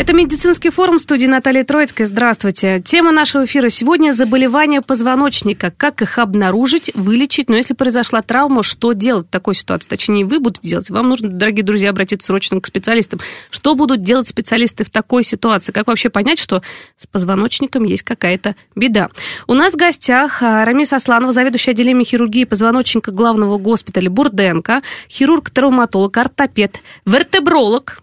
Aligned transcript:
Это 0.00 0.14
медицинский 0.14 0.70
форум 0.70 0.96
в 0.98 1.02
студии 1.02 1.26
Натальи 1.26 1.62
Троицкой. 1.62 2.06
Здравствуйте. 2.06 2.80
Тема 2.82 3.12
нашего 3.12 3.44
эфира 3.44 3.68
сегодня– 3.68 4.12
заболевания 4.14 4.80
позвоночника. 4.80 5.74
Как 5.76 6.00
их 6.00 6.16
обнаружить, 6.16 6.90
вылечить, 6.94 7.50
но 7.50 7.56
если 7.56 7.74
произошла 7.74 8.22
травма, 8.22 8.62
что 8.62 8.94
делать 8.94 9.26
в 9.26 9.30
такой 9.30 9.54
ситуации? 9.54 9.90
Точнее, 9.90 10.24
вы 10.24 10.40
будете 10.40 10.66
делать. 10.66 10.88
Вам 10.88 11.10
нужно, 11.10 11.28
дорогие 11.28 11.62
друзья, 11.62 11.90
обратиться 11.90 12.28
срочно 12.28 12.62
к 12.62 12.66
специалистам. 12.66 13.20
Что 13.50 13.74
будут 13.74 14.02
делать 14.02 14.26
специалисты 14.26 14.84
в 14.84 14.90
такой 14.90 15.22
ситуации? 15.22 15.70
Как 15.70 15.86
вообще 15.86 16.08
понять, 16.08 16.38
что 16.38 16.62
с 16.96 17.06
позвоночником 17.06 17.84
есть 17.84 18.02
какая-то 18.02 18.56
беда? 18.74 19.10
У 19.48 19.52
нас 19.52 19.74
в 19.74 19.76
гостях 19.76 20.42
а, 20.42 20.64
Рамис 20.64 20.94
Асланова, 20.94 21.34
заведующий 21.34 21.72
отделением 21.72 22.06
хирургии 22.06 22.44
позвоночника 22.44 23.10
главного 23.10 23.58
госпиталя 23.58 24.08
Бурденко, 24.08 24.80
хирург-травматолог, 25.10 26.16
ортопед, 26.16 26.80
вертебролог, 27.04 28.00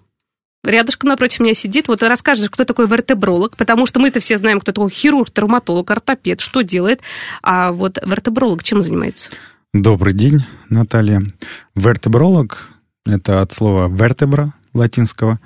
рядышком 0.67 1.09
напротив 1.09 1.39
меня 1.39 1.53
сидит. 1.53 1.87
Вот 1.87 2.03
расскажешь, 2.03 2.49
кто 2.49 2.65
такой 2.65 2.87
вертебролог, 2.87 3.55
потому 3.57 3.85
что 3.85 3.99
мы-то 3.99 4.19
все 4.19 4.37
знаем, 4.37 4.59
кто 4.59 4.71
такой 4.71 4.91
хирург, 4.91 5.29
травматолог, 5.31 5.89
ортопед, 5.89 6.41
что 6.41 6.61
делает. 6.61 7.01
А 7.41 7.71
вот 7.71 7.97
вертебролог 8.05 8.63
чем 8.63 8.81
занимается? 8.81 9.31
Добрый 9.73 10.13
день, 10.13 10.45
Наталья. 10.69 11.21
Вертебролог– 11.75 12.69
это 13.05 13.41
от 13.41 13.53
слова 13.53 13.87
вертебра 13.87 14.53
латинского, 14.73 15.39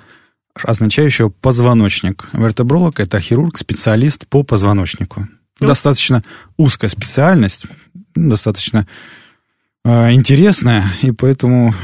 означающего 0.54 1.28
позвоночник. 1.28 2.28
Вертебролог– 2.32 2.98
это 3.00 3.20
хирург, 3.20 3.58
специалист 3.58 4.26
по 4.26 4.42
позвоночнику. 4.42 5.28
Ну. 5.60 5.66
Достаточно 5.66 6.22
узкая 6.56 6.88
специальность, 6.88 7.66
достаточно 8.14 8.86
э, 9.84 10.12
интересная, 10.12 10.84
и 11.02 11.12
поэтому 11.12 11.74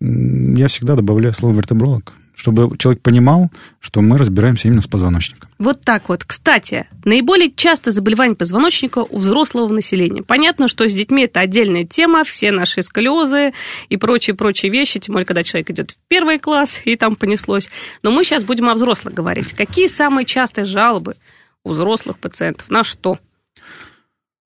я 0.00 0.68
всегда 0.68 0.96
добавляю 0.96 1.32
слово 1.32 1.54
вертебролог 1.54 2.12
чтобы 2.34 2.76
человек 2.78 3.02
понимал, 3.02 3.50
что 3.80 4.00
мы 4.00 4.18
разбираемся 4.18 4.68
именно 4.68 4.80
с 4.80 4.86
позвоночником. 4.86 5.50
Вот 5.58 5.82
так 5.82 6.08
вот. 6.08 6.24
Кстати, 6.24 6.86
наиболее 7.04 7.52
часто 7.54 7.90
заболевания 7.90 8.34
позвоночника 8.34 9.00
у 9.00 9.18
взрослого 9.18 9.72
населения. 9.72 10.22
Понятно, 10.22 10.68
что 10.68 10.88
с 10.88 10.94
детьми 10.94 11.24
это 11.24 11.40
отдельная 11.40 11.84
тема, 11.84 12.24
все 12.24 12.50
наши 12.50 12.82
сколиозы 12.82 13.52
и 13.88 13.96
прочие-прочие 13.96 14.72
вещи, 14.72 14.98
тем 14.98 15.14
более, 15.14 15.26
когда 15.26 15.42
человек 15.42 15.70
идет 15.70 15.90
в 15.92 15.96
первый 16.08 16.38
класс, 16.38 16.80
и 16.84 16.96
там 16.96 17.16
понеслось. 17.16 17.70
Но 18.02 18.10
мы 18.10 18.24
сейчас 18.24 18.44
будем 18.44 18.68
о 18.68 18.74
взрослых 18.74 19.14
говорить. 19.14 19.52
Какие 19.52 19.88
самые 19.88 20.24
частые 20.24 20.64
жалобы 20.64 21.16
у 21.64 21.70
взрослых 21.70 22.18
пациентов? 22.18 22.70
На 22.70 22.82
что? 22.84 23.18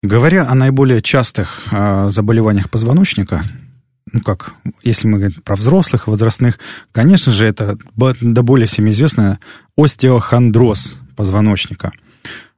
Говоря 0.02 0.46
о 0.48 0.54
наиболее 0.54 1.02
частых 1.02 1.64
э, 1.72 2.08
заболеваниях 2.10 2.70
позвоночника, 2.70 3.42
ну 4.12 4.20
как, 4.20 4.54
если 4.82 5.08
мы 5.08 5.18
говорим 5.18 5.40
про 5.42 5.56
взрослых, 5.56 6.06
возрастных, 6.06 6.58
конечно 6.92 7.32
же, 7.32 7.44
это 7.44 7.76
до 7.96 8.42
более 8.42 8.66
всем 8.66 8.88
известное 8.90 9.40
остеохондроз 9.76 10.98
позвоночника. 11.16 11.92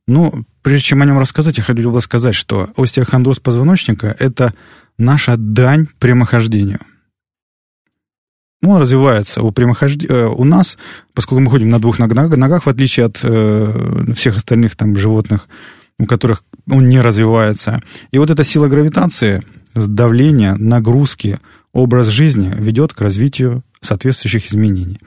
Но 0.07 0.45
прежде 0.63 0.85
чем 0.85 1.03
о 1.03 1.07
нем 1.07 1.19
рассказать, 1.19 1.59
я 1.59 1.65
хотел 1.65 1.91
бы 1.91 2.01
сказать, 2.01 2.35
что 2.35 2.71
остеохондроз 2.77 3.41
позвоночника– 3.41 4.15
это 4.19 4.55
наша 4.99 5.37
дань 5.37 5.87
прямохождению. 5.99 6.81
Он 8.63 8.81
развивается 8.81 9.43
у, 9.43 9.53
прямохожд... 9.53 10.05
Э, 10.09 10.27
у 10.27 10.45
нас, 10.45 10.77
поскольку 11.15 11.41
мы 11.41 11.51
ходим 11.51 11.69
на 11.69 11.79
двух 11.79 11.99
ногах, 11.99 12.67
в 12.67 12.69
отличие 12.69 13.07
от 13.07 13.21
э, 13.23 14.13
всех 14.15 14.37
остальных 14.37 14.77
там, 14.77 14.97
животных, 14.97 15.49
у 15.99 16.07
которых 16.07 16.43
он 16.69 16.89
не 16.89 17.01
развивается. 17.01 17.81
И 18.11 18.19
вот 18.19 18.31
эта 18.31 18.45
сила 18.45 18.67
гравитации– 18.67 19.45
давление, 19.87 20.55
нагрузки, 20.55 21.39
образ 21.73 22.07
жизни 22.09 22.53
ведет 22.59 22.93
к 22.93 23.01
развитию 23.01 23.63
соответствующих 23.81 24.47
изменений 24.49 24.99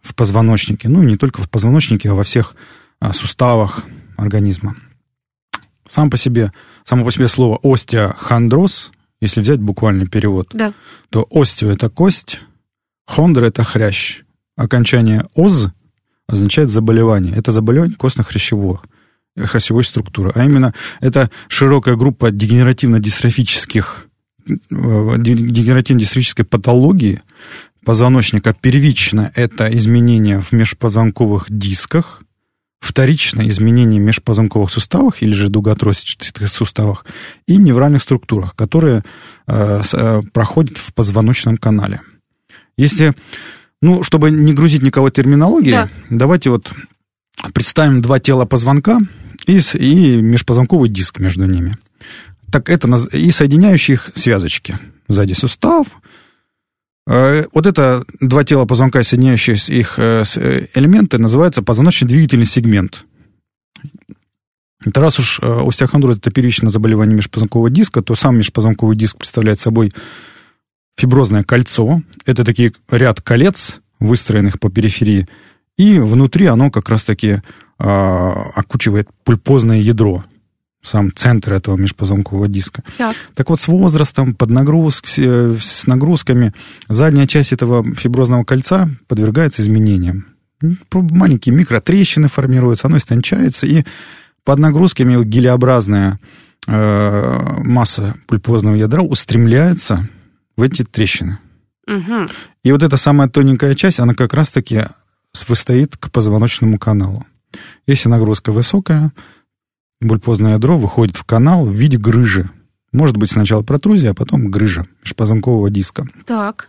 в 0.00 0.14
позвоночнике. 0.14 0.88
Ну, 0.88 1.02
и 1.02 1.06
не 1.06 1.16
только 1.16 1.42
в 1.42 1.50
позвоночнике, 1.50 2.10
а 2.10 2.14
во 2.14 2.22
всех 2.22 2.54
а, 3.00 3.12
суставах 3.12 3.84
организма. 4.16 4.76
Сам 5.88 6.10
по 6.10 6.16
себе, 6.16 6.52
само 6.84 7.04
по 7.04 7.12
себе 7.12 7.28
слово 7.28 7.58
остеохондроз, 7.62 8.92
если 9.20 9.40
взять 9.40 9.60
буквальный 9.60 10.06
перевод, 10.06 10.48
да. 10.52 10.72
то 11.10 11.26
остео– 11.30 11.70
это 11.72 11.88
кость, 11.88 12.40
хондра– 13.06 13.46
это 13.46 13.64
хрящ. 13.64 14.22
Окончание 14.56 15.26
«оз» 15.34 15.68
означает 16.26 16.70
заболевание. 16.70 17.34
Это 17.36 17.52
заболевание 17.52 17.96
костно-хрящевого 17.96 18.80
хрящевой 19.36 19.84
структуры. 19.84 20.32
А 20.34 20.44
именно, 20.44 20.72
это 21.00 21.30
широкая 21.48 21.96
группа 21.96 22.30
дегенеративно-дистрофических 22.30 24.05
дегенеративно-дистрофической 24.46 26.44
патологии 26.44 27.22
позвоночника. 27.84 28.54
Первично 28.60 29.32
это 29.34 29.68
изменения 29.76 30.40
в 30.40 30.52
межпозвонковых 30.52 31.46
дисках, 31.48 32.22
вторично 32.80 33.48
изменения 33.48 34.00
в 34.00 34.02
межпозвонковых 34.02 34.70
суставах 34.70 35.22
или 35.22 35.32
же 35.32 35.48
дуготросчатых 35.48 36.48
суставах 36.48 37.04
и 37.46 37.56
невральных 37.56 38.02
структурах, 38.02 38.54
которые 38.54 39.04
э, 39.46 39.82
э, 39.92 40.22
проходят 40.32 40.78
в 40.78 40.94
позвоночном 40.94 41.56
канале. 41.56 42.00
Если, 42.76 43.14
ну, 43.80 44.02
чтобы 44.02 44.30
не 44.30 44.52
грузить 44.52 44.82
никого 44.82 45.10
терминологией, 45.10 45.72
да. 45.72 45.88
давайте 46.10 46.50
вот 46.50 46.72
представим 47.54 48.02
два 48.02 48.20
тела 48.20 48.44
позвонка, 48.44 49.00
и, 49.46 49.60
и 49.74 50.16
межпозвонковый 50.16 50.90
диск 50.90 51.18
между 51.20 51.46
ними. 51.46 51.76
Так 52.56 52.70
это 52.70 52.88
и 53.12 53.30
соединяющие 53.32 53.96
их 53.96 54.10
связочки. 54.14 54.78
Сзади 55.08 55.34
сустав. 55.34 55.88
Э, 57.06 57.44
вот 57.52 57.66
это 57.66 58.02
два 58.18 58.44
тела 58.44 58.64
позвонка, 58.64 59.02
соединяющие 59.02 59.56
их 59.78 59.98
э, 59.98 60.24
э, 60.36 60.66
элементы, 60.72 61.18
называется 61.18 61.60
позвоночный 61.60 62.08
двигательный 62.08 62.46
сегмент. 62.46 63.04
Это 64.86 65.02
раз 65.02 65.18
уж 65.18 65.38
остеохондроз– 65.42 66.16
это 66.18 66.30
первичное 66.30 66.70
заболевание 66.70 67.14
межпозвонкового 67.14 67.68
диска, 67.68 68.00
то 68.00 68.14
сам 68.14 68.38
межпозвонковый 68.38 68.96
диск 68.96 69.18
представляет 69.18 69.60
собой 69.60 69.92
фиброзное 70.96 71.44
кольцо. 71.44 72.00
Это 72.24 72.42
такие 72.42 72.72
ряд 72.88 73.20
колец, 73.20 73.80
выстроенных 74.00 74.58
по 74.60 74.70
периферии, 74.70 75.28
и 75.76 75.98
внутри 75.98 76.46
оно 76.46 76.70
как 76.70 76.88
раз-таки 76.88 77.42
а, 77.78 78.50
окучивает 78.54 79.10
пульпозное 79.24 79.80
ядро, 79.80 80.24
сам 80.86 81.12
центр 81.14 81.54
этого 81.54 81.76
межпозвонкового 81.76 82.48
диска. 82.48 82.82
Так. 82.98 83.16
так 83.34 83.50
вот, 83.50 83.60
с 83.60 83.68
возрастом, 83.68 84.34
под 84.34 84.50
нагрузк, 84.50 85.08
с 85.08 85.86
нагрузками, 85.86 86.52
задняя 86.88 87.26
часть 87.26 87.52
этого 87.52 87.84
фиброзного 87.94 88.44
кольца 88.44 88.88
подвергается 89.08 89.62
изменениям. 89.62 90.26
Маленькие 90.92 91.54
микротрещины 91.54 92.28
формируются, 92.28 92.86
оно 92.86 92.96
истончается, 92.96 93.66
и 93.66 93.84
под 94.44 94.58
нагрузками 94.58 95.22
гелеобразная 95.24 96.18
э, 96.66 97.40
масса 97.64 98.14
пульпозного 98.26 98.76
ядра 98.76 99.02
устремляется 99.02 100.08
в 100.56 100.62
эти 100.62 100.84
трещины. 100.84 101.38
Угу. 101.86 102.28
И 102.64 102.72
вот 102.72 102.82
эта 102.82 102.96
самая 102.96 103.28
тоненькая 103.28 103.74
часть, 103.74 104.00
она 104.00 104.14
как 104.14 104.34
раз-таки 104.34 104.84
выстоит 105.48 105.96
к 105.96 106.10
позвоночному 106.10 106.78
каналу. 106.78 107.26
Если 107.86 108.08
нагрузка 108.08 108.52
высокая, 108.52 109.12
бульпозное 110.00 110.54
ядро 110.54 110.76
выходит 110.76 111.16
в 111.16 111.24
канал 111.24 111.66
в 111.66 111.72
виде 111.72 111.96
грыжи. 111.96 112.50
Может 112.92 113.16
быть 113.16 113.30
сначала 113.30 113.62
протрузия, 113.62 114.10
а 114.10 114.14
потом 114.14 114.50
грыжа 114.50 114.86
межпозвонкового 115.02 115.70
диска. 115.70 116.06
Так. 116.24 116.68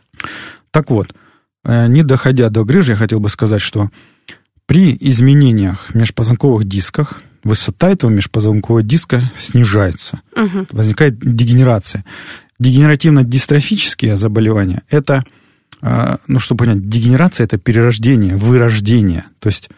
Так 0.72 0.90
вот, 0.90 1.14
э, 1.64 1.88
не 1.88 2.04
доходя 2.04 2.50
до 2.50 2.66
грыжи, 2.66 2.94
я 2.94 2.98
хотел 2.98 3.20
бы 3.20 3.30
сказать, 3.30 3.62
что 3.62 3.90
при 4.66 4.98
изменениях 5.00 5.88
в 5.90 5.96
межпозвонковых 5.96 6.66
дисках 6.66 7.22
высота 7.44 7.90
этого 7.90 8.10
межпозвонкового 8.10 8.84
диска 8.84 9.32
снижается. 9.38 10.22
Угу. 10.36 10.68
Возникает 10.72 11.20
дегенерация. 11.20 12.04
Дегенеративно-дистрофические 12.60 14.18
заболевания– 14.18 14.82
это, 14.90 15.24
э, 15.82 16.18
ну, 16.28 16.40
чтобы 16.40 16.66
понять, 16.66 16.90
дегенерация– 16.90 17.44
это 17.46 17.58
перерождение, 17.58 18.36
вырождение. 18.36 19.26
То 19.40 19.48
есть 19.48 19.70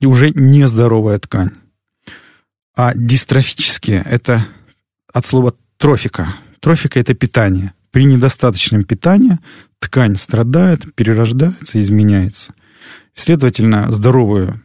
и 0.00 0.06
уже 0.06 0.30
нездоровая 0.30 1.18
ткань. 1.18 1.50
А 2.78 2.94
дистрофические– 2.94 4.04
это 4.08 4.46
от 5.12 5.26
слова 5.26 5.52
трофика. 5.78 6.28
Трофика– 6.60 7.00
это 7.00 7.12
питание. 7.12 7.72
При 7.90 8.04
недостаточном 8.04 8.84
питании 8.84 9.40
ткань 9.80 10.14
страдает, 10.16 10.94
перерождается, 10.94 11.80
изменяется. 11.80 12.54
Следовательно, 13.14 13.90
здоровое 13.90 14.62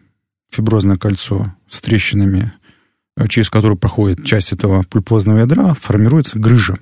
фиброзное 0.51 0.97
кольцо 0.97 1.55
с 1.67 1.81
трещинами, 1.81 2.53
э, 3.17 3.27
через 3.29 3.49
которое 3.49 3.77
проходит 3.77 4.23
часть 4.23 4.53
этого 4.53 4.83
пульпозного 4.83 5.39
ядра, 5.39 5.73
формируется 5.73 6.37
грыжа 6.37 6.75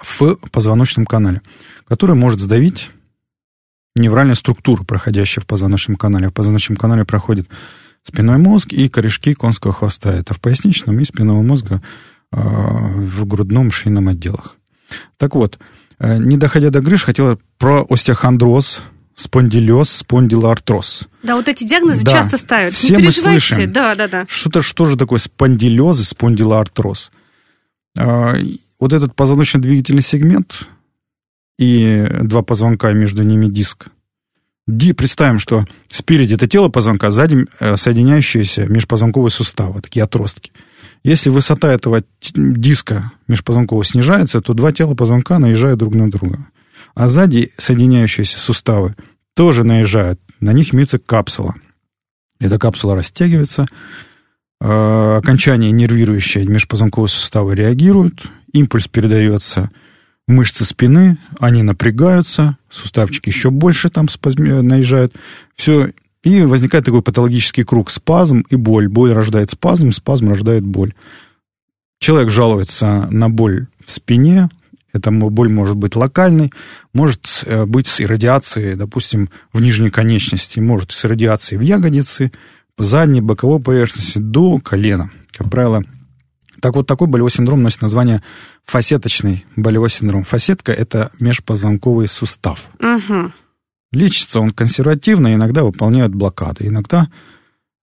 в 0.00 0.36
позвоночном 0.52 1.04
канале, 1.04 1.42
которая 1.88 2.16
может 2.16 2.38
сдавить 2.38 2.92
невральную 3.96 4.36
структуру, 4.36 4.84
проходящую 4.84 5.42
в 5.42 5.48
позвоночном 5.48 5.96
канале. 5.96 6.28
В 6.28 6.32
позвоночном 6.32 6.76
канале 6.76 7.04
проходит 7.04 7.48
спиной 8.08 8.38
мозг 8.38 8.72
и 8.72 8.88
корешки 8.88 9.34
конского 9.34 9.72
хвоста. 9.72 10.12
Это 10.12 10.34
в 10.34 10.40
поясничном 10.40 10.98
и 11.00 11.04
спинного 11.04 11.42
мозга 11.42 11.82
э, 12.32 12.40
в 12.40 13.26
грудном 13.26 13.70
шейном 13.70 14.08
отделах. 14.08 14.56
Так 15.16 15.34
вот, 15.34 15.58
э, 15.98 16.18
не 16.18 16.36
доходя 16.36 16.70
до 16.70 16.80
грыж, 16.80 17.04
хотела 17.04 17.38
про 17.58 17.86
остеохондроз, 17.88 18.82
спондилез, 19.14 19.90
спондилоартроз. 19.90 21.08
Да, 21.22 21.36
вот 21.36 21.48
эти 21.48 21.64
диагнозы 21.64 22.04
да. 22.04 22.12
часто 22.12 22.38
ставят. 22.38 22.72
Все 22.72 22.96
не 22.96 23.04
мы 23.04 23.12
слышим. 23.12 23.72
Да, 23.72 23.94
да, 23.94 24.08
да. 24.08 24.26
Что-то, 24.28 24.62
что 24.62 24.86
же 24.86 24.96
такое 24.96 25.18
спондилез 25.18 26.00
и 26.00 26.04
спондилоартроз? 26.04 27.10
А, 27.96 28.36
вот 28.78 28.92
этот 28.92 29.16
позвоночно-двигательный 29.16 30.02
сегмент 30.02 30.68
и 31.58 32.06
два 32.22 32.42
позвонка, 32.42 32.92
между 32.92 33.22
ними 33.22 33.46
диск. 33.46 33.88
Ди, 34.68 34.92
представим, 34.92 35.38
что 35.38 35.64
спереди 35.90 36.34
это 36.34 36.46
тело 36.46 36.68
позвонка, 36.68 37.10
сзади 37.10 37.46
э, 37.58 37.76
соединяющиеся 37.76 38.66
межпозвонковые 38.66 39.30
суставы, 39.30 39.80
такие 39.80 40.04
отростки. 40.04 40.52
Если 41.02 41.30
высота 41.30 41.72
этого 41.72 42.04
диска 42.20 43.12
межпозвонкового 43.28 43.82
снижается, 43.82 44.42
то 44.42 44.52
два 44.52 44.70
тела 44.72 44.94
позвонка 44.94 45.38
наезжают 45.38 45.78
друг 45.78 45.94
на 45.94 46.10
друга. 46.10 46.48
А 46.94 47.08
сзади 47.08 47.54
соединяющиеся 47.56 48.38
суставы 48.38 48.94
тоже 49.34 49.64
наезжают. 49.64 50.20
На 50.38 50.52
них 50.52 50.74
имеется 50.74 50.98
капсула. 50.98 51.54
Эта 52.38 52.58
капсула 52.58 52.94
растягивается, 52.94 53.66
э, 54.60 55.16
окончания 55.16 55.70
нервирующие 55.70 56.44
межпозвонковые 56.44 57.08
суставы 57.08 57.54
реагируют, 57.54 58.26
импульс 58.52 58.86
передается 58.86 59.70
мышцы 60.28 60.64
спины, 60.64 61.18
они 61.40 61.64
напрягаются, 61.64 62.56
суставчики 62.68 63.30
еще 63.30 63.50
больше 63.50 63.90
там 63.90 64.08
спазм... 64.08 64.44
наезжают. 64.62 65.14
Все, 65.56 65.90
и 66.22 66.42
возникает 66.42 66.84
такой 66.84 67.02
патологический 67.02 67.64
круг 67.64 67.90
спазм 67.90 68.44
и 68.50 68.54
боль. 68.54 68.88
Боль 68.88 69.12
рождает 69.12 69.50
спазм, 69.50 69.90
спазм 69.90 70.28
рождает 70.28 70.64
боль. 70.64 70.94
Человек 71.98 72.30
жалуется 72.30 73.08
на 73.10 73.28
боль 73.28 73.66
в 73.84 73.90
спине, 73.90 74.48
эта 74.92 75.10
боль 75.10 75.48
может 75.48 75.76
быть 75.76 75.96
локальной, 75.96 76.52
может 76.92 77.42
э, 77.44 77.66
быть 77.66 77.86
с 77.86 78.00
иррадиацией, 78.00 78.74
допустим, 78.74 79.30
в 79.52 79.60
нижней 79.60 79.90
конечности, 79.90 80.60
может 80.60 80.92
с 80.92 81.04
иррадиацией 81.04 81.58
в 81.58 81.62
ягодице, 81.62 82.32
задней, 82.78 83.20
боковой 83.20 83.60
поверхности 83.60 84.18
до 84.18 84.58
колена. 84.58 85.10
Как 85.32 85.50
правило, 85.50 85.82
так 86.60 86.74
вот, 86.74 86.86
такой 86.86 87.06
болевой 87.06 87.30
синдром 87.30 87.62
носит 87.62 87.82
название 87.82 88.22
фасеточный 88.68 89.44
болевой 89.56 89.90
синдром. 89.90 90.24
Фасетка– 90.24 90.72
это 90.72 91.10
межпозвонковый 91.18 92.06
сустав. 92.06 92.70
Угу. 92.78 93.32
Лечится 93.92 94.40
он 94.40 94.50
консервативно, 94.50 95.34
иногда 95.34 95.64
выполняют 95.64 96.14
блокады. 96.14 96.66
Иногда, 96.66 97.08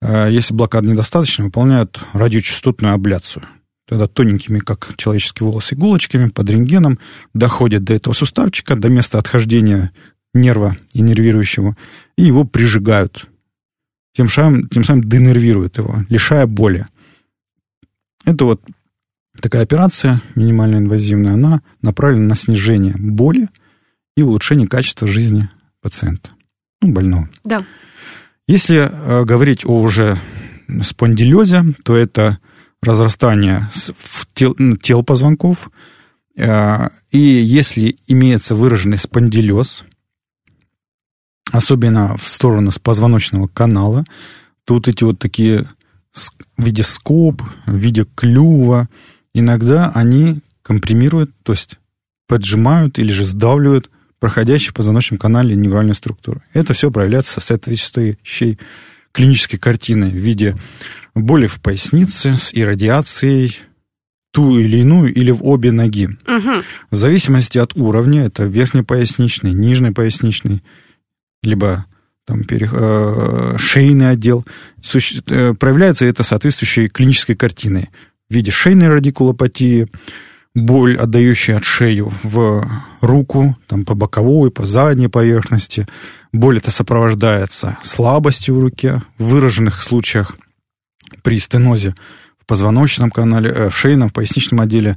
э, 0.00 0.28
если 0.30 0.52
блокад 0.52 0.84
недостаточно, 0.84 1.44
выполняют 1.44 2.00
радиочастотную 2.12 2.94
абляцию– 2.94 3.44
тогда 3.92 4.06
тоненькими, 4.06 4.58
как 4.58 4.94
человеческие 4.96 5.46
волосы, 5.46 5.74
иголочками 5.74 6.30
под 6.30 6.48
рентгеном 6.48 6.98
доходят 7.34 7.84
до 7.84 7.92
этого 7.92 8.14
суставчика, 8.14 8.74
до 8.74 8.88
места 8.88 9.18
отхождения 9.18 9.92
нерва 10.32 10.78
иннервирующего, 10.94 11.76
и 12.16 12.22
его 12.22 12.44
прижигают. 12.44 13.26
Тем 14.14 14.30
самым, 14.30 14.68
тем 14.68 14.84
самым 14.84 15.04
денервируют 15.04 15.76
его, 15.76 16.04
лишая 16.08 16.46
боли. 16.46 16.86
Это 18.24 18.46
вот 18.46 18.62
такая 19.42 19.62
операция, 19.62 20.22
минимально 20.34 20.76
инвазивная, 20.76 21.34
она 21.34 21.60
направлена 21.82 22.28
на 22.28 22.34
снижение 22.34 22.94
боли 22.96 23.48
и 24.16 24.22
улучшение 24.22 24.68
качества 24.68 25.06
жизни 25.06 25.50
пациента, 25.82 26.30
ну, 26.80 26.92
больного. 26.92 27.28
Да. 27.44 27.66
Если 28.46 28.76
э, 28.78 29.24
говорить 29.24 29.64
о 29.66 29.80
уже 29.80 30.16
спондилезе, 30.82 31.64
то 31.84 31.96
это 31.96 32.38
разрастание 32.82 33.68
тел, 34.34 34.56
тел 34.80 35.02
позвонков. 35.02 35.70
Э, 36.36 36.88
и 37.10 37.18
если 37.18 37.96
имеется 38.06 38.54
выраженный 38.54 38.98
спондилез, 38.98 39.84
особенно 41.50 42.16
в 42.16 42.28
сторону 42.28 42.70
позвоночного 42.82 43.48
канала, 43.48 44.04
вот 44.68 44.88
эти 44.88 45.04
вот 45.04 45.18
такие 45.18 45.68
в 46.56 46.64
виде 46.64 46.82
скоб, 46.82 47.42
в 47.66 47.76
виде 47.76 48.06
клюва, 48.14 48.88
иногда 49.34 49.90
они 49.94 50.40
компримируют, 50.62 51.30
то 51.42 51.52
есть 51.52 51.78
поджимают 52.26 52.98
или 52.98 53.12
же 53.12 53.24
сдавливают 53.24 53.90
проходящий 54.18 54.70
в 54.70 54.74
позвоночном 54.74 55.18
канале 55.18 55.56
невральную 55.56 55.94
структуру. 55.94 56.42
Это 56.52 56.74
все 56.74 56.90
проявляется 56.90 57.40
соответствующей 57.40 58.58
клинической 59.10 59.58
картиной 59.58 60.10
в 60.10 60.16
виде 60.16 60.56
боли 61.14 61.46
в 61.46 61.60
пояснице 61.60 62.38
с 62.38 62.54
иррадиацией 62.54 63.58
ту 64.32 64.58
или 64.58 64.78
иную 64.78 65.12
или 65.12 65.30
в 65.30 65.44
обе 65.44 65.72
ноги. 65.72 66.06
Угу. 66.06 66.62
В 66.90 66.96
зависимости 66.96 67.58
от 67.58 67.76
уровня, 67.76 68.24
это 68.26 68.44
верхнепоясничный, 68.44 69.52
нижнепоясничный, 69.52 70.62
либо 71.42 71.84
там, 72.24 72.44
пере, 72.44 72.68
э, 72.72 73.56
шейный 73.58 74.10
отдел, 74.10 74.46
суще, 74.80 75.22
э, 75.26 75.54
проявляется 75.54 76.06
это 76.06 76.22
соответствующей 76.22 76.88
клинической 76.88 77.36
картиной 77.36 77.90
в 78.32 78.34
виде 78.34 78.50
шейной 78.50 78.88
радикулопатии, 78.88 79.88
боль, 80.54 80.96
отдающая 80.96 81.58
от 81.58 81.64
шею 81.64 82.12
в 82.22 82.66
руку, 83.02 83.58
там, 83.66 83.84
по 83.84 83.94
боковой, 83.94 84.50
по 84.50 84.64
задней 84.64 85.08
поверхности. 85.08 85.86
Боль 86.32 86.56
это 86.56 86.70
сопровождается 86.70 87.78
слабостью 87.82 88.56
в 88.56 88.60
руке, 88.60 89.02
в 89.18 89.24
выраженных 89.24 89.82
случаях 89.82 90.36
при 91.22 91.38
стенозе 91.38 91.94
в 92.38 92.46
позвоночном 92.46 93.10
канале, 93.10 93.50
э, 93.50 93.68
в 93.68 93.76
шейном, 93.76 94.08
в 94.08 94.14
поясничном 94.14 94.62
отделе. 94.62 94.96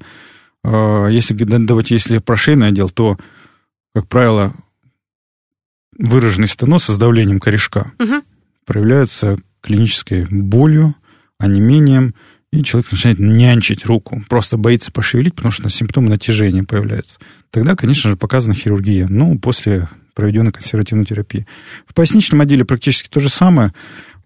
Э, 0.63 1.09
если, 1.11 1.33
давайте, 1.33 1.95
если 1.95 2.19
про 2.19 2.37
шейный 2.37 2.69
отдел, 2.69 2.89
то, 2.89 3.17
как 3.93 4.07
правило, 4.07 4.53
выраженный 5.99 6.47
стеноз 6.47 6.85
с 6.85 6.97
давлением 6.97 7.41
корешка 7.41 7.91
угу. 7.99 8.23
проявляется 8.65 9.37
клинической 9.59 10.25
болью, 10.29 10.95
онемением, 11.37 12.15
и 12.55 12.63
человек 12.63 12.91
начинает 12.91 13.19
нянчить 13.19 13.85
руку, 13.85 14.23
просто 14.29 14.57
боится 14.57 14.91
пошевелить, 14.91 15.35
потому 15.35 15.51
что 15.51 15.67
симптомы 15.69 16.09
натяжения 16.09 16.63
появляются. 16.63 17.19
Тогда, 17.51 17.75
конечно 17.75 18.09
же, 18.09 18.17
показана 18.17 18.55
хирургия, 18.55 19.07
ну, 19.07 19.37
после 19.37 19.89
проведенной 20.13 20.51
консервативной 20.51 21.05
терапии. 21.05 21.45
В 21.85 21.93
поясничном 21.93 22.41
отделе 22.41 22.63
практически 22.63 23.09
то 23.09 23.19
же 23.19 23.29
самое. 23.29 23.73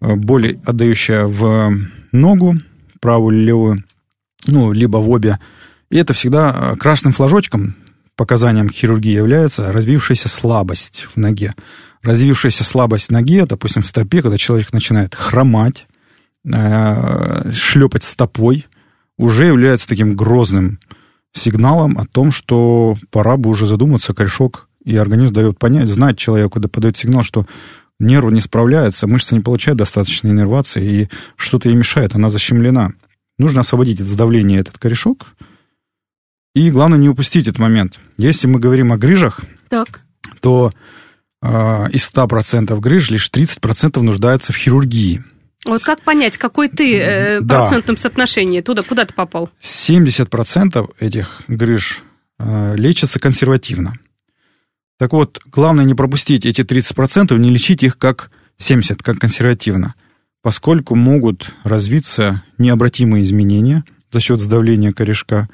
Э, 0.01 0.15
боль, 0.15 0.59
отдающая 0.63 1.25
в 1.25 1.71
ногу, 2.11 2.55
правую 2.99 3.35
или 3.35 3.45
левую, 3.45 3.83
ну, 4.45 4.71
либо 4.71 4.97
в 4.97 5.09
обе. 5.09 5.39
И 5.89 5.97
это 5.97 6.13
всегда 6.13 6.73
э, 6.73 6.75
красным 6.75 7.13
флажочком, 7.13 7.75
показанием 8.15 8.69
хирургии 8.69 9.15
является 9.15 9.71
развившаяся 9.71 10.29
слабость 10.29 11.07
в 11.13 11.17
ноге. 11.17 11.55
Развившаяся 12.03 12.63
слабость 12.63 13.07
в 13.07 13.11
ноге, 13.11 13.45
допустим, 13.45 13.81
в 13.81 13.87
стопе, 13.87 14.21
когда 14.21 14.37
человек 14.37 14.71
начинает 14.71 15.15
хромать, 15.15 15.87
э, 16.45 17.51
шлепать 17.51 18.03
стопой, 18.03 18.65
уже 19.17 19.45
является 19.45 19.87
таким 19.87 20.15
грозным 20.15 20.79
сигналом 21.33 21.97
о 21.97 22.05
том, 22.05 22.31
что 22.31 22.95
пора 23.11 23.37
бы 23.37 23.49
уже 23.49 23.67
задуматься, 23.67 24.13
корешок 24.13 24.67
и 24.83 24.95
организм 24.95 25.33
дает 25.33 25.59
понять, 25.59 25.89
знать 25.89 26.17
человеку, 26.17 26.59
да 26.59 26.67
подает 26.67 26.97
сигнал, 26.97 27.23
что 27.23 27.45
нерв 27.99 28.31
не 28.31 28.39
справляется, 28.39 29.07
мышца 29.07 29.35
не 29.35 29.41
получает 29.41 29.77
достаточной 29.77 30.31
иннервации, 30.31 31.01
и 31.03 31.09
что-то 31.35 31.69
ей 31.69 31.75
мешает, 31.75 32.15
она 32.15 32.29
защемлена. 32.29 32.93
Нужно 33.37 33.61
освободить 33.61 34.01
от 34.01 34.15
давления 34.15 34.59
этот 34.59 34.77
корешок, 34.77 35.27
и 36.55 36.71
главное 36.71 36.97
не 36.97 37.09
упустить 37.09 37.47
этот 37.47 37.59
момент. 37.59 37.99
Если 38.17 38.47
мы 38.47 38.59
говорим 38.59 38.91
о 38.91 38.97
грыжах, 38.97 39.41
так. 39.69 40.01
то 40.41 40.71
э, 41.41 41.47
из 41.91 42.11
100% 42.11 42.77
грыж 42.79 43.11
лишь 43.11 43.29
30% 43.29 44.01
нуждаются 44.01 44.51
в 44.51 44.57
хирургии. 44.57 45.23
Вот 45.69 45.83
как 45.83 46.01
понять, 46.01 46.37
какой 46.37 46.67
ты 46.67 46.97
э, 46.97 47.41
да. 47.41 47.59
процентном 47.59 47.95
соотношении? 47.95 48.61
Туда, 48.61 48.81
куда 48.81 49.05
ты 49.05 49.13
попал? 49.13 49.49
70% 49.61 50.89
этих 50.99 51.41
грыж 51.47 52.03
э, 52.39 52.75
лечатся 52.75 53.19
консервативно. 53.19 53.93
Так 54.97 55.13
вот, 55.13 55.39
главное 55.45 55.85
не 55.85 55.93
пропустить 55.93 56.45
эти 56.45 56.61
30%, 56.61 57.37
не 57.37 57.51
лечить 57.51 57.83
их 57.83 57.97
как 57.97 58.31
70%, 58.59 59.01
как 59.03 59.19
консервативно, 59.19 59.93
поскольку 60.41 60.95
могут 60.95 61.51
развиться 61.63 62.43
необратимые 62.57 63.23
изменения 63.23 63.83
за 64.11 64.19
счет 64.19 64.39
сдавления 64.39 64.91
корешка, 64.91 65.47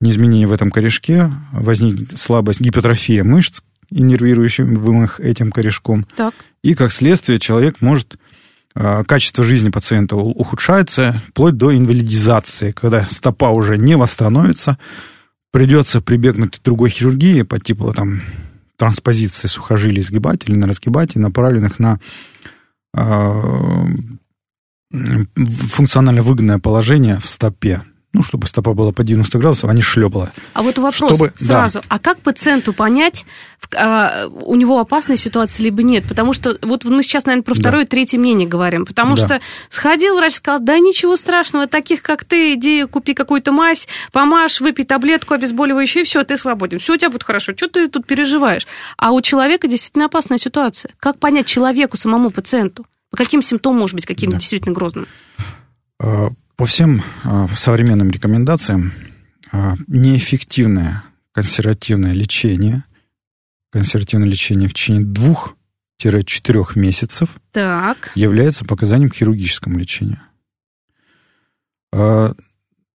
не 0.00 0.10
изменения 0.10 0.46
в 0.46 0.52
этом 0.52 0.70
корешке, 0.70 1.32
возникнет 1.50 2.18
слабость, 2.18 2.60
гипотрофия 2.60 3.24
мышц, 3.24 3.60
иннервирующим 3.90 5.02
их 5.04 5.20
этим 5.20 5.50
корешком. 5.50 6.06
Так. 6.16 6.34
И 6.62 6.74
как 6.74 6.92
следствие 6.92 7.38
человек 7.38 7.80
может 7.80 8.16
качество 9.06 9.42
жизни 9.42 9.70
пациента 9.70 10.14
ухудшается 10.16 11.20
вплоть 11.28 11.56
до 11.56 11.76
инвалидизации, 11.76 12.70
когда 12.72 13.06
стопа 13.06 13.50
уже 13.50 13.76
не 13.76 13.96
восстановится, 13.96 14.78
придется 15.50 16.00
прибегнуть 16.00 16.58
к 16.58 16.62
другой 16.62 16.90
хирургии 16.90 17.42
по 17.42 17.58
типу 17.58 17.92
там, 17.92 18.20
транспозиции 18.76 19.48
сухожилий 19.48 20.02
сгибателей 20.02 20.56
на 20.56 20.68
разгибателей, 20.68 21.22
направленных 21.22 21.80
на 21.80 21.98
э, 22.94 23.86
функционально 24.92 26.22
выгодное 26.22 26.58
положение 26.58 27.18
в 27.18 27.26
стопе 27.26 27.82
ну, 28.18 28.24
чтобы 28.24 28.48
стопа 28.48 28.74
была 28.74 28.90
по 28.90 29.04
90 29.04 29.38
градусов, 29.38 29.70
а 29.70 29.72
не 29.72 29.80
шлепала. 29.80 30.32
А 30.52 30.64
вот 30.64 30.76
вопрос 30.78 31.12
чтобы, 31.14 31.32
сразу. 31.36 31.78
Да. 31.78 31.86
А 31.88 31.98
как 32.00 32.18
пациенту 32.18 32.72
понять, 32.72 33.24
а, 33.76 34.26
у 34.26 34.56
него 34.56 34.80
опасная 34.80 35.16
ситуация 35.16 35.62
либо 35.62 35.84
нет? 35.84 36.04
Потому 36.08 36.32
что 36.32 36.58
вот 36.62 36.84
мы 36.84 37.04
сейчас, 37.04 37.26
наверное, 37.26 37.44
про 37.44 37.54
второе 37.54 37.82
да. 37.82 37.86
и 37.86 37.88
третье 37.88 38.18
мнение 38.18 38.48
говорим. 38.48 38.84
Потому 38.86 39.14
да. 39.14 39.24
что 39.24 39.40
сходил 39.70 40.16
врач, 40.16 40.34
сказал, 40.34 40.58
да 40.58 40.80
ничего 40.80 41.14
страшного, 41.14 41.68
таких 41.68 42.02
как 42.02 42.24
ты, 42.24 42.54
иди 42.54 42.86
купи 42.86 43.14
какую-то 43.14 43.52
мазь, 43.52 43.86
помажь, 44.10 44.60
выпей 44.60 44.84
таблетку 44.84 45.34
обезболивающую, 45.34 46.02
и 46.02 46.04
все, 46.04 46.24
ты 46.24 46.36
свободен. 46.36 46.80
Все 46.80 46.94
у 46.94 46.96
тебя 46.96 47.10
будет 47.10 47.22
хорошо. 47.22 47.52
Что 47.54 47.68
ты 47.68 47.86
тут 47.86 48.04
переживаешь? 48.04 48.66
А 48.96 49.12
у 49.12 49.20
человека 49.20 49.68
действительно 49.68 50.06
опасная 50.06 50.38
ситуация. 50.38 50.90
Как 50.98 51.20
понять 51.20 51.46
человеку, 51.46 51.96
самому 51.96 52.30
пациенту? 52.30 52.84
По 53.10 53.16
каким 53.16 53.42
симптомам 53.42 53.78
может 53.78 53.94
быть 53.94 54.06
каким-то 54.06 54.34
да. 54.34 54.40
действительно 54.40 54.74
грозным? 54.74 55.06
По 56.58 56.66
всем 56.66 57.02
а, 57.22 57.46
современным 57.54 58.10
рекомендациям 58.10 58.92
а, 59.52 59.76
неэффективное 59.86 61.04
консервативное 61.30 62.12
лечение, 62.12 62.82
консервативное 63.70 64.26
лечение 64.26 64.68
в 64.68 64.74
течение 64.74 65.04
двух-четырех 65.04 66.74
месяцев 66.74 67.28
так. 67.52 68.10
является 68.16 68.64
показанием 68.64 69.08
к 69.08 69.14
хирургическому 69.14 69.78
лечению. 69.78 70.20
А, 71.94 72.34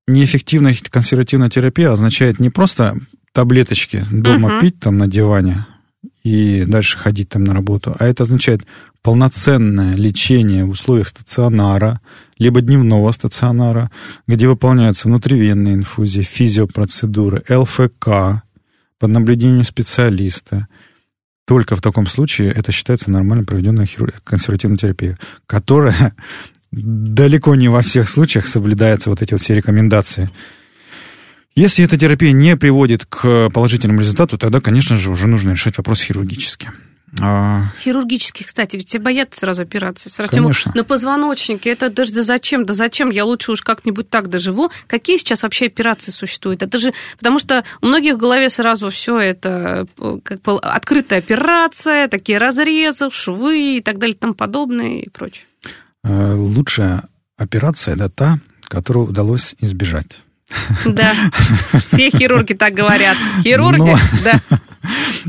неэффективная 0.07 0.75
консервативная 0.89 1.49
терапия 1.49 1.89
означает 1.89 2.41
не 2.41 2.49
просто 2.49 2.97
таблеточки 3.31 4.03
дома 4.11 4.55
угу. 4.55 4.59
пить 4.59 4.81
там 4.81 4.97
на 4.97 5.07
диване 5.07 5.65
и 6.23 6.63
дальше 6.65 6.97
ходить 6.97 7.29
там 7.29 7.43
на 7.43 7.53
работу, 7.53 7.95
а 7.99 8.05
это 8.05 8.23
означает 8.23 8.65
полноценное 9.01 9.95
лечение 9.95 10.63
в 10.63 10.69
условиях 10.69 11.09
стационара, 11.09 11.99
либо 12.37 12.61
дневного 12.61 13.11
стационара, 13.11 13.91
где 14.27 14.47
выполняются 14.47 15.07
внутривенные 15.07 15.75
инфузии, 15.75 16.21
физиопроцедуры, 16.21 17.43
ЛФК 17.49 18.41
под 18.99 19.09
наблюдением 19.09 19.65
специалиста. 19.65 20.67
Только 21.45 21.75
в 21.75 21.81
таком 21.81 22.07
случае 22.07 22.53
это 22.53 22.71
считается 22.71 23.11
нормально 23.11 23.43
проведенная 23.43 23.87
консервативная 24.23 24.77
терапия, 24.77 25.17
которая 25.45 26.15
далеко 26.71 27.55
не 27.55 27.67
во 27.67 27.81
всех 27.81 28.07
случаях 28.07 28.47
соблюдается 28.47 29.09
вот 29.09 29.21
эти 29.21 29.33
вот 29.33 29.41
все 29.41 29.55
рекомендации. 29.55 30.29
Если 31.55 31.85
эта 31.85 31.97
терапия 31.97 32.31
не 32.31 32.57
приводит 32.57 33.05
к 33.05 33.49
положительному 33.49 34.01
результату, 34.01 34.37
тогда, 34.37 34.59
конечно 34.59 34.97
же, 34.97 35.11
уже 35.11 35.27
нужно 35.27 35.51
решать 35.51 35.77
вопрос 35.77 36.01
хирургически. 36.01 36.71
А... 37.21 37.65
Хирургических, 37.79 38.47
кстати, 38.47 38.75
ведь 38.75 38.87
все 38.87 38.97
боятся 38.97 39.41
сразу 39.41 39.61
операции. 39.61 40.09
Сразу 40.09 40.33
Конечно. 40.33 40.71
на 40.73 40.83
позвоночнике. 40.83 41.69
Это 41.69 41.89
даже 41.89 42.11
да 42.11 42.23
зачем? 42.23 42.65
Да 42.65 42.73
зачем? 42.73 43.11
Я 43.11 43.25
лучше 43.25 43.51
уж 43.51 43.61
как-нибудь 43.61 44.09
так 44.09 44.29
доживу. 44.29 44.71
Какие 44.87 45.17
сейчас 45.17 45.43
вообще 45.43 45.67
операции 45.67 46.11
существуют? 46.11 46.63
Это 46.63 46.79
же 46.79 46.91
потому 47.19 47.37
что 47.37 47.63
у 47.81 47.87
многих 47.87 48.15
в 48.15 48.17
голове 48.17 48.49
сразу 48.49 48.89
все 48.89 49.19
это 49.19 49.85
как 50.23 50.41
бы 50.41 50.57
открытая 50.59 51.19
операция, 51.19 52.07
такие 52.07 52.39
разрезы, 52.39 53.11
швы 53.11 53.77
и 53.77 53.81
так 53.81 53.99
далее, 53.99 54.15
и 54.15 54.19
тому 54.19 54.33
подобное 54.33 55.01
и 55.01 55.09
прочее. 55.09 55.45
Э, 56.03 56.33
лучшая 56.33 57.03
операция 57.37 57.93
это 57.93 58.09
та, 58.09 58.39
которую 58.67 59.07
удалось 59.07 59.55
избежать. 59.59 60.19
Да, 60.85 61.13
все 61.79 62.09
хирурги 62.09 62.53
так 62.53 62.73
говорят. 62.73 63.17
Хирурги, 63.41 63.79
Но... 63.79 63.97
да. 64.23 64.41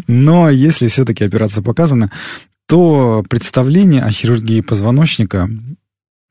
Но 0.06 0.50
если 0.50 0.88
все-таки 0.88 1.24
операция 1.24 1.62
показана, 1.62 2.10
то 2.66 3.24
представление 3.28 4.02
о 4.02 4.10
хирургии 4.10 4.60
позвоночника, 4.60 5.48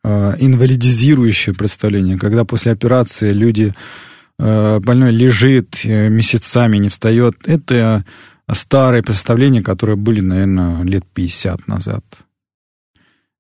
э, 0.03 0.35
инвалидизирующее 0.39 1.55
представление, 1.55 2.17
когда 2.17 2.43
после 2.43 2.71
операции 2.71 3.31
люди, 3.31 3.73
э, 4.39 4.79
больной 4.79 5.11
лежит 5.11 5.85
э, 5.85 6.09
месяцами, 6.09 6.77
не 6.77 6.89
встает, 6.89 7.35
это 7.45 8.03
старые 8.51 9.03
представления, 9.03 9.61
которые 9.61 9.95
были, 9.95 10.21
наверное, 10.21 10.83
лет 10.83 11.05
50 11.13 11.67
назад. 11.67 12.03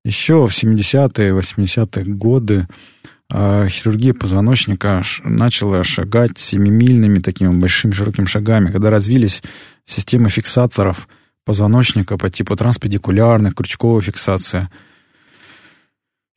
Еще 0.05 0.47
в 0.47 0.51
70-е, 0.51 1.33
80-е 1.33 2.05
годы 2.05 2.67
хирургия 3.31 4.13
позвоночника 4.13 5.01
начала 5.23 5.83
шагать 5.83 6.37
семимильными 6.37 7.19
такими 7.19 7.49
большими 7.49 7.93
широкими 7.93 8.25
шагами, 8.25 8.71
когда 8.71 8.89
развились 8.89 9.41
системы 9.85 10.29
фиксаторов 10.29 11.07
позвоночника 11.45 12.17
по 12.17 12.29
типу 12.29 12.55
транспедикулярных, 12.55 13.55
крючковая 13.55 14.01
фиксация. 14.01 14.69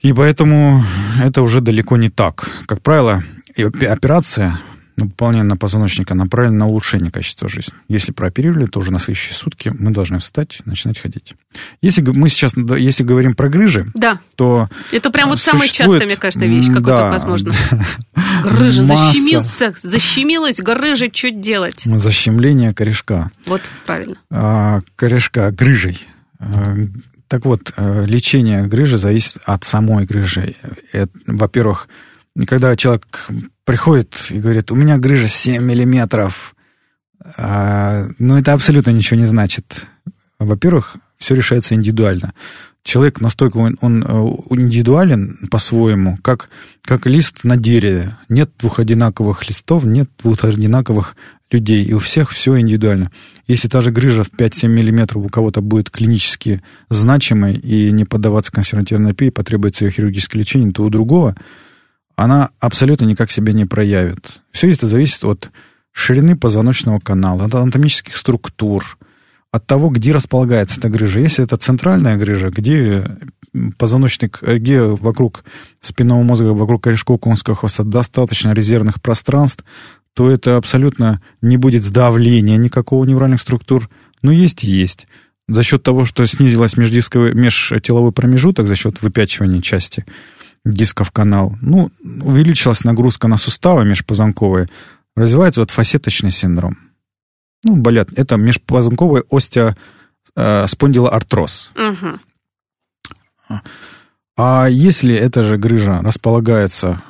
И 0.00 0.12
поэтому 0.12 0.82
это 1.22 1.42
уже 1.42 1.60
далеко 1.60 1.96
не 1.96 2.10
так. 2.10 2.48
Как 2.66 2.82
правило, 2.82 3.22
операция 3.56 4.58
выполнение 5.04 5.44
на 5.44 5.56
позвоночника 5.56 6.14
направлено 6.14 6.58
на 6.58 6.66
улучшение 6.66 7.10
качества 7.10 7.48
жизни. 7.48 7.74
Если 7.88 8.12
прооперировали, 8.12 8.66
то 8.66 8.80
уже 8.80 8.90
на 8.90 8.98
следующие 8.98 9.34
сутки 9.34 9.72
мы 9.78 9.90
должны 9.90 10.18
встать 10.18 10.60
начинать 10.64 10.98
ходить. 10.98 11.34
Если 11.82 12.02
мы 12.02 12.28
сейчас, 12.28 12.54
если 12.56 13.02
говорим 13.02 13.34
про 13.34 13.48
грыжи, 13.48 13.86
да. 13.94 14.20
то 14.36 14.68
Это 14.90 15.10
прям 15.10 15.28
вот 15.28 15.40
самая 15.40 15.68
частая, 15.68 16.06
мне 16.06 16.16
кажется, 16.16 16.46
вещь, 16.46 16.68
какой 16.68 16.82
да, 16.82 17.10
возможно. 17.10 17.52
Грыжа, 18.42 18.82
масса... 18.82 19.12
защемился, 19.12 19.74
защемилась 19.82 20.60
грыжа, 20.60 21.08
что 21.12 21.30
делать? 21.30 21.82
Защемление 21.84 22.72
корешка. 22.72 23.30
Вот, 23.46 23.62
правильно. 23.84 24.16
А, 24.30 24.80
корешка 24.96 25.50
грыжей. 25.50 26.06
А, 26.38 26.76
так 27.28 27.44
вот, 27.44 27.72
э, 27.76 28.04
лечение 28.06 28.66
грыжи 28.66 28.98
зависит 28.98 29.38
от 29.44 29.64
самой 29.64 30.06
грыжи. 30.06 30.54
Во-первых, 31.26 31.88
когда 32.46 32.76
человек 32.76 33.28
приходит 33.66 34.14
и 34.30 34.38
говорит, 34.38 34.72
у 34.72 34.76
меня 34.76 34.96
грыжа 34.96 35.28
7 35.28 35.62
миллиметров, 35.62 36.54
а, 37.36 38.06
ну, 38.18 38.38
это 38.38 38.54
абсолютно 38.54 38.90
ничего 38.90 39.18
не 39.18 39.26
значит. 39.26 39.86
Во-первых, 40.38 40.96
все 41.18 41.34
решается 41.34 41.74
индивидуально. 41.74 42.32
Человек 42.84 43.20
настолько 43.20 43.56
он, 43.56 43.76
он 43.80 44.04
э, 44.04 44.06
индивидуален 44.50 45.48
по-своему, 45.50 46.18
как, 46.22 46.50
как 46.82 47.06
лист 47.06 47.42
на 47.42 47.56
дереве. 47.56 48.16
Нет 48.28 48.52
двух 48.60 48.78
одинаковых 48.78 49.48
листов, 49.48 49.84
нет 49.84 50.08
двух 50.22 50.44
одинаковых 50.44 51.16
людей. 51.50 51.84
И 51.84 51.92
у 51.94 51.98
всех 51.98 52.30
все 52.30 52.60
индивидуально. 52.60 53.10
Если 53.48 53.66
та 53.66 53.80
же 53.80 53.90
грыжа 53.90 54.22
в 54.22 54.30
5-7 54.30 54.68
миллиметров 54.68 55.24
у 55.24 55.28
кого-то 55.28 55.62
будет 55.62 55.90
клинически 55.90 56.62
значимой 56.88 57.54
и 57.54 57.90
не 57.90 58.04
поддаваться 58.04 58.52
консервативной 58.52 59.10
терапии, 59.10 59.30
потребуется 59.30 59.84
ее 59.84 59.90
хирургическое 59.90 60.42
лечение, 60.42 60.72
то 60.72 60.84
у 60.84 60.88
другого 60.88 61.34
она 62.16 62.50
абсолютно 62.58 63.04
никак 63.04 63.30
себя 63.30 63.52
не 63.52 63.66
проявит. 63.66 64.40
Все 64.50 64.72
это 64.72 64.86
зависит 64.86 65.22
от 65.24 65.50
ширины 65.92 66.36
позвоночного 66.36 66.98
канала, 66.98 67.44
от 67.44 67.54
анатомических 67.54 68.16
структур, 68.16 68.98
от 69.52 69.66
того, 69.66 69.90
где 69.90 70.12
располагается 70.12 70.78
эта 70.78 70.88
грыжа. 70.88 71.20
Если 71.20 71.44
это 71.44 71.56
центральная 71.58 72.16
грыжа, 72.16 72.50
где 72.50 73.18
позвоночник, 73.78 74.42
где 74.42 74.82
вокруг 74.82 75.44
спинного 75.80 76.22
мозга, 76.22 76.48
вокруг 76.48 76.82
корешкового 76.82 77.20
конского 77.20 77.54
хвоста 77.54 77.82
достаточно 77.84 78.52
резервных 78.52 79.00
пространств, 79.00 79.64
то 80.14 80.30
это 80.30 80.56
абсолютно 80.56 81.22
не 81.42 81.58
будет 81.58 81.84
сдавления 81.84 82.56
никакого 82.56 83.04
невральных 83.04 83.42
структур. 83.42 83.90
Но 84.22 84.32
есть 84.32 84.64
и 84.64 84.68
есть. 84.68 85.06
За 85.48 85.62
счет 85.62 85.82
того, 85.82 86.06
что 86.06 86.24
снизилась 86.26 86.76
междисковый, 86.76 87.34
межтеловой 87.34 88.12
промежуток, 88.12 88.66
за 88.66 88.74
счет 88.74 89.02
выпячивания 89.02 89.60
части– 89.60 90.06
дисков 90.66 91.10
канал. 91.10 91.56
Ну, 91.60 91.90
увеличилась 92.22 92.84
нагрузка 92.84 93.28
на 93.28 93.36
суставы 93.36 93.84
межпозвонковые, 93.84 94.70
развивается 95.14 95.60
вот 95.60 95.70
фасеточный 95.70 96.30
синдром. 96.30 96.78
Ну, 97.64 97.76
болят. 97.76 98.08
Это 98.16 98.36
межпозвонковый 98.36 99.24
остеоспондилоартроз. 99.30 101.72
Э, 101.74 101.90
угу. 101.90 102.18
А 104.36 104.68
если 104.68 105.14
эта 105.14 105.42
же 105.42 105.56
грыжа 105.56 106.02
располагается 106.02 107.02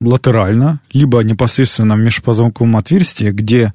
латерально, 0.00 0.80
либо 0.92 1.20
непосредственно 1.20 1.96
в 1.96 1.98
межпозвонковом 1.98 2.76
отверстии, 2.76 3.30
где, 3.30 3.74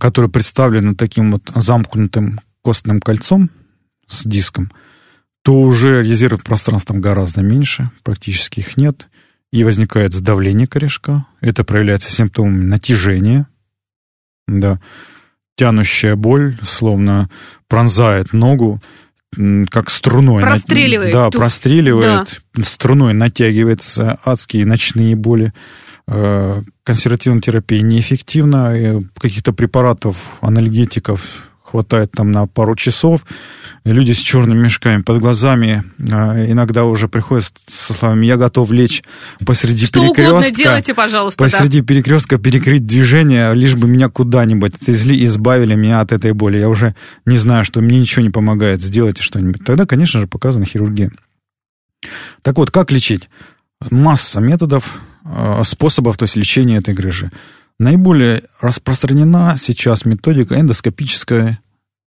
которое 0.00 0.28
представлено 0.28 0.94
таким 0.94 1.32
вот 1.32 1.50
замкнутым 1.54 2.40
костным 2.62 3.00
кольцом 3.00 3.50
с 4.06 4.24
диском– 4.24 4.72
то 5.42 5.54
уже 5.54 6.02
резерв 6.02 6.42
пространства 6.42 6.94
гораздо 6.94 7.42
меньше, 7.42 7.90
практически 8.02 8.60
их 8.60 8.76
нет, 8.76 9.08
и 9.52 9.64
возникает 9.64 10.14
сдавление 10.14 10.66
корешка. 10.66 11.26
Это 11.40 11.64
проявляется 11.64 12.10
симптомами 12.10 12.64
натяжения, 12.64 13.46
да, 14.46 14.80
тянущая 15.56 16.16
боль, 16.16 16.56
словно 16.62 17.28
пронзает 17.66 18.32
ногу, 18.32 18.80
как 19.70 19.90
струной. 19.90 20.42
Простреливает. 20.42 21.12
Да, 21.12 21.30
простреливает, 21.30 22.40
да. 22.54 22.62
струной 22.62 23.12
натягивается, 23.12 24.18
адские 24.24 24.64
ночные 24.66 25.14
боли. 25.16 25.52
Э, 26.06 26.62
консервативная 26.82 27.42
терапия 27.42 27.82
неэффективна, 27.82 29.02
каких-то 29.18 29.52
препаратов, 29.52 30.16
анальгетиков 30.40 31.48
хватает 31.70 32.12
там 32.12 32.32
на 32.32 32.46
пару 32.46 32.74
часов. 32.74 33.24
Люди 33.84 34.12
с 34.12 34.18
черными 34.18 34.64
мешками 34.64 35.02
под 35.02 35.20
глазами 35.20 35.84
э, 35.98 36.50
иногда 36.50 36.84
уже 36.84 37.08
приходят 37.08 37.52
со 37.66 37.92
словами 37.92 38.26
«я 38.26 38.36
готов 38.36 38.70
лечь 38.70 39.02
посреди 39.44 39.86
Что 39.86 40.00
перекрестка». 40.00 40.34
угодно 40.34 40.50
делайте, 40.50 40.94
пожалуйста. 40.94 41.44
Посреди 41.44 41.80
да. 41.80 41.86
перекрестка 41.86 42.38
перекрыть 42.38 42.86
движение, 42.86 43.54
лишь 43.54 43.74
бы 43.74 43.88
меня 43.88 44.08
куда-нибудь 44.08 44.74
отвезли, 44.74 45.24
избавили 45.24 45.74
меня 45.74 46.00
от 46.00 46.12
этой 46.12 46.32
боли. 46.32 46.58
Я 46.58 46.68
уже 46.68 46.94
не 47.26 47.38
знаю, 47.38 47.64
что 47.64 47.80
мне 47.80 48.00
ничего 48.00 48.22
не 48.22 48.30
помогает, 48.30 48.82
сделайте 48.82 49.22
что-нибудь. 49.22 49.64
Тогда, 49.64 49.86
конечно 49.86 50.20
же, 50.20 50.26
показана 50.26 50.64
хирургия. 50.64 51.10
Так 52.42 52.56
вот, 52.56 52.70
как 52.70 52.90
лечить? 52.90 53.28
Масса 53.90 54.40
методов, 54.40 54.98
Э, 55.30 55.62
способов 55.64 56.16
то 56.16 56.24
есть, 56.24 56.36
лечения 56.36 56.78
этой 56.78 56.94
грыжи. 56.94 57.30
Наиболее 57.78 58.42
распространена 58.60 59.56
сейчас 59.58 60.04
методика 60.04 60.58
эндоскопическая, 60.58 61.60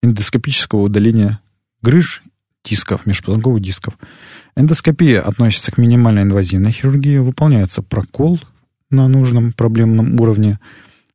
эндоскопического 0.03 0.81
удаления 0.81 1.41
грыж 1.83 2.23
дисков, 2.65 3.07
межпозвонковых 3.07 3.63
дисков. 3.63 3.99
Эндоскопия 4.57 5.21
относится 5.21 5.73
к 5.73 5.79
минимальной 5.79 6.23
инвазивной 6.23 6.73
хирургии, 6.73 7.19
выполняется 7.19 7.83
прокол 7.83 8.41
на 8.91 9.09
нужном 9.09 9.53
проблемном 9.53 10.19
уровне, 10.21 10.59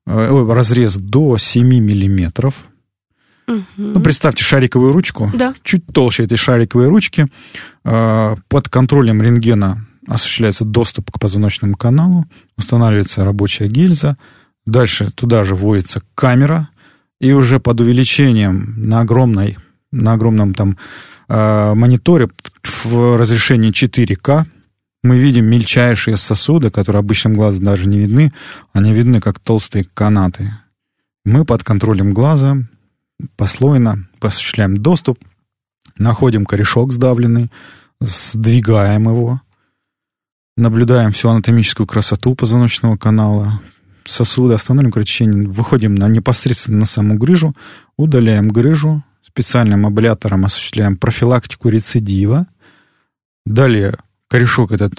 э, 0.06 0.46
разрез 0.54 0.96
до 0.96 1.38
7 1.38 1.68
миллиметров. 1.68 2.66
Угу. 3.48 3.64
Ну, 3.78 4.00
представьте 4.02 4.44
шариковую 4.44 4.92
ручку, 4.92 5.30
да. 5.34 5.54
чуть 5.64 5.86
толще 5.88 6.24
этой 6.24 6.38
шариковой 6.38 6.88
ручки, 6.88 7.28
э, 7.84 8.36
под 8.48 8.70
контролем 8.70 9.22
рентгена 9.22 9.86
осуществляется 10.08 10.66
доступ 10.66 11.12
к 11.12 11.20
позвоночному 11.20 11.76
каналу, 11.76 12.26
устанавливается 12.58 13.24
рабочая 13.24 13.68
гильза, 13.68 14.18
дальше 14.66 15.12
туда 15.12 15.44
же 15.44 15.56
вводится 15.56 16.02
камера, 16.16 16.70
и 17.20 17.32
уже 17.32 17.60
под 17.60 17.82
увеличением 17.82 18.74
на 18.78 19.02
огромной, 19.02 19.58
на 19.92 20.14
огромном 20.14 20.54
там 20.54 20.78
э, 21.28 21.74
мониторе 21.74 22.30
в 22.84 23.18
разрешении 23.18 23.72
4К 23.72 24.46
мы 25.04 25.18
видим 25.18 25.46
мельчайшие 25.46 26.18
сосуды, 26.18 26.72
которые 26.72 27.00
обычным 27.00 27.36
глазом 27.36 27.64
даже 27.64 27.88
не 27.88 28.00
видны, 28.00 28.34
они 28.74 28.92
видны 28.92 29.22
как 29.22 29.40
толстые 29.40 29.86
канаты. 29.94 30.52
Мы 31.24 31.46
под 31.46 31.64
контролем 31.64 32.14
глаза 32.14 32.58
послойно 33.38 34.08
осуществляем 34.20 34.78
доступ, 34.78 35.20
находим 35.98 36.46
корешок 36.46 36.92
сдавленный, 36.92 37.52
сдвигаем 38.02 39.04
его, 39.04 39.42
наблюдаем 40.58 41.12
всю 41.12 41.30
анатомическую 41.30 41.88
красоту 41.88 42.36
позвоночного 42.36 42.98
канала, 42.98 43.62
сосуды, 44.06 44.54
остановим 44.54 44.92
кровотечение, 44.92 45.48
выходим 45.48 45.96
на 45.96 46.08
непосредственно 46.08 46.80
на 46.80 46.86
саму 46.86 47.16
грыжу, 47.16 47.56
удаляем 47.98 48.50
грыжу, 48.50 49.04
специальным 49.26 49.86
аблятором 49.86 50.46
осуществляем 50.46 50.98
профилактику 50.98 51.70
рецидива. 51.70 52.48
Далее 53.46 53.98
корешок 54.30 54.72
этот 54.72 54.94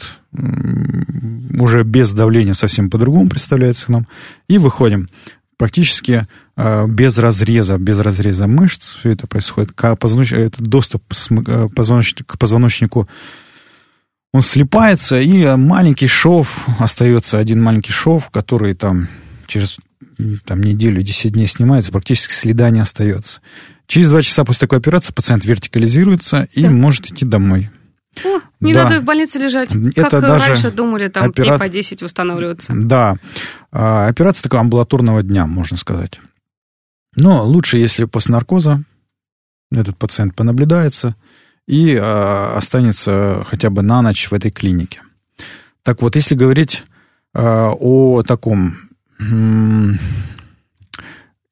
уже 1.58 1.82
без 1.84 2.12
давления 2.12 2.52
совсем 2.52 2.90
по-другому 2.90 3.28
представляется 3.28 3.90
нам. 3.90 4.06
И 4.48 4.58
выходим 4.58 5.08
практически 5.56 6.26
э, 6.56 6.86
без 6.86 7.18
разреза, 7.18 7.78
без 7.78 7.98
разреза 7.98 8.46
мышц. 8.46 8.94
Все 8.94 9.10
это 9.10 9.26
происходит. 9.26 9.72
К 9.72 9.96
позвоноч... 9.96 10.32
Это 10.32 10.62
доступ 10.62 11.02
э, 11.12 11.68
к 11.68 12.38
позвоночнику 12.38 13.08
он 14.37 14.42
слипается, 14.42 15.18
и 15.18 15.57
маленький 15.57 16.09
шов, 16.09 16.66
остается 16.79 17.38
один 17.38 17.62
маленький 17.62 17.92
шов, 17.92 18.29
который 18.29 18.75
там 18.75 19.09
через 19.46 19.79
там, 20.44 20.62
неделю, 20.62 21.03
10 21.03 21.33
дней 21.33 21.46
снимается, 21.46 21.90
практически 21.90 22.35
следа 22.35 22.68
не 22.68 22.81
остается. 22.81 23.40
Через 23.87 24.11
два 24.11 24.20
часа 24.20 24.44
после 24.44 24.61
такой 24.61 24.79
операции 24.79 25.14
пациент 25.14 25.46
вертикализируется 25.46 26.49
и 26.53 26.64
да. 26.64 26.70
может 26.70 27.07
идти 27.07 27.25
домой. 27.25 27.70
О, 28.25 28.40
не 28.61 28.75
да. 28.75 28.85
надо 28.85 29.01
в 29.01 29.05
больнице 29.05 29.38
лежать. 29.38 29.75
Это 29.75 30.11
как 30.11 30.20
даже 30.20 30.49
раньше 30.49 30.70
думали, 30.70 31.09
там 31.09 31.29
опера... 31.31 31.46
дней 31.46 31.59
по 31.59 31.68
10 31.70 32.03
восстанавливаться. 32.03 32.75
Да. 32.77 33.16
А, 33.72 34.07
операция 34.07 34.42
такого 34.42 34.61
амбулаторного 34.61 35.22
дня, 35.22 35.46
можно 35.46 35.79
сказать. 35.79 36.20
Но 37.14 37.42
лучше, 37.46 37.79
если 37.79 38.05
после 38.05 38.35
наркоза 38.35 38.83
этот 39.72 39.96
пациент 39.96 40.35
понаблюдается, 40.35 41.16
и 41.66 41.94
э, 41.94 42.57
останется 42.57 43.44
хотя 43.48 43.70
бы 43.70 43.83
на 43.83 44.02
ночь 44.02 44.31
в 44.31 44.35
этой 44.35 44.50
клинике. 44.50 45.00
Так 45.83 46.02
вот, 46.02 46.16
если 46.16 46.35
говорить 46.35 46.85
э, 47.35 47.40
о 47.42 48.22
таком, 48.22 48.76
э, 49.18 49.24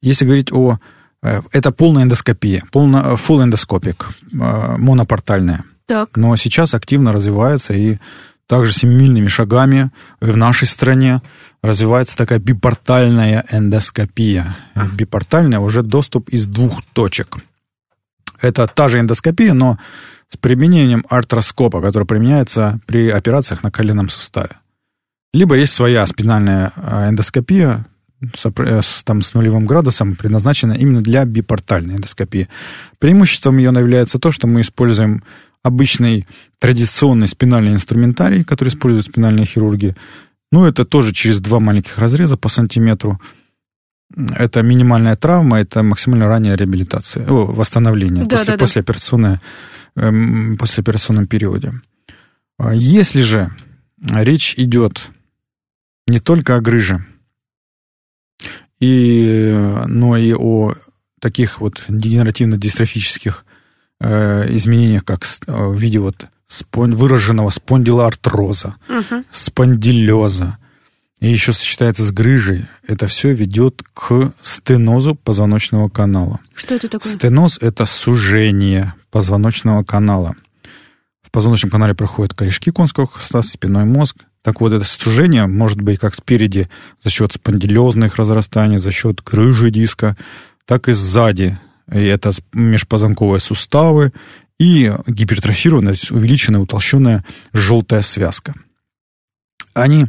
если 0.01 0.25
говорить 0.25 0.53
о, 0.53 0.79
э, 1.23 1.43
это 1.53 1.73
полная 1.73 2.05
эндоскопия, 2.05 2.63
полно, 2.73 3.15
full 3.15 3.43
эндоскопик, 3.43 4.09
э, 4.33 4.77
монопортальная. 4.79 5.65
Так. 5.87 6.17
Но 6.17 6.35
сейчас 6.37 6.75
активно 6.75 7.13
развивается 7.13 7.75
и 7.75 7.99
также 8.47 8.73
семимильными 8.73 9.29
шагами 9.29 9.91
в 10.21 10.37
нашей 10.37 10.69
стране 10.69 11.23
развивается 11.63 12.17
такая 12.17 12.39
бипортальная 12.39 13.45
эндоскопия. 13.51 14.57
Бипортальная 14.93 15.61
уже 15.61 15.83
доступ 15.83 16.29
из 16.29 16.47
двух 16.47 16.83
точек– 16.93 17.39
это 18.41 18.67
та 18.67 18.89
же 18.89 19.01
эндоскопия, 19.01 19.55
но 19.55 19.79
с 20.29 20.37
применением 20.37 21.05
артроскопа, 21.09 21.81
который 21.81 22.05
применяется 22.07 22.81
при 22.87 23.09
операциях 23.09 23.63
на 23.63 23.71
коленном 23.71 24.09
суставе. 24.09 24.57
Либо 25.33 25.57
есть 25.57 25.73
своя 25.73 26.07
спинальная 26.07 26.73
э, 26.77 27.09
эндоскопия, 27.11 27.87
с, 28.35 28.47
э, 28.47 28.81
там, 29.05 29.23
с 29.23 29.35
нулевым 29.35 29.67
градусом, 29.67 30.17
предназначена 30.17 30.73
именно 30.73 31.03
для 31.03 31.25
бипортальной 31.25 31.97
эндоскопии. 31.97 32.49
Преимуществом 32.99 33.59
ее 33.59 33.71
является 33.71 34.19
то, 34.19 34.31
что 34.31 34.47
мы 34.47 34.63
используем 34.63 35.23
обычный 35.63 36.27
традиционный 36.59 37.29
спинальный 37.29 37.73
инструментарий, 37.73 38.45
который 38.45 38.69
используют 38.69 39.07
спинальные 39.07 39.47
хирурги. 39.47 39.97
Ну, 40.53 40.65
это 40.65 40.85
тоже 40.85 41.13
через 41.13 41.41
два 41.41 41.59
маленьких 41.59 41.99
разреза 41.99 42.37
по 42.37 42.49
сантиметру– 42.49 43.21
это 44.37 44.63
минимальная 44.63 45.17
травма, 45.17 45.61
это 45.61 45.83
максимально 45.83 46.29
ранняя 46.29 46.57
реабилитация, 46.57 47.27
о, 47.27 47.47
восстановление 47.47 48.25
да, 48.25 48.37
после, 48.37 48.55
да, 48.55 48.59
послеоперационное, 48.59 49.41
эм, 49.97 50.57
послеоперационном 50.59 51.27
периоде. 51.27 51.73
А 52.59 52.75
если 52.75 53.23
же 53.23 53.51
речь 54.11 54.55
идет 54.57 55.09
не 56.07 56.21
только 56.21 56.57
о 56.57 56.61
грыже, 56.61 57.05
и, 58.81 59.57
но 59.87 60.17
и 60.17 60.35
о 60.35 60.75
таких 61.21 61.61
вот 61.61 61.83
дегенеративно-дистрофических 61.89 63.45
э, 64.01 64.55
изменениях, 64.55 65.05
как 65.05 65.25
э, 65.25 65.53
в 65.53 65.75
виде 65.75 65.99
вот 65.99 66.27
спон, 66.47 66.95
выраженного 66.95 67.51
спондилоартроза, 67.51 68.77
угу. 68.89 69.25
спондилеза, 69.31 70.59
и 71.21 71.31
еще 71.31 71.53
сочетается 71.53 72.05
с 72.05 72.13
грыжей, 72.13 72.67
это 72.87 73.07
все 73.07 73.33
ведет 73.33 73.83
к 73.95 74.33
стенозу 74.43 75.15
позвоночного 75.15 75.89
канала. 75.89 76.41
Что 76.55 76.75
это 76.75 76.89
такое? 76.89 77.13
Стеноз– 77.13 77.59
это 77.61 77.87
сужение 77.87 78.95
позвоночного 79.11 79.85
канала. 79.85 80.35
В 81.23 81.31
позвоночном 81.31 81.71
канале 81.71 81.95
проходят 81.95 82.35
корешки 82.35 82.71
конского 82.71 83.07
хвоста, 83.07 83.43
спиной 83.43 83.85
мозг. 83.85 84.17
Так 84.43 84.61
вот, 84.61 84.73
это 84.73 84.85
сужение 84.85 85.47
может 85.47 85.81
быть 85.81 85.99
как 85.99 86.15
спереди 86.15 86.69
за 87.03 87.11
счет 87.11 87.33
спондилезных 87.33 88.17
разрастаний, 88.17 88.79
за 88.79 88.91
счет 88.91 89.23
грыжи 89.23 89.71
диска, 89.71 90.17
так 90.67 90.89
и 90.89 90.93
сзади. 90.93 91.59
И 91.91 92.03
это 92.03 92.33
межпозвонковые 92.53 93.41
суставы 93.41 94.13
и 94.59 94.93
гипертрофированная, 95.07 95.97
увеличенная, 96.11 96.61
утолщенная 96.61 97.25
желтая 97.53 98.03
связка. 98.03 98.55
Они 99.73 100.07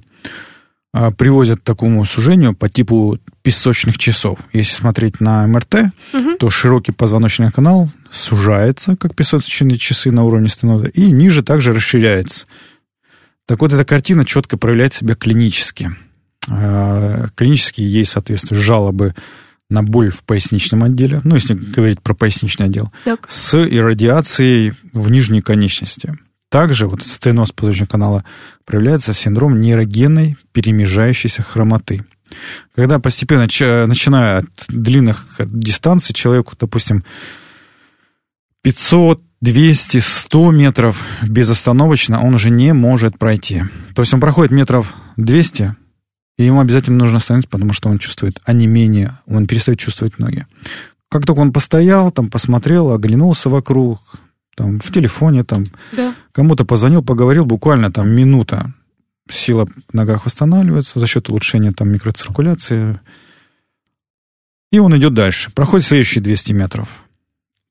приводят 1.17 1.59
к 1.59 1.63
такому 1.63 2.05
сужению 2.05 2.55
по 2.55 2.69
типу 2.69 3.19
песочных 3.41 3.97
часов. 3.97 4.39
Если 4.53 4.73
смотреть 4.73 5.19
на 5.19 5.45
МРТ, 5.45 5.91
угу. 6.13 6.35
то 6.39 6.49
широкий 6.49 6.91
позвоночный 6.91 7.51
канал 7.51 7.89
сужается, 8.11 8.95
как 8.95 9.13
песочные 9.13 9.77
часы 9.77 10.11
на 10.11 10.23
уровне 10.23 10.49
стеноза, 10.49 10.87
и 10.87 11.11
ниже 11.11 11.43
также 11.43 11.73
расширяется. 11.73 12.47
Так 13.45 13.59
вот, 13.61 13.73
эта 13.73 13.83
картина 13.85 14.25
четко 14.25 14.57
проявляет 14.57 14.93
себя 14.93 15.15
клинически. 15.15 15.91
А, 16.49 17.27
клинически 17.35 17.81
ей 17.81 18.05
соответствуют 18.05 18.63
жалобы 18.63 19.13
на 19.69 19.83
боль 19.83 20.09
в 20.09 20.23
поясничном 20.23 20.83
отделе, 20.83 21.21
ну, 21.23 21.35
если 21.35 21.55
говорить 21.55 22.01
про 22.01 22.13
поясничный 22.13 22.67
отдел, 22.67 22.91
так. 23.03 23.29
с 23.29 23.55
иррадиацией 23.55 24.73
в 24.93 25.09
нижней 25.09 25.41
конечности. 25.41 26.13
Также 26.55 26.87
вот 26.87 27.05
стеноз 27.05 27.51
позвоночного 27.51 27.89
канала 27.89 28.25
проявляется 28.63 29.11
синдром 29.11 29.59
нейрогенной 29.59 30.37
перемежающейся 30.53 31.43
хромоты. 31.43 32.05
Когда 32.73 32.97
постепенно, 32.99 33.41
начиная 33.41 34.37
от 34.37 34.45
длинных 34.69 35.27
дистанций, 35.37 36.15
человеку, 36.15 36.53
допустим, 36.57 37.03
500, 38.61 39.21
200, 39.41 39.97
100 39.97 40.51
метров 40.51 41.03
безостановочно 41.23 42.23
он 42.23 42.35
уже 42.35 42.49
не 42.49 42.71
может 42.73 43.19
пройти. 43.19 43.63
То 43.93 44.03
есть 44.03 44.13
он 44.13 44.21
проходит 44.21 44.53
метров 44.53 44.93
200, 45.17 45.75
и 46.37 46.43
ему 46.45 46.61
обязательно 46.61 46.99
нужно 46.99 47.17
остановиться, 47.17 47.49
потому 47.49 47.73
что 47.73 47.89
он 47.89 47.99
чувствует 47.99 48.39
онемение, 48.45 49.19
он 49.27 49.45
перестает 49.45 49.77
чувствовать 49.77 50.19
ноги. 50.19 50.47
Как 51.09 51.25
только 51.25 51.39
он 51.39 51.51
постоял, 51.51 52.11
там 52.11 52.29
посмотрел, 52.29 52.93
оглянулся 52.93 53.49
вокруг, 53.49 53.99
там 54.55 54.79
в 54.79 54.91
телефоне, 54.91 55.43
там 55.43 55.65
да. 55.91 56.15
кому-то 56.31 56.65
позвонил, 56.65 57.03
поговорил, 57.03 57.45
буквально 57.45 57.91
там 57.91 58.09
минута. 58.09 58.73
Сила 59.29 59.65
в 59.65 59.93
ногах 59.93 60.25
восстанавливается 60.25 60.99
за 60.99 61.07
счет 61.07 61.29
улучшения 61.29 61.71
там 61.71 61.89
микроциркуляции. 61.89 62.99
И 64.71 64.79
он 64.79 64.97
идет 64.97 65.13
дальше. 65.13 65.51
Проходит 65.51 65.85
следующие 65.85 66.23
200 66.23 66.51
метров. 66.53 67.05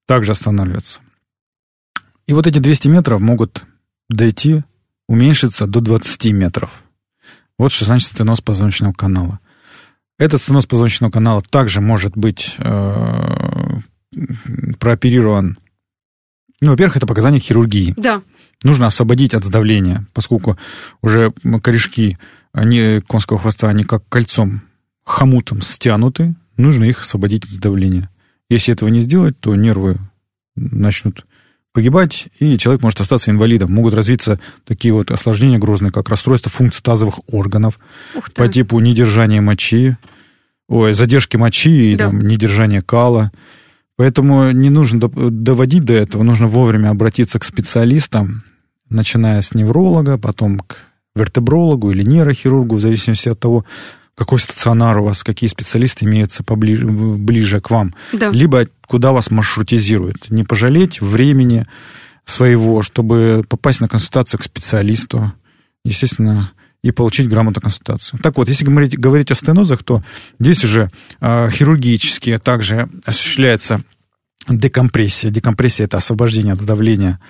Также 0.07 0.33
останавливается. 0.33 1.01
И 2.27 2.33
вот 2.33 2.47
эти 2.47 2.59
200 2.59 2.89
метров 2.89 3.21
могут 3.21 3.65
дойти, 4.09 4.63
уменьшиться 5.09 5.67
до 5.67 5.81
20 5.81 6.33
метров. 6.33 6.83
Вот 7.59 7.73
что 7.73 7.85
значит 7.85 8.09
стеноз 8.09 8.41
позвоночного 8.41 8.93
канала. 8.93 9.41
Этот 10.19 10.41
стеноз 10.41 10.67
позвоночного 10.67 11.11
канала 11.11 11.43
также 11.43 11.81
может 11.81 12.17
быть 12.17 12.57
э, 12.59 13.79
прооперирован. 14.79 15.59
Ну, 16.65 16.71
во-первых, 16.71 16.97
это 16.97 17.07
показание 17.07 17.41
хирургии. 17.41 17.95
Да. 17.99 18.23
Нужно 18.63 18.87
освободить 18.87 19.35
от 19.35 19.45
сдавления, 19.45 20.07
поскольку 20.15 20.59
уже 21.03 21.33
корешки 21.63 22.17
они, 22.53 23.03
конского 23.07 23.39
хвоста, 23.39 23.69
они 23.69 23.85
как 23.85 24.09
кольцом, 24.09 24.63
хомутом 25.05 25.61
стянуты, 25.61 26.35
нужно 26.57 26.85
их 26.85 27.01
освободить 27.01 27.45
от 27.45 27.51
сдавления. 27.51 28.09
Если 28.49 28.73
этого 28.73 28.89
не 28.89 29.01
сделать, 29.01 29.39
то 29.39 29.55
нервы 29.55 29.99
начнут 30.57 31.27
погибать, 31.75 32.29
и 32.39 32.57
человек 32.57 32.83
может 32.83 33.01
остаться 33.01 33.31
инвалидом. 33.31 33.71
Могут 33.71 33.93
развиться 33.93 34.41
такие 34.65 34.95
вот 34.95 35.11
осложнения 35.11 35.59
грозные, 35.59 35.93
как 35.93 36.09
расстройство 36.09 36.51
функций 36.51 36.83
тазовых 36.83 37.21
органов 37.27 37.79
по 38.35 38.49
типу 38.49 38.81
недержания 38.81 39.43
мочи, 39.43 39.99
ой, 40.69 40.95
задержки 40.95 41.37
мочи 41.37 41.93
и 41.93 41.97
да. 41.97 42.07
там, 42.07 42.21
недержания 42.23 42.81
кала. 42.81 43.33
Поэтому 43.97 44.51
не 44.51 44.71
нужно 44.71 44.99
доводить 45.09 45.85
до 45.85 45.93
этого, 45.93 46.23
нужно 46.23 46.47
вовремя 46.47 46.91
обратиться 46.91 47.39
к 47.39 47.45
специалистам, 47.45 48.43
начиная 48.89 49.41
с 49.41 49.55
невролога, 49.55 50.19
потом 50.19 50.59
к 50.59 50.77
вертебрологу 51.15 51.93
или 51.93 52.03
нейрохирургу, 52.03 52.77
в 52.77 52.81
зависимости 52.81 53.29
от 53.29 53.39
того, 53.39 53.65
какой 54.17 54.39
стационар 54.39 54.99
у 54.99 55.05
вас, 55.05 55.23
какие 55.23 55.49
специалисты 55.49 56.05
имеются 56.05 56.43
поближе, 56.43 56.87
ближе 56.87 57.61
к 57.61 57.71
вам. 57.71 57.91
Да. 58.13 58.31
Либо 58.31 58.69
куда 58.87 59.13
вас 59.13 59.31
маршрутизируют. 59.31 60.31
Не 60.31 60.45
пожалеть 60.45 61.01
времени 61.01 61.67
своего, 62.25 62.83
чтобы 62.83 63.45
попасть 63.49 63.81
на 63.81 63.89
консультацию 63.89 64.41
к 64.41 64.45
специалисту. 64.45 65.33
Естественно, 65.85 66.53
и 66.85 66.91
получить 66.91 67.29
грамотную 67.29 67.63
консультацию. 67.63 68.21
Так 68.23 68.37
вот, 68.37 68.47
если 68.47 68.67
говорить, 68.67 68.99
говорить 68.99 69.31
о 69.31 69.35
стенозах, 69.35 69.83
то 69.83 70.05
здесь 70.39 70.63
уже 70.65 70.91
э, 71.19 71.49
хирургически 71.51 72.39
также 72.39 72.91
осуществляется 73.07 73.81
декомпрессия. 74.51 75.31
Декомпрессия– 75.31 75.87
это 75.87 75.97
освобождение 75.97 76.53
от 76.53 76.63
давления 76.63 77.21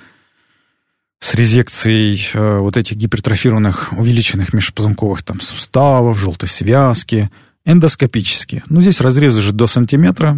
с 1.21 1.37
резекцией 1.37 2.21
э, 2.35 2.59
вот 2.59 2.77
этих 2.77 2.97
гипертрофированных, 2.97 3.93
увеличенных 3.93 4.53
межпозвонковых 4.55 5.23
там, 5.23 5.41
суставов, 5.41 6.19
желтой 6.19 6.49
связки, 6.49 7.31
эндоскопически. 7.65 8.65
Ну, 8.69 8.81
здесь 8.81 9.01
разрез 9.01 9.37
уже 9.37 9.53
до 9.53 9.69
сантиметра, 9.69 10.37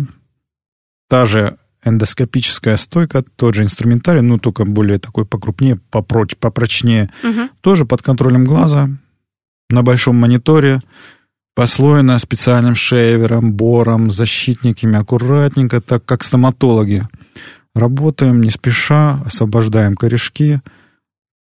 та 1.09 1.24
же 1.24 1.57
эндоскопическая 1.83 2.76
стойка, 2.76 3.24
тот 3.37 3.55
же 3.55 3.62
инструментарий, 3.62 4.20
ну, 4.20 4.38
только 4.38 4.66
более 4.66 4.98
такой 4.98 5.24
покрупнее, 5.24 5.81
попроч, 5.90 6.37
попрочнее, 6.37 7.11
угу. 7.22 7.48
тоже 7.62 7.87
под 7.87 8.02
контролем 8.02 8.44
глаза, 8.44 8.90
на 9.70 9.83
большом 9.83 10.16
мониторе, 10.16 10.81
послоена 11.55 12.18
специальным 12.18 12.74
шейвером, 12.74 13.52
бором, 13.52 14.11
защитниками, 14.11 14.98
аккуратненько, 14.98 15.81
так 15.81 16.05
как 16.05 16.22
стоматологи. 16.22 17.09
Работаем 17.74 18.40
не 18.40 18.50
спеша, 18.50 19.22
освобождаем 19.24 19.96
корешки, 19.96 20.61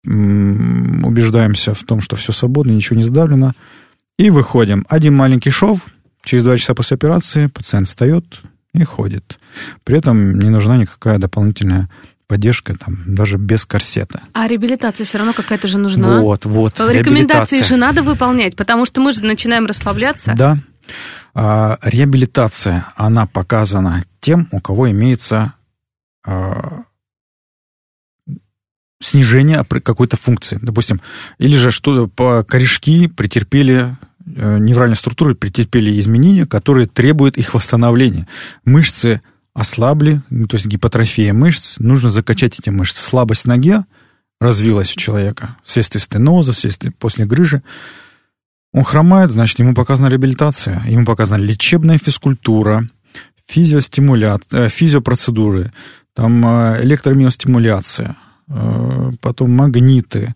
убеждаемся 0.03 1.73
в 1.73 1.83
том, 1.83 2.01
что 2.01 2.15
все 2.15 2.31
свободно, 2.31 2.71
ничего 2.71 2.97
не 2.97 3.03
сдавлено, 3.03 3.53
и 4.17 4.29
выходим. 4.29 4.85
Один 4.89 5.15
маленький 5.15 5.51
шов, 5.51 5.85
через 6.23 6.43
два 6.43 6.57
часа 6.57 6.73
после 6.73 6.95
операции 6.95 7.47
пациент 7.47 7.87
встает 7.87 8.41
и 8.73 8.83
ходит. 8.83 9.39
При 9.83 9.97
этом 9.97 10.39
не 10.39 10.49
нужна 10.49 10.77
никакая 10.77 11.17
дополнительная 11.19 11.89
поддержка, 12.31 12.77
там, 12.77 12.97
даже 13.05 13.37
без 13.37 13.65
корсета. 13.65 14.21
А 14.31 14.47
реабилитация 14.47 15.03
все 15.03 15.17
равно 15.17 15.33
какая-то 15.33 15.67
же 15.67 15.77
нужна. 15.77 16.21
Вот, 16.21 16.45
вот. 16.45 16.79
Рекомендации 16.79 17.61
же 17.61 17.75
надо 17.75 18.03
выполнять, 18.03 18.55
потому 18.55 18.85
что 18.85 19.01
мы 19.01 19.11
же 19.11 19.21
начинаем 19.25 19.65
расслабляться. 19.65 20.33
Да. 20.37 20.57
А, 21.33 21.77
реабилитация, 21.81 22.85
она 22.95 23.25
показана 23.25 24.05
тем, 24.21 24.47
у 24.53 24.61
кого 24.61 24.89
имеется 24.91 25.55
а, 26.25 26.83
снижение 29.01 29.65
какой-то 29.65 30.15
функции. 30.15 30.57
Допустим, 30.61 31.01
или 31.37 31.57
же 31.57 31.69
что 31.69 32.07
по 32.07 32.45
корешки 32.45 33.07
претерпели 33.07 33.97
э, 34.25 34.57
невральные 34.57 34.95
структуры 34.95 35.35
претерпели 35.35 35.99
изменения, 35.99 36.45
которые 36.45 36.87
требуют 36.87 37.37
их 37.37 37.53
восстановления. 37.53 38.25
Мышцы 38.63 39.19
ослабли, 39.53 40.21
ну, 40.29 40.47
то 40.47 40.55
есть 40.55 40.65
гипотрофия 40.67 41.33
мышц, 41.33 41.77
нужно 41.79 42.09
закачать 42.09 42.59
эти 42.59 42.69
мышцы. 42.69 43.01
Слабость 43.01 43.45
ноги 43.45 43.77
развилась 44.39 44.93
у 44.93 44.99
человека 44.99 45.57
вследствие 45.63 46.01
стеноза, 46.01 46.53
вследствие 46.53 46.93
после 46.97 47.25
грыжи. 47.25 47.61
Он 48.73 48.83
хромает, 48.83 49.31
значит, 49.31 49.59
ему 49.59 49.73
показана 49.73 50.07
реабилитация, 50.07 50.81
ему 50.87 51.05
показана 51.05 51.43
лечебная 51.43 51.97
физкультура, 51.97 52.87
физиостимуляция, 53.47 54.67
э, 54.67 54.69
физиопроцедуры, 54.69 55.71
там 56.13 56.45
э, 56.45 56.83
электромиостимуляция, 56.83 58.15
э, 58.47 59.11
потом 59.19 59.51
магниты, 59.51 60.33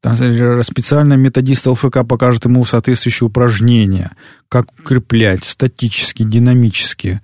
там 0.00 0.14
специальный 0.62 1.16
методист 1.16 1.66
ЛФК 1.66 2.06
покажет 2.06 2.44
ему 2.44 2.64
соответствующие 2.64 3.26
упражнения, 3.26 4.12
как 4.48 4.70
укреплять 4.78 5.44
статически, 5.44 6.22
динамически, 6.22 7.20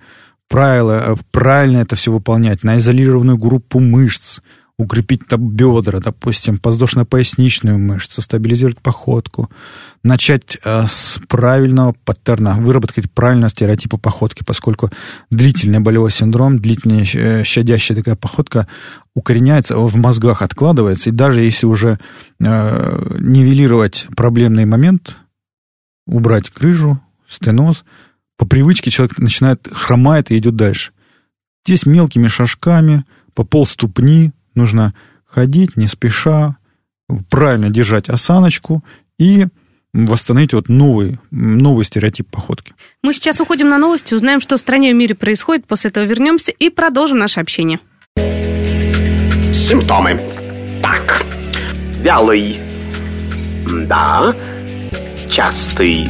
э, 0.51 1.15
правильно 1.31 1.77
это 1.79 1.95
все 1.95 2.11
выполнять, 2.11 2.63
на 2.63 2.77
изолированную 2.77 3.37
группу 3.37 3.79
мышц, 3.79 4.39
укрепить 4.77 5.27
там 5.27 5.49
бедра, 5.49 5.99
допустим, 5.99 6.57
подвздошно-поясничную 6.57 7.77
мышцу, 7.77 8.21
стабилизировать 8.21 8.81
походку, 8.81 9.49
начать 10.03 10.57
э, 10.63 10.85
с 10.85 11.19
правильного 11.29 11.95
паттерна, 12.03 12.55
выработать 12.55 13.09
правильного 13.11 13.49
стереотипа 13.49 13.97
походки, 13.97 14.43
поскольку 14.43 14.89
длительный 15.31 15.79
болевой 15.79 16.11
синдром, 16.11 16.59
длительная 16.59 17.05
э, 17.13 17.43
щадящая 17.43 17.97
такая 17.97 18.15
походка 18.15 18.67
укореняется, 19.13 19.77
в 19.77 19.95
мозгах 19.95 20.41
откладывается, 20.41 21.09
и 21.09 21.13
даже 21.13 21.41
если 21.41 21.67
уже 21.67 21.97
э, 22.39 23.17
нивелировать 23.19 24.07
проблемный 24.15 24.65
момент, 24.65 25.15
убрать 26.05 26.49
крыжу, 26.49 26.99
стеноз, 27.29 27.85
по 28.37 28.45
привычке 28.45 28.91
человек 28.91 29.17
начинает 29.17 29.67
хромает 29.71 30.31
и 30.31 30.37
идет 30.37 30.55
дальше. 30.55 30.91
Здесь 31.65 31.85
мелкими 31.85 32.27
шажками, 32.27 33.05
по 33.33 33.43
пол 33.43 33.65
ступни, 33.65 34.31
нужно 34.53 34.93
ходить 35.25 35.77
не 35.77 35.87
спеша, 35.87 36.57
правильно 37.29 37.69
держать 37.69 38.09
осаночку 38.09 38.83
и 39.17 39.47
восстановить 39.93 40.53
вот 40.53 40.67
новый, 40.67 41.19
новый 41.31 41.85
стереотип 41.85 42.29
походки. 42.29 42.73
Мы 43.01 43.13
сейчас 43.13 43.39
уходим 43.39 43.69
на 43.69 43.77
новости, 43.77 44.13
узнаем, 44.13 44.41
что 44.41 44.57
в 44.57 44.59
стране 44.59 44.91
и 44.91 44.93
в 44.93 44.97
мире 44.97 45.15
происходит, 45.15 45.65
после 45.65 45.89
этого 45.89 46.03
вернемся 46.03 46.51
и 46.51 46.69
продолжим 46.69 47.17
наше 47.17 47.39
общение. 47.39 47.79
Симптомы. 49.53 50.19
Так, 50.81 51.23
вялый. 52.01 52.59
Да. 53.87 54.35
Частый. 55.29 56.09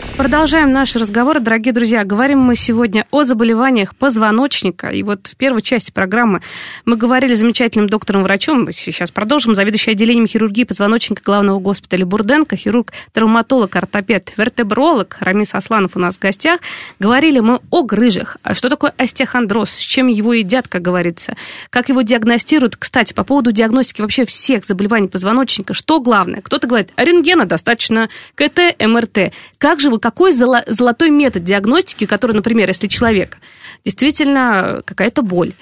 Продолжаем 0.21 0.71
наш 0.71 0.95
разговор, 0.95 1.39
дорогие 1.39 1.73
друзья. 1.73 2.03
Говорим 2.03 2.37
мы 2.41 2.55
сегодня 2.55 3.07
о 3.09 3.23
заболеваниях 3.23 3.95
позвоночника. 3.95 4.89
И 4.89 5.01
вот 5.01 5.25
в 5.25 5.35
первой 5.35 5.63
части 5.63 5.89
программы 5.89 6.43
мы 6.85 6.95
говорили 6.95 7.33
с 7.33 7.39
замечательным 7.39 7.89
доктором-врачом, 7.89 8.71
сейчас 8.71 9.09
продолжим, 9.09 9.55
заведующий 9.55 9.89
отделением 9.89 10.27
хирургии 10.27 10.63
позвоночника 10.63 11.23
главного 11.25 11.57
госпиталя 11.57 12.05
Бурденко, 12.05 12.55
хирург-травматолог, 12.55 13.75
ортопед, 13.75 14.33
вертебролог 14.37 15.17
Рамис 15.21 15.55
Асланов 15.55 15.95
у 15.95 15.99
нас 15.99 16.17
в 16.17 16.19
гостях. 16.19 16.59
Говорили 16.99 17.39
мы 17.39 17.59
о 17.71 17.81
грыжах. 17.81 18.37
А 18.43 18.53
что 18.53 18.69
такое 18.69 18.93
остеохондроз, 18.97 19.71
с 19.71 19.79
чем 19.79 20.05
его 20.05 20.33
едят, 20.33 20.67
как 20.67 20.83
говорится, 20.83 21.35
как 21.71 21.89
его 21.89 22.03
диагностируют. 22.03 22.75
Кстати, 22.75 23.13
по 23.13 23.23
поводу 23.23 23.51
диагностики 23.51 24.01
вообще 24.01 24.25
всех 24.25 24.65
заболеваний 24.65 25.07
позвоночника, 25.07 25.73
что 25.73 25.99
главное? 25.99 26.41
Кто-то 26.41 26.67
говорит, 26.67 26.91
рентгена 26.95 27.45
достаточно, 27.45 28.07
КТ, 28.35 28.75
МРТ. 28.79 29.33
Как 29.57 29.79
же 29.79 29.89
вы 29.89 29.97
какой 30.11 30.33
золотой 30.33 31.09
метод 31.09 31.45
диагностики, 31.45 32.05
который, 32.05 32.33
например, 32.33 32.67
если 32.67 32.87
человек 32.87 33.37
действительно 33.85 34.81
какая-то 34.85 35.21
боль, 35.21 35.53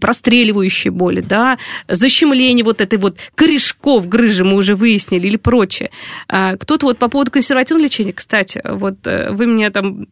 простреливающая 0.00 0.90
боль, 0.90 1.22
да, 1.22 1.58
защемление 1.88 2.64
вот 2.64 2.80
этой 2.80 2.98
вот 2.98 3.18
корешков 3.34 4.08
грыжи 4.08 4.44
мы 4.44 4.54
уже 4.54 4.74
выяснили 4.74 5.26
или 5.26 5.36
прочее. 5.36 5.90
А, 6.26 6.56
кто-то 6.56 6.86
вот 6.86 6.98
по 6.98 7.08
поводу 7.08 7.30
консервативного 7.30 7.84
лечения, 7.84 8.14
кстати, 8.14 8.62
вот 8.64 9.06
э, 9.06 9.30
вы 9.30 9.46
меня 9.46 9.70
там 9.70 10.06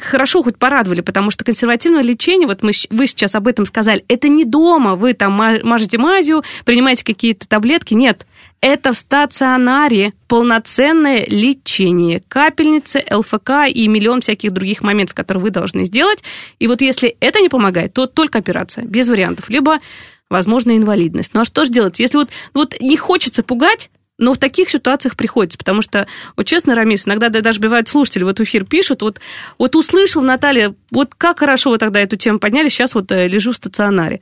хорошо 0.00 0.44
хоть 0.44 0.56
порадовали, 0.56 1.00
потому 1.00 1.32
что 1.32 1.44
консервативное 1.44 2.02
лечение, 2.02 2.46
вот 2.46 2.62
мы, 2.62 2.70
вы 2.90 3.06
сейчас 3.08 3.34
об 3.34 3.48
этом 3.48 3.66
сказали, 3.66 4.04
это 4.06 4.28
не 4.28 4.44
дома, 4.44 4.94
вы 4.94 5.12
там 5.14 5.32
мажете 5.32 5.98
мазью, 5.98 6.44
принимаете 6.64 7.04
какие-то 7.04 7.48
таблетки, 7.48 7.94
нет, 7.94 8.26
это 8.62 8.92
в 8.92 8.96
стационаре 8.96 10.14
полноценное 10.28 11.26
лечение. 11.26 12.22
Капельницы, 12.28 13.04
ЛФК 13.10 13.66
и 13.68 13.88
миллион 13.88 14.20
всяких 14.20 14.52
других 14.52 14.82
моментов, 14.82 15.16
которые 15.16 15.42
вы 15.42 15.50
должны 15.50 15.84
сделать. 15.84 16.22
И 16.60 16.68
вот 16.68 16.80
если 16.80 17.16
это 17.20 17.40
не 17.40 17.48
помогает, 17.48 17.92
то 17.92 18.06
только 18.06 18.38
операция, 18.38 18.84
без 18.84 19.08
вариантов. 19.08 19.50
Либо, 19.50 19.80
возможно, 20.30 20.76
инвалидность. 20.76 21.34
Ну 21.34 21.40
а 21.40 21.44
что 21.44 21.64
же 21.64 21.72
делать? 21.72 21.98
Если 21.98 22.16
вот, 22.16 22.30
вот 22.54 22.80
не 22.80 22.96
хочется 22.96 23.42
пугать, 23.42 23.90
но 24.16 24.32
в 24.32 24.38
таких 24.38 24.70
ситуациях 24.70 25.16
приходится, 25.16 25.58
потому 25.58 25.82
что, 25.82 26.06
вот 26.36 26.46
честно, 26.46 26.76
Рамис, 26.76 27.06
иногда 27.06 27.30
даже 27.30 27.58
бывают 27.58 27.88
слушатели, 27.88 28.22
вот 28.22 28.38
в 28.38 28.42
эфир 28.44 28.64
пишут, 28.64 29.02
вот, 29.02 29.20
вот 29.58 29.74
услышал, 29.74 30.22
Наталья, 30.22 30.74
вот 30.92 31.16
как 31.16 31.40
хорошо 31.40 31.70
вы 31.70 31.78
тогда 31.78 31.98
эту 31.98 32.16
тему 32.16 32.38
подняли, 32.38 32.68
сейчас 32.68 32.94
вот 32.94 33.10
э, 33.10 33.26
лежу 33.26 33.50
в 33.50 33.56
стационаре. 33.56 34.20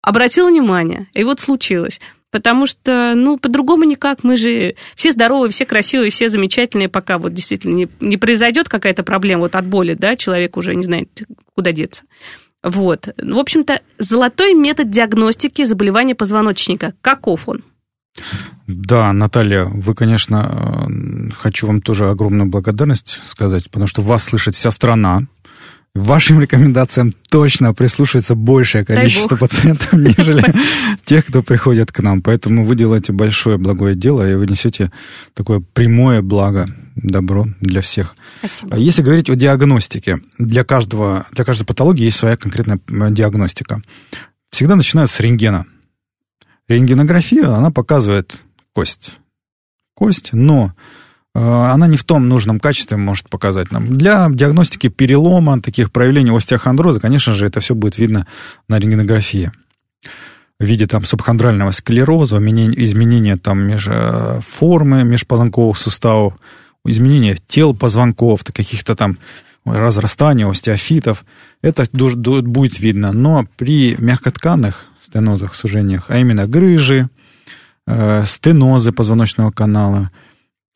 Обратил 0.00 0.48
внимание, 0.48 1.08
и 1.12 1.24
вот 1.24 1.40
случилось. 1.40 2.00
Потому 2.36 2.66
что, 2.66 3.14
ну, 3.16 3.38
по-другому 3.38 3.84
никак. 3.84 4.22
Мы 4.22 4.36
же 4.36 4.74
все 4.94 5.10
здоровые, 5.10 5.50
все 5.50 5.64
красивые, 5.64 6.10
все 6.10 6.28
замечательные, 6.28 6.90
пока 6.90 7.16
вот 7.16 7.32
действительно 7.32 7.74
не, 7.74 7.88
не 7.98 8.18
произойдет 8.18 8.68
какая-то 8.68 9.04
проблема 9.04 9.40
вот 9.40 9.54
от 9.56 9.66
боли, 9.66 9.94
да, 9.94 10.16
человек 10.16 10.58
уже 10.58 10.74
не 10.74 10.84
знает, 10.84 11.22
куда 11.54 11.72
деться. 11.72 12.02
Вот. 12.62 13.08
В 13.16 13.38
общем-то, 13.38 13.80
золотой 13.98 14.52
метод 14.52 14.90
диагностики 14.90 15.64
заболевания 15.64 16.14
позвоночника. 16.14 16.92
Каков 17.00 17.48
он? 17.48 17.64
Да, 18.66 19.14
Наталья, 19.14 19.64
вы, 19.64 19.94
конечно, 19.94 20.86
э, 20.90 21.30
хочу 21.30 21.68
вам 21.68 21.80
тоже 21.80 22.10
огромную 22.10 22.50
благодарность 22.50 23.18
сказать, 23.26 23.64
потому 23.70 23.86
что 23.86 24.02
вас 24.02 24.24
слышит 24.24 24.54
вся 24.54 24.70
страна, 24.70 25.22
вашим 25.96 26.40
рекомендациям 26.40 27.12
точно 27.30 27.74
прислушивается 27.74 28.34
большее 28.34 28.84
количество 28.84 29.36
пациентов, 29.36 29.92
нежели 29.92 30.44
тех, 31.04 31.24
кто 31.26 31.42
приходит 31.42 31.92
к 31.92 32.00
нам. 32.00 32.22
Поэтому 32.22 32.64
вы 32.64 32.76
делаете 32.76 33.12
большое 33.12 33.58
благое 33.58 33.94
дело 33.94 34.28
и 34.28 34.34
вы 34.34 34.46
несете 34.46 34.92
такое 35.34 35.60
прямое 35.72 36.22
благо, 36.22 36.68
добро 36.96 37.46
для 37.60 37.80
всех. 37.80 38.14
Спасибо. 38.38 38.76
А 38.76 38.78
если 38.78 39.02
говорить 39.02 39.30
о 39.30 39.34
диагностике, 39.34 40.20
для, 40.38 40.64
каждого, 40.64 41.26
для 41.32 41.44
каждой 41.44 41.64
патологии 41.64 42.04
есть 42.04 42.18
своя 42.18 42.36
конкретная 42.36 42.78
диагностика. 43.10 43.82
Всегда 44.50 44.76
начинают 44.76 45.10
с 45.10 45.18
рентгена. 45.20 45.66
Рентгенография, 46.68 47.48
она 47.48 47.70
показывает 47.70 48.36
кость. 48.72 49.18
Кость, 49.94 50.30
но 50.32 50.74
Э, 50.74 51.05
она 51.38 51.86
не 51.86 51.98
в 51.98 52.04
том 52.04 52.28
нужном 52.28 52.58
качестве 52.58 52.96
может 52.96 53.28
показать 53.28 53.70
нам. 53.70 53.98
Для 53.98 54.28
диагностики 54.30 54.88
перелома, 54.88 55.60
таких 55.60 55.92
проявлений 55.92 56.34
остеохондроза, 56.34 56.98
конечно 56.98 57.34
же, 57.34 57.46
это 57.46 57.60
все 57.60 57.74
будет 57.74 57.98
видно 57.98 58.26
на 58.68 58.78
рентгенографии 58.78 59.52
в 60.58 60.64
виде 60.64 60.86
там 60.86 61.04
субхондрального 61.04 61.72
склероза, 61.72 62.38
изменения 62.38 63.36
там 63.36 63.60
меж, 63.60 63.86
э, 63.86 64.40
формы 64.48 65.04
межпозвонковых 65.04 65.76
суставов, 65.76 66.34
изменения 66.86 67.36
тел 67.46 67.74
позвонков, 67.74 68.42
каких-то 68.42 68.96
там 68.96 69.18
разрастания 69.66 70.48
остеофитов. 70.48 71.26
Это 71.60 71.84
будет 72.46 72.80
видно. 72.80 73.12
Но 73.12 73.46
при 73.58 73.94
мягкотканных 73.98 74.86
стенозах, 75.04 75.54
сужениях, 75.54 76.06
а 76.08 76.18
именно 76.18 76.46
грыжи, 76.46 77.10
э, 77.86 78.24
стенозы 78.24 78.92
позвоночного 78.92 79.50
канала– 79.50 80.10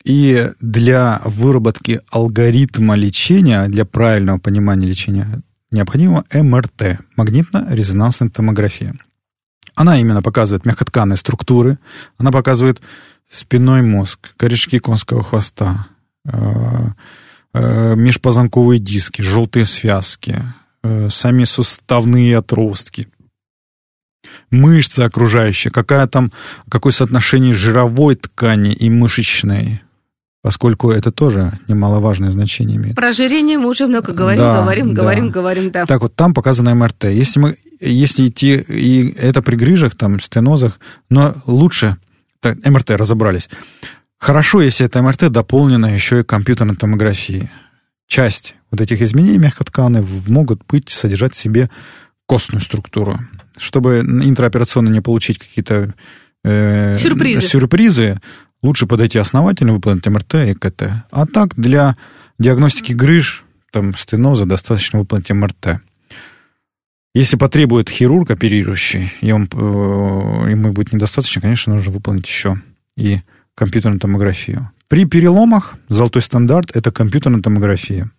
и 0.03 0.51
для 0.59 1.21
выработки 1.25 2.01
алгоритма 2.09 2.95
лечения, 2.95 3.67
для 3.67 3.85
правильного 3.85 4.39
понимания 4.39 4.87
лечения, 4.87 5.41
необходимо 5.71 6.25
МРТ, 6.33 6.99
магнитно-резонансная 7.15 8.29
томография. 8.29 8.95
Она 9.75 9.99
именно 9.99 10.21
показывает 10.21 10.65
мягкотканные 10.65 11.17
структуры, 11.17 11.77
она 12.17 12.31
показывает 12.31 12.81
спинной 13.29 13.81
мозг, 13.81 14.33
корешки 14.37 14.79
конского 14.79 15.23
хвоста, 15.23 15.87
э, 16.25 16.31
э, 17.53 17.95
межпозвонковые 17.95 18.79
диски, 18.79 19.21
желтые 19.21 19.65
связки, 19.65 20.43
э, 20.83 21.09
сами 21.09 21.45
суставные 21.45 22.37
отростки, 22.37 23.07
мышцы 24.49 25.01
окружающие, 25.01 25.71
какая 25.71 26.07
там, 26.07 26.31
какое 26.69 26.91
соотношение 26.91 27.53
жировой 27.53 28.15
ткани 28.15 28.73
и 28.73 28.89
мышечной, 28.89 29.81
поскольку 30.41 30.91
это 30.91 31.11
тоже 31.11 31.53
немаловажное 31.67 32.31
значение 32.31 32.77
имеет. 32.77 32.95
Про 32.95 33.09
ожирение 33.09 33.57
мы 33.57 33.69
уже 33.69 33.87
много 33.87 34.11
говорим, 34.11 34.41
да, 34.41 34.61
говорим, 34.61 34.93
да. 34.93 35.01
говорим, 35.01 35.29
говорим, 35.29 35.71
да. 35.71 35.85
Так 35.85 36.01
вот, 36.01 36.15
там 36.15 36.33
показано 36.33 36.73
МРТ. 36.73 37.05
Если, 37.05 37.39
мы, 37.39 37.57
если 37.79 38.27
идти, 38.27 38.55
и 38.55 39.11
это 39.17 39.41
при 39.41 39.55
грыжах, 39.55 39.95
там, 39.95 40.19
стенозах, 40.19 40.79
но 41.09 41.35
лучше, 41.45 41.97
так, 42.39 42.57
МРТ 42.65 42.91
разобрались. 42.91 43.49
Хорошо, 44.17 44.61
если 44.61 44.85
это 44.85 45.01
МРТ 45.01 45.31
дополнено 45.31 45.87
еще 45.87 46.21
и 46.21 46.23
компьютерной 46.23 46.75
томографией. 46.75 47.49
Часть 48.07 48.55
вот 48.71 48.81
этих 48.81 49.01
изменений 49.01 49.37
мягкотканы 49.37 50.05
могут 50.27 50.63
быть, 50.67 50.89
содержать 50.89 51.33
в 51.33 51.37
себе 51.37 51.69
костную 52.27 52.61
структуру. 52.61 53.19
Чтобы 53.57 53.99
интраоперационно 53.99 54.89
не 54.89 55.01
получить 55.01 55.37
какие-то 55.37 55.93
э, 56.43 56.97
сюрпризы. 56.97 57.47
сюрпризы, 57.47 58.19
лучше 58.61 58.87
подойти 58.87 59.19
основательно, 59.19 59.73
выполнить 59.73 60.05
МРТ 60.05 60.35
и 60.35 60.53
КТ. 60.53 60.83
А 61.11 61.25
так, 61.25 61.55
для 61.55 61.95
диагностики 62.39 62.93
грыж, 62.93 63.43
там, 63.71 63.95
стеноза, 63.95 64.45
достаточно 64.45 64.99
выполнить 64.99 65.31
МРТ. 65.31 65.81
Если 67.13 67.35
потребует 67.35 67.89
хирург 67.89 68.31
оперирующий, 68.31 69.11
и 69.19 69.31
он, 69.31 69.47
э, 69.51 69.57
ему 69.57 70.71
будет 70.71 70.93
недостаточно, 70.93 71.41
конечно, 71.41 71.75
нужно 71.75 71.91
выполнить 71.91 72.27
еще 72.27 72.61
и 72.95 73.19
компьютерную 73.53 73.99
томографию. 73.99 74.71
При 74.87 75.05
переломах 75.05 75.75
золотой 75.89 76.21
стандарт– 76.21 76.71
это 76.75 76.91
компьютерная 76.91 77.41
томография. 77.41 78.09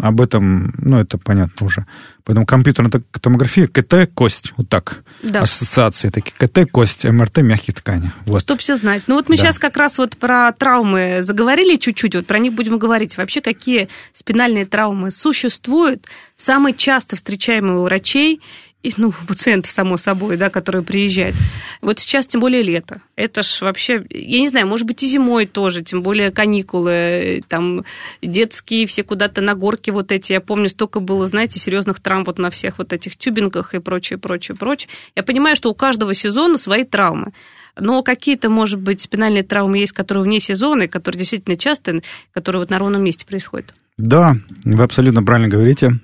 Об 0.00 0.20
этом, 0.20 0.74
ну, 0.78 0.98
это 0.98 1.18
понятно 1.18 1.66
уже. 1.66 1.86
Поэтому 2.24 2.46
компьютерная 2.46 2.90
томография, 3.20 3.66
КТ, 3.66 4.10
кость, 4.14 4.52
вот 4.56 4.68
так. 4.68 5.02
Да. 5.22 5.42
Ассоциации 5.42 6.08
такие. 6.08 6.32
КТ, 6.36 6.70
кость, 6.70 7.04
МРТ, 7.04 7.38
мягкие 7.38 7.74
ткани. 7.74 8.12
Вот. 8.26 8.42
Чтобы 8.42 8.60
все 8.60 8.76
знать. 8.76 9.02
Ну, 9.06 9.16
вот 9.16 9.28
мы 9.28 9.36
да. 9.36 9.42
сейчас 9.42 9.58
как 9.58 9.76
раз 9.76 9.98
вот 9.98 10.16
про 10.16 10.52
травмы 10.52 11.18
заговорили 11.22 11.76
чуть-чуть, 11.76 12.14
вот 12.14 12.26
про 12.26 12.38
них 12.38 12.54
будем 12.54 12.78
говорить. 12.78 13.16
Вообще, 13.16 13.40
какие 13.40 13.88
спинальные 14.12 14.66
травмы 14.66 15.10
существуют? 15.10 16.06
Самые 16.36 16.74
часто 16.74 17.16
встречаемые 17.16 17.78
у 17.78 17.82
врачей 17.82 18.40
и, 18.82 18.92
ну, 18.96 19.12
пациентов, 19.28 19.70
само 19.70 19.96
собой, 19.96 20.36
да, 20.36 20.50
которые 20.50 20.82
приезжают. 20.82 21.36
Вот 21.80 21.98
сейчас, 21.98 22.26
тем 22.26 22.40
более, 22.40 22.62
лето. 22.62 23.00
Это 23.16 23.42
ж 23.42 23.60
вообще, 23.60 24.04
я 24.10 24.40
не 24.40 24.48
знаю, 24.48 24.66
может 24.66 24.86
быть, 24.86 25.02
и 25.02 25.06
зимой 25.06 25.46
тоже, 25.46 25.82
тем 25.82 26.02
более 26.02 26.30
каникулы, 26.30 27.42
там, 27.48 27.84
детские 28.22 28.86
все 28.86 29.02
куда-то 29.04 29.40
на 29.40 29.54
горке 29.54 29.92
вот 29.92 30.10
эти. 30.10 30.32
Я 30.32 30.40
помню, 30.40 30.68
столько 30.68 31.00
было, 31.00 31.26
знаете, 31.26 31.60
серьезных 31.60 32.00
травм 32.00 32.24
вот 32.24 32.38
на 32.38 32.50
всех 32.50 32.78
вот 32.78 32.92
этих 32.92 33.16
тюбингах 33.16 33.74
и 33.74 33.78
прочее, 33.78 34.18
прочее, 34.18 34.56
прочее. 34.56 34.88
Я 35.14 35.22
понимаю, 35.22 35.54
что 35.56 35.70
у 35.70 35.74
каждого 35.74 36.12
сезона 36.14 36.58
свои 36.58 36.84
травмы. 36.84 37.32
Но 37.78 38.02
какие-то, 38.02 38.50
может 38.50 38.80
быть, 38.80 39.00
спинальные 39.00 39.44
травмы 39.44 39.78
есть, 39.78 39.92
которые 39.92 40.24
вне 40.24 40.40
сезона, 40.40 40.82
и 40.82 40.88
которые 40.88 41.20
действительно 41.20 41.56
часто, 41.56 42.02
которые 42.32 42.60
вот 42.60 42.70
на 42.70 42.78
ровном 42.78 43.02
месте 43.02 43.24
происходят. 43.24 43.72
Да, 43.96 44.34
вы 44.64 44.82
абсолютно 44.82 45.22
правильно 45.22 45.48
говорите. 45.48 45.98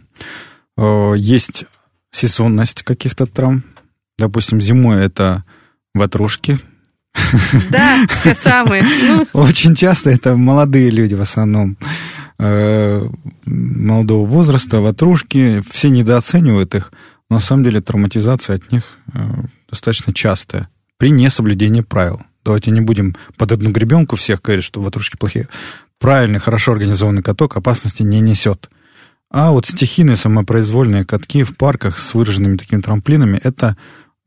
Есть 0.79 1.67
сезонность 2.11 2.83
каких-то 2.83 3.27
травм. 3.27 3.65
Допустим, 4.19 4.61
зимой 4.61 5.05
это 5.05 5.45
ватрушки. 5.95 6.59
Да, 7.71 8.07
те 8.23 8.35
самые. 8.35 8.85
Ну. 9.03 9.27
Очень 9.33 9.75
часто 9.75 10.11
это 10.11 10.37
молодые 10.37 10.91
люди 10.91 11.15
в 11.15 11.23
основном. 11.23 11.77
э, 12.39 13.09
молодого 13.45 14.27
возраста, 14.27 14.81
ватрушки, 14.81 15.63
все 15.69 15.91
недооценивают 15.91 16.75
их, 16.75 16.93
но 17.31 17.37
на 17.37 17.41
самом 17.41 17.65
деле 17.65 17.81
травматизация 17.81 18.57
от 18.57 18.73
них 18.73 18.85
э, 19.13 19.19
достаточно 19.69 20.13
частая 20.13 20.69
при 20.97 21.11
несоблюдении 21.11 21.81
правил. 21.81 22.23
Давайте 22.45 22.71
не 22.71 22.81
будем 22.81 23.17
под 23.37 23.53
одну 23.53 23.71
гребенку 23.71 24.17
всех 24.17 24.43
говорить, 24.43 24.65
что 24.65 24.81
ватрушки 24.81 25.17
плохие. 25.17 25.49
Правильный, 25.99 26.39
хорошо 26.39 26.73
организованный 26.73 27.23
каток 27.23 27.57
опасности 27.57 28.03
не 28.03 28.21
несет. 28.21 28.71
А 29.31 29.51
вот 29.51 29.67
стихийные 29.67 30.17
самопроизвольные 30.17 31.05
катки 31.05 31.43
в 31.43 31.57
парках 31.57 31.99
с 31.99 32.15
выраженными 32.15 32.57
такими 32.57 32.81
трамплинами– 32.81 33.39
это 33.45 33.77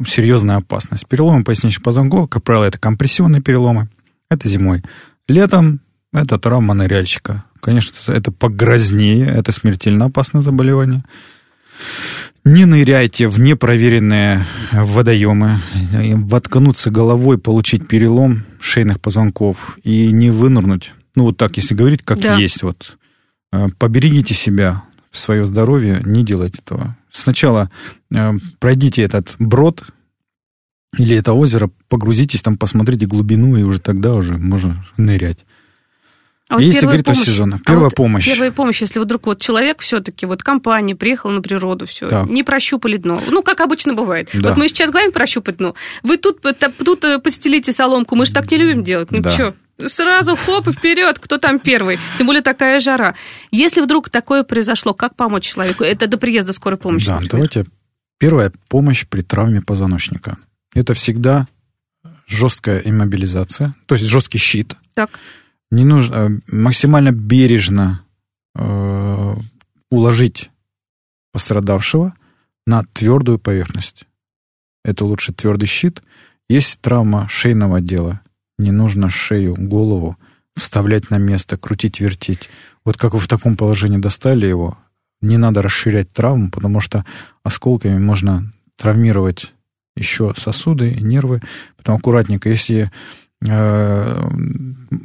серьезная 0.05 0.57
опасность. 0.57 1.07
Переломы 1.07 1.43
поясничных 1.43 1.83
позвонков, 1.83 2.29
как 2.29 2.43
правило, 2.43 2.65
это 2.65 2.77
компрессионные 2.77 3.41
переломы. 3.41 3.89
Это 4.29 4.47
зимой. 4.47 4.83
Летом 5.27 5.81
это 6.13 6.37
травма 6.37 6.73
ныряльщика. 6.73 7.45
Конечно, 7.61 8.11
это 8.11 8.31
погрознее, 8.31 9.25
это 9.27 9.51
смертельно 9.51 10.05
опасное 10.05 10.41
заболевание. 10.41 11.03
Не 12.43 12.65
ныряйте 12.65 13.27
в 13.27 13.39
непроверенные 13.39 14.45
водоемы. 14.71 15.61
Воткнуться 15.91 16.89
головой, 16.89 17.37
получить 17.37 17.87
перелом 17.87 18.45
шейных 18.59 18.99
позвонков 18.99 19.77
и 19.83 20.07
не 20.07 20.31
вынырнуть. 20.31 20.93
Ну, 21.15 21.25
вот 21.25 21.37
так, 21.37 21.57
если 21.57 21.75
говорить, 21.75 22.01
как 22.03 22.19
да. 22.19 22.35
есть. 22.35 22.63
Вот. 22.63 22.97
Э, 23.51 23.67
поберегите 23.77 24.33
себя, 24.33 24.83
свое 25.11 25.45
здоровье, 25.45 26.01
не 26.05 26.23
делайте 26.23 26.59
этого. 26.59 26.97
Сначала 27.11 27.69
э, 28.13 28.31
пройдите 28.59 29.01
этот 29.01 29.35
брод 29.39 29.83
или 30.97 31.15
это 31.15 31.33
озеро, 31.33 31.69
погрузитесь 31.87 32.41
там, 32.41 32.57
посмотрите 32.57 33.05
глубину, 33.05 33.55
и 33.55 33.63
уже 33.63 33.79
тогда 33.79 34.13
уже 34.13 34.37
можно 34.37 34.83
нырять. 34.97 35.39
А 36.49 36.55
вот 36.55 36.63
если 36.63 36.85
говорить 36.85 37.05
помощь, 37.05 37.21
о 37.21 37.25
сезонах, 37.25 37.61
первая 37.63 37.85
а 37.85 37.85
вот 37.85 37.95
помощь. 37.95 38.25
Первая 38.25 38.51
помощь, 38.51 38.81
если 38.81 38.99
вдруг 38.99 39.25
вот 39.25 39.39
человек 39.39 39.79
все-таки, 39.79 40.25
вот 40.25 40.43
компания 40.43 40.97
приехала 40.97 41.31
на 41.31 41.41
природу, 41.41 41.85
все, 41.85 42.09
так. 42.09 42.29
не 42.29 42.43
прощупали 42.43 42.97
дно. 42.97 43.21
Ну, 43.29 43.41
как 43.41 43.61
обычно 43.61 43.93
бывает. 43.93 44.29
Да. 44.33 44.49
Вот 44.49 44.57
мы 44.57 44.67
сейчас 44.67 44.89
говорим 44.89 45.13
прощупать 45.13 45.57
дно. 45.57 45.75
Вы 46.03 46.17
тут, 46.17 46.41
тут 46.83 47.05
э, 47.05 47.19
подстелите 47.19 47.71
соломку, 47.71 48.17
мы 48.17 48.25
же 48.25 48.33
так 48.33 48.51
не 48.51 48.57
любим 48.57 48.83
делать. 48.83 49.11
Ну, 49.11 49.21
да. 49.21 49.31
что? 49.31 49.55
Сразу 49.87 50.35
хоп 50.35 50.67
и 50.67 50.71
вперед, 50.71 51.19
кто 51.19 51.37
там 51.37 51.59
первый. 51.59 51.99
Тем 52.17 52.27
более 52.27 52.41
такая 52.41 52.79
жара. 52.79 53.15
Если 53.51 53.81
вдруг 53.81 54.09
такое 54.09 54.43
произошло, 54.43 54.93
как 54.93 55.15
помочь 55.15 55.43
человеку? 55.51 55.83
Это 55.83 56.07
до 56.07 56.17
приезда 56.17 56.53
скорой 56.53 56.77
помощи. 56.77 57.07
Да, 57.07 57.19
например. 57.19 57.31
давайте. 57.31 57.65
Первая 58.19 58.51
помощь 58.67 59.05
при 59.07 59.21
травме 59.21 59.61
позвоночника. 59.61 60.37
Это 60.75 60.93
всегда 60.93 61.47
жесткая 62.27 62.79
иммобилизация, 62.79 63.73
то 63.87 63.95
есть 63.95 64.07
жесткий 64.07 64.37
щит. 64.37 64.75
Так 64.93 65.09
не 65.71 65.85
нужно 65.85 66.15
э, 66.15 66.29
максимально 66.51 67.11
бережно 67.11 68.03
э, 68.55 69.35
уложить 69.89 70.51
пострадавшего 71.31 72.13
на 72.67 72.83
твердую 72.93 73.39
поверхность. 73.39 74.05
Это 74.83 75.05
лучше 75.05 75.33
твердый 75.33 75.67
щит. 75.67 76.03
Если 76.49 76.77
травма 76.77 77.27
шейного 77.29 77.77
отдела, 77.77 78.21
не 78.61 78.71
нужно 78.71 79.09
шею, 79.09 79.55
голову 79.57 80.17
вставлять 80.55 81.09
на 81.09 81.17
место, 81.17 81.57
крутить, 81.57 81.99
вертеть. 81.99 82.49
Вот 82.85 82.97
как 82.97 83.13
вы 83.13 83.19
в 83.19 83.27
таком 83.27 83.55
положении 83.55 83.97
достали 83.97 84.45
его, 84.45 84.77
не 85.21 85.37
надо 85.37 85.61
расширять 85.61 86.11
травму, 86.11 86.49
потому 86.49 86.81
что 86.81 87.05
осколками 87.43 87.97
можно 87.97 88.51
травмировать 88.75 89.53
еще 89.95 90.33
сосуды, 90.37 90.95
нервы. 90.95 91.41
Поэтому 91.77 91.97
аккуратненько, 91.97 92.49
если 92.49 92.91
Э, 93.43 94.29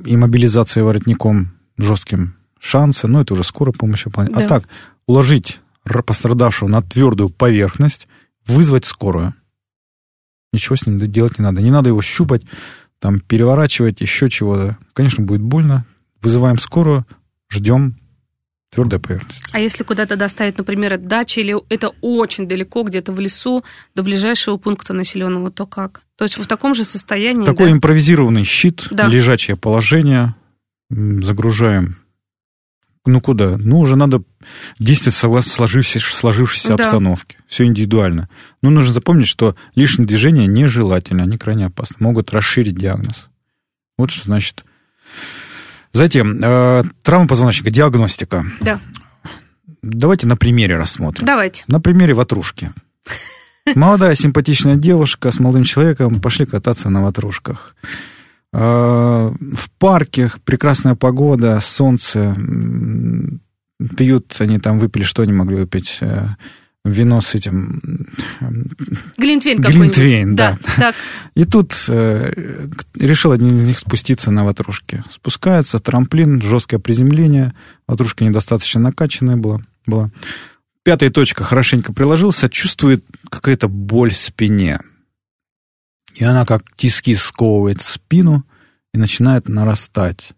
иммобилизация 0.05 0.85
воротником 0.85 1.53
жестким 1.79 2.35
шансы, 2.59 3.07
но 3.07 3.23
это 3.23 3.33
уже 3.33 3.45
скорая 3.45 3.73
помощь. 3.73 4.07
А 4.07 4.25
да. 4.25 4.45
А 4.45 4.49
так, 4.49 4.69
уложить 5.07 5.61
пострадавшего 6.05 6.69
на 6.69 6.83
твердую 6.83 7.31
поверхность, 7.31 8.09
вызвать 8.47 8.85
скорую. 8.85 9.33
Ничего 10.53 10.77
с 10.77 10.87
ним 10.87 10.99
делать 11.11 11.39
не 11.39 11.45
надо. 11.45 11.63
Не 11.63 11.71
надо 11.71 11.89
его 11.89 12.03
щупать, 12.03 12.43
там, 12.99 13.21
переворачивать, 13.21 14.01
еще 14.01 14.29
чего-то. 14.29 14.79
Конечно, 14.93 15.25
будет 15.25 15.43
больно. 15.43 15.85
Вызываем 16.23 16.59
скорую, 16.59 17.07
ждем 17.49 17.97
твердая 18.71 19.01
поверхность. 19.01 19.41
А 19.53 19.61
если 19.61 19.85
куда-то 19.85 20.17
доставить, 20.17 20.59
например, 20.59 20.95
от 20.95 21.07
дачи, 21.07 21.41
или 21.41 21.57
это 21.69 21.93
очень 22.01 22.49
далеко, 22.49 22.83
где-то 22.83 23.13
в 23.13 23.21
лесу, 23.21 23.65
до 23.95 24.03
ближайшего 24.03 24.57
пункта 24.57 24.93
населенного, 24.93 25.51
то 25.51 25.67
как? 25.67 26.03
То 26.17 26.25
есть 26.25 26.37
в 26.37 26.47
таком 26.47 26.75
же 26.75 26.85
состоянии. 26.85 27.47
Такой 27.47 27.69
да? 27.69 27.73
импровизированный 27.73 28.45
щит, 28.45 28.89
да. 28.91 29.07
лежачее 29.07 29.57
положение, 29.57 30.35
загружаем. 30.91 31.97
Ну 33.07 33.21
куда? 33.21 33.57
Ну, 33.57 33.79
уже 33.79 33.97
надо 33.97 34.23
действовать 34.79 35.17
согласно 35.17 35.53
сложившейся, 35.53 36.15
сложившейся 36.15 36.69
да. 36.69 36.85
обстановке. 36.85 37.39
Все 37.47 37.65
индивидуально. 37.65 38.29
Но 38.63 38.71
нужно 38.71 38.93
запомнить, 38.93 39.29
что 39.29 39.57
лишние 39.75 40.07
движения 40.07 40.47
нежелательны, 40.47 41.23
они 41.23 41.39
крайне 41.39 41.67
опасны. 41.67 41.97
Могут 42.01 42.33
расширить 42.33 42.77
диагноз. 42.77 43.29
Вот 43.99 44.11
что 44.11 44.25
значит 44.25 44.65
Затем, 45.97 46.39
э, 46.43 46.85
травма 47.03 47.27
позвоночника, 47.27 47.71
диагностика. 47.71 48.45
Да. 48.61 48.81
Давайте 49.81 50.27
на 50.27 50.37
примере 50.37 50.77
рассмотрим. 50.77 51.25
Давайте. 51.25 51.65
На 51.69 51.81
примере 51.81 52.13
ватрушки. 52.13 52.73
Молодая 53.75 54.15
симпатичная 54.15 54.77
девушка 54.77 55.31
с 55.31 55.41
молодым 55.41 55.65
человеком 55.65 56.21
пошли 56.21 56.45
кататься 56.45 56.91
на 56.91 57.03
ватрушках. 57.03 57.75
Э, 58.53 58.59
в 58.59 59.71
парке 59.79 60.31
прекрасная 60.45 60.97
погода, 60.97 61.59
солнце. 61.61 62.37
Пьют, 63.97 64.35
они 64.39 64.59
там 64.59 64.79
выпили, 64.79 65.03
что 65.03 65.23
они 65.23 65.33
могли 65.33 65.57
выпить? 65.57 65.99
Э, 66.01 66.29
вино 66.85 67.21
с 67.21 67.35
этим... 67.35 67.81
Глинтвейн 69.19 69.61
Глинтвейн, 69.61 70.35
да. 70.35 70.59
да. 70.63 70.75
Так. 70.77 70.95
И 71.35 71.45
тут 71.45 71.75
э, 71.89 72.69
решил 72.95 73.33
один 73.33 73.57
из 73.57 73.67
них 73.67 73.79
спуститься 73.79 74.31
на 74.31 74.45
ватрушке. 74.45 75.05
Спускается, 75.11 75.79
трамплин, 75.79 76.41
жесткое 76.41 76.81
приземление. 76.81 77.55
Ватрушка 77.87 78.25
недостаточно 78.25 78.81
накачанная 78.81 79.37
была. 79.37 79.61
была. 79.87 80.11
Пятая 80.83 81.11
точка 81.11 81.45
хорошенько 81.45 81.93
приложился, 81.93 82.49
чувствует 82.49 83.05
какая-то 83.29 83.69
боль 83.69 84.13
в 84.13 84.17
спине. 84.17 84.81
И 86.15 86.25
она 86.25 86.47
как 86.47 86.63
тиски 86.77 87.15
сковывает 87.15 87.83
спину 87.83 88.45
и 88.95 88.99
начинает 88.99 89.49
нарастать. 89.49 90.31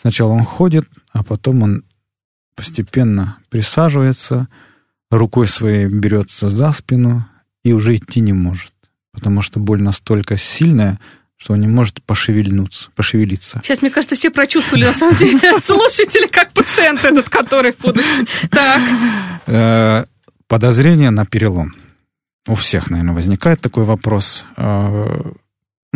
Сначала 0.00 0.32
он 0.32 0.44
ходит, 0.44 0.88
а 1.12 1.22
потом 1.22 1.62
он 1.62 1.84
постепенно 2.56 3.36
присаживается, 3.50 4.48
рукой 5.10 5.46
своей 5.46 5.86
берется 5.86 6.50
за 6.50 6.72
спину 6.72 7.24
и 7.62 7.72
уже 7.72 7.94
идти 7.94 8.20
не 8.20 8.32
может, 8.32 8.72
потому 9.12 9.42
что 9.42 9.60
боль 9.60 9.80
настолько 9.80 10.36
сильная, 10.36 10.98
что 11.36 11.52
он 11.52 11.60
не 11.60 11.68
может 11.68 12.02
пошевельнуться, 12.02 12.90
пошевелиться. 12.96 13.60
Сейчас, 13.62 13.82
мне 13.82 13.90
кажется, 13.90 14.16
все 14.16 14.30
прочувствовали, 14.30 14.86
на 14.86 14.94
самом 14.94 15.14
деле, 15.16 15.38
слушатели, 15.60 16.26
как 16.26 16.52
пациент 16.52 17.04
этот, 17.04 17.28
который 17.28 17.72
в. 17.72 17.94
Так. 18.50 18.82
Э, 19.46 20.04
подозрение 20.48 21.10
на 21.10 21.26
перелом. 21.26 21.74
У 22.48 22.54
всех, 22.54 22.90
наверное, 22.90 23.14
возникает 23.14 23.60
такой 23.60 23.84
вопрос. 23.84 24.44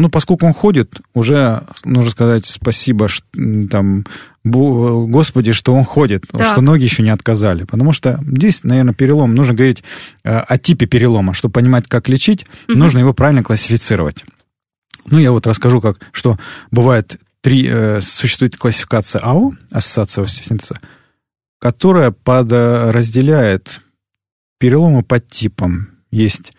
Ну, 0.00 0.08
поскольку 0.08 0.46
он 0.46 0.54
ходит, 0.54 1.00
уже 1.12 1.64
нужно 1.84 2.10
сказать 2.10 2.46
спасибо 2.46 3.08
там, 3.70 4.06
Господи, 4.42 5.52
что 5.52 5.74
он 5.74 5.84
ходит, 5.84 6.24
так. 6.26 6.46
что 6.46 6.62
ноги 6.62 6.84
еще 6.84 7.02
не 7.02 7.10
отказали. 7.10 7.64
Потому 7.64 7.92
что 7.92 8.18
здесь, 8.26 8.64
наверное, 8.64 8.94
перелом, 8.94 9.34
нужно 9.34 9.52
говорить 9.52 9.84
э, 10.24 10.38
о 10.38 10.56
типе 10.56 10.86
перелома. 10.86 11.34
Чтобы 11.34 11.52
понимать, 11.52 11.86
как 11.86 12.08
лечить, 12.08 12.46
угу. 12.66 12.78
нужно 12.78 13.00
его 13.00 13.12
правильно 13.12 13.42
классифицировать. 13.42 14.24
Ну, 15.04 15.18
я 15.18 15.32
вот 15.32 15.46
расскажу, 15.46 15.82
как, 15.82 15.98
что 16.12 16.38
бывает 16.70 17.20
три, 17.42 17.68
э, 17.68 18.00
существует 18.00 18.56
классификация 18.56 19.20
АО, 19.20 19.52
ассоциация 19.70 20.24
остеосинтеза, 20.24 20.80
которая 21.58 22.10
подразделяет 22.10 23.82
переломы 24.58 25.02
по 25.02 25.20
типам. 25.20 25.88
Есть 26.10 26.52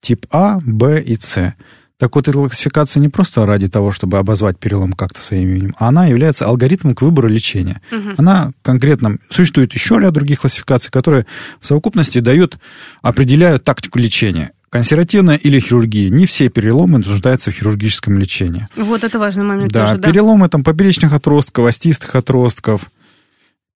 тип 0.00 0.26
А, 0.30 0.58
Б 0.64 1.02
и 1.02 1.18
С. 1.20 1.54
Так 2.02 2.16
вот, 2.16 2.26
эта 2.26 2.36
классификация 2.36 3.00
не 3.00 3.08
просто 3.08 3.46
ради 3.46 3.68
того, 3.68 3.92
чтобы 3.92 4.18
обозвать 4.18 4.58
перелом 4.58 4.92
как-то 4.92 5.22
своим 5.22 5.50
именем, 5.50 5.76
а 5.78 5.86
она 5.86 6.06
является 6.06 6.46
алгоритмом 6.46 6.96
к 6.96 7.02
выбору 7.02 7.28
лечения. 7.28 7.80
Угу. 7.92 8.14
Она 8.18 8.50
конкретно... 8.62 9.18
Существует 9.30 9.72
еще 9.72 10.00
ряд 10.00 10.12
других 10.12 10.40
классификаций, 10.40 10.90
которые 10.90 11.26
в 11.60 11.66
совокупности 11.68 12.18
дают, 12.18 12.58
определяют 13.02 13.62
тактику 13.62 14.00
лечения. 14.00 14.50
Консервативная 14.68 15.36
или 15.36 15.60
хирургия. 15.60 16.10
Не 16.10 16.26
все 16.26 16.48
переломы 16.48 16.98
нуждаются 16.98 17.52
в 17.52 17.54
хирургическом 17.54 18.18
лечении. 18.18 18.66
Вот 18.74 19.04
это 19.04 19.20
важный 19.20 19.44
момент 19.44 19.70
да, 19.70 19.86
тоже, 19.86 20.00
да. 20.00 20.08
Переломы 20.10 20.48
там, 20.48 20.64
поперечных 20.64 21.12
отростков, 21.12 21.66
остистых 21.66 22.16
отростков. 22.16 22.90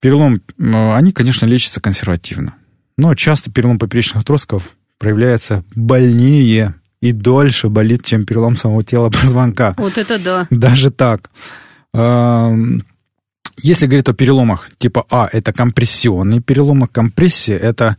Перелом, 0.01 0.41
они, 0.59 1.13
конечно, 1.13 1.45
лечатся 1.45 1.79
консервативно. 1.79 2.55
Но 2.97 3.15
часто 3.15 3.51
перелом 3.51 3.79
поперечных 3.79 4.23
отростков 4.23 4.71
проявляется 4.99 5.63
больнее 5.75 6.75
и 7.01 7.11
дольше 7.11 7.69
болит, 7.69 8.03
чем 8.03 8.25
перелом 8.25 8.57
самого 8.57 8.83
тела 8.83 9.09
позвонка. 9.09 9.75
Вот 9.77 9.97
это 9.97 10.19
да. 10.19 10.47
Даже 10.49 10.91
так. 10.91 11.29
Если 13.59 13.87
говорить 13.87 14.07
о 14.07 14.13
переломах 14.13 14.69
типа 14.77 15.05
А, 15.09 15.27
это 15.31 15.51
компрессионный 15.51 16.41
переломы, 16.41 16.87
компрессия– 16.87 17.57
это 17.59 17.97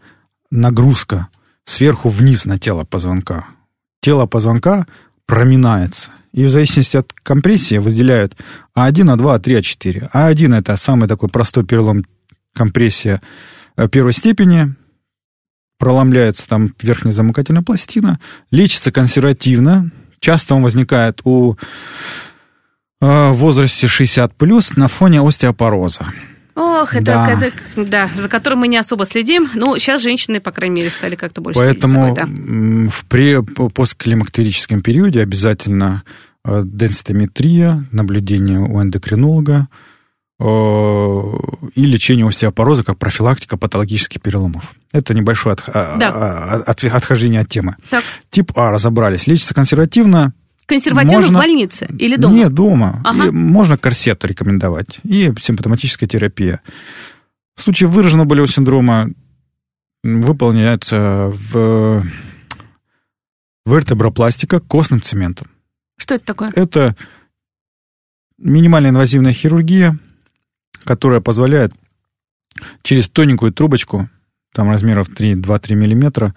нагрузка 0.51 1.29
сверху 1.65 2.09
вниз 2.09 2.45
на 2.45 2.59
тело 2.59 2.85
позвонка. 2.85 3.47
Тело 4.01 4.27
позвонка 4.27 4.87
проминается. 5.27 6.11
И 6.33 6.45
в 6.45 6.51
зависимости 6.51 6.97
от 6.97 7.13
компрессии 7.13 7.79
выделяют 7.79 8.37
А1, 8.77 9.17
А2, 9.17 9.41
А3, 9.41 9.61
А4. 9.61 10.11
А1– 10.13 10.57
это 10.59 10.77
самый 10.77 11.09
такой 11.09 11.29
простой 11.29 11.65
перелом 11.65 12.05
компрессия 12.55 13.21
э, 13.77 13.89
первой 13.89 14.13
степени, 14.13 14.75
проломляется 15.79 16.49
там 16.49 16.75
верхняя 16.81 17.13
замыкательная 17.13 17.63
пластина, 17.63 18.19
лечится 18.51 18.93
консервативно, 18.93 19.91
часто 20.21 20.55
он 20.55 20.63
возникает 20.63 21.21
у 21.25 21.55
э, 23.01 23.31
возрасте 23.31 23.87
60 23.87 24.35
плюс 24.35 24.77
на 24.77 24.89
фоне 24.89 25.21
остеопороза. 25.21 26.07
Ох, 26.55 26.93
это, 26.97 27.05
да. 27.05 27.41
это, 27.41 27.85
да, 27.85 28.11
за 28.17 28.29
которым 28.29 28.61
мы 28.61 28.69
не 28.69 28.79
особо 28.79 29.07
следим. 29.07 29.49
Ну, 29.55 29.79
сейчас 29.79 30.03
женщины, 30.03 30.41
по 30.41 30.51
крайней 30.51 30.81
мере, 30.81 30.91
стали 30.91 31.15
как-то 31.15 31.41
больше 31.41 31.61
Поэтому 31.61 32.17
собой, 32.17 32.17
да. 32.17 32.91
в 32.91 33.05
при, 33.05 33.41
постклимактерическом 33.69 34.83
периоде 34.83 35.23
обязательно 35.23 36.03
э, 36.45 36.63
денситометрия, 36.65 37.85
наблюдение 37.93 38.59
у 38.59 38.83
эндокринолога 38.83 39.69
и 40.41 41.85
лечение 41.85 42.27
остеопороза 42.27 42.85
как 42.85 42.97
профилактика 42.97 43.57
патологических 43.57 44.23
переломов. 44.23 44.75
Это 44.93 45.13
небольшое 45.13 45.55
отх... 45.55 45.69
А, 45.69 45.97
да. 45.99 46.13
А, 46.15 46.63
от... 46.65 46.85
отхождение 46.85 47.41
от 47.41 47.49
темы. 47.49 47.77
Так. 47.91 48.05
Тип 48.31 48.53
А 48.57 48.71
разобрались. 48.71 49.27
Лечится 49.27 49.53
консервативно, 49.53 50.33
Консервативно 50.67 51.23
можно... 51.23 51.39
в 51.39 51.41
больнице 51.41 51.89
или 51.99 52.17
дома? 52.17 52.35
Нет, 52.35 52.53
дома. 52.53 53.01
Ага. 53.03 53.29
И 53.29 53.31
можно 53.31 53.79
корсету 53.79 54.27
рекомендовать. 54.27 55.01
И 55.03 55.33
симптоматическая 55.41 56.09
терапия. 56.09 56.61
В 57.57 57.63
случае 57.63 57.89
выраженного 57.89 58.27
болевого 58.27 58.53
синдрома 58.53 59.11
выполняется 60.05 61.33
в 61.35 62.05
вертебропластика 63.67 64.61
костным 64.61 65.03
цементом. 65.03 65.49
Что 65.97 66.15
это 66.15 66.25
такое? 66.27 66.53
Это 66.55 66.95
минимальная 68.37 68.91
инвазивная 68.91 69.33
хирургия, 69.33 69.99
которая 70.85 71.21
позволяет 71.21 71.73
через 72.83 73.09
тоненькую 73.09 73.53
трубочку, 73.53 74.09
там 74.53 74.71
размеров 74.71 75.09
2-3 75.09 75.75
миллиметра, 75.75 76.35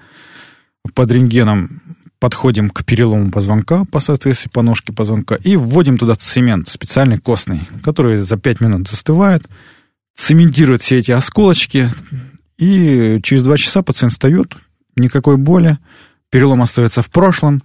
под 0.94 1.12
рентгеном 1.12 1.82
подходим 2.20 2.70
к 2.70 2.86
перелому 2.86 3.32
позвонка, 3.32 3.84
по 3.86 4.00
соответствию 4.00 4.52
по 4.52 4.62
ножке 4.62 4.94
позвонка, 4.94 5.36
и 5.36 5.56
вводим 5.56 5.98
туда 5.98 6.16
цемент 6.16 6.70
специальный 6.70 7.18
костный, 7.18 7.68
который 7.84 8.18
за 8.20 8.38
5 8.38 8.62
минут 8.62 8.88
застывает, 8.88 9.44
цементирует 10.16 10.82
все 10.82 11.00
эти 11.00 11.12
осколочки, 11.12 11.89
и 12.58 13.20
через 13.24 13.42
2 13.42 13.58
часа 13.58 13.82
пациент 13.82 14.14
встает, 14.14 14.56
никакой 14.96 15.38
боли, 15.38 15.80
перелом 16.30 16.62
остается 16.62 17.02
в 17.02 17.10
прошлом, 17.10 17.64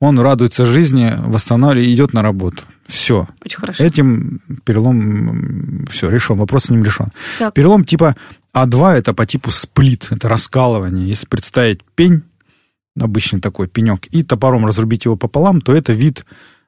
он 0.00 0.18
радуется 0.20 0.64
жизни, 0.64 1.12
восстанавливает, 1.18 1.92
идет 1.92 2.12
на 2.12 2.22
работу. 2.22 2.62
Все. 2.86 3.28
Очень 3.44 3.58
хорошо. 3.58 3.84
Этим 3.84 4.40
перелом, 4.64 5.86
все, 5.90 6.08
решен, 6.08 6.38
вопрос 6.38 6.64
с 6.64 6.70
ним 6.70 6.84
решен. 6.84 7.08
Так. 7.38 7.54
Перелом 7.54 7.84
типа 7.84 8.16
А2 8.54 8.92
это 8.92 9.12
по 9.12 9.26
типу 9.26 9.50
сплит, 9.50 10.08
это 10.10 10.28
раскалывание. 10.28 11.08
Если 11.08 11.26
представить 11.26 11.82
пень, 11.96 12.22
обычный 12.98 13.40
такой 13.40 13.68
пенек, 13.68 14.06
и 14.06 14.22
топором 14.22 14.66
разрубить 14.66 15.04
его 15.04 15.16
пополам, 15.16 15.60
то 15.60 15.72
это 15.72 15.92
вид 15.92 16.24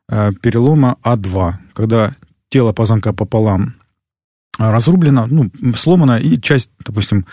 э, 0.08 0.32
перелома 0.40 0.96
А2, 1.04 1.54
когда 1.72 2.14
тело 2.48 2.72
позвонка 2.72 3.12
пополам 3.12 3.74
разрублено, 4.58 5.26
ну, 5.26 5.50
сломано, 5.76 6.18
и 6.18 6.40
часть, 6.40 6.70
допустим, 6.84 7.26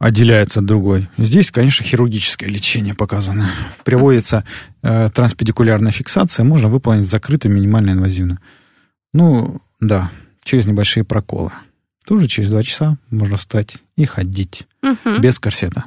отделяется 0.00 0.60
от 0.60 0.66
другой. 0.66 1.08
Здесь, 1.18 1.52
конечно, 1.52 1.84
хирургическое 1.84 2.48
лечение 2.48 2.94
показано. 2.94 3.50
Приводится 3.84 4.44
э, 4.82 5.10
транспедикулярная 5.10 5.92
фиксация, 5.92 6.42
можно 6.42 6.68
выполнить 6.68 7.08
закрыто, 7.08 7.48
минимально 7.48 7.90
инвазивно. 7.90 8.40
Ну, 9.12 9.60
да, 9.78 10.10
через 10.42 10.66
небольшие 10.66 11.04
проколы. 11.04 11.52
Тоже 12.06 12.26
через 12.26 12.48
два 12.48 12.62
часа 12.62 12.96
можно 13.10 13.36
встать 13.36 13.76
и 13.96 14.06
ходить 14.06 14.66
угу. 14.82 15.18
без 15.20 15.38
корсета. 15.38 15.84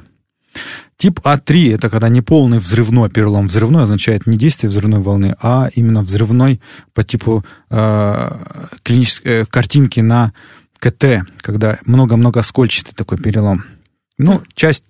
Тип 0.96 1.18
А3– 1.24 1.74
это 1.74 1.90
когда 1.90 2.08
неполный 2.08 2.60
взрывной 2.60 3.10
перелом. 3.10 3.48
Взрывной 3.48 3.82
означает 3.82 4.28
не 4.28 4.38
действие 4.38 4.70
взрывной 4.70 5.00
волны, 5.00 5.34
а 5.42 5.68
именно 5.74 6.02
взрывной 6.02 6.60
по 6.92 7.02
типу 7.02 7.44
э, 7.68 8.68
клинической 8.84 9.32
э, 9.32 9.44
картинки 9.46 9.98
на 9.98 10.32
КТ, 10.78 11.26
когда 11.40 11.80
много-много 11.84 12.42
скольчатый 12.42 12.94
такой 12.94 13.18
перелом. 13.18 13.64
Ну, 14.16 14.42
часть, 14.54 14.84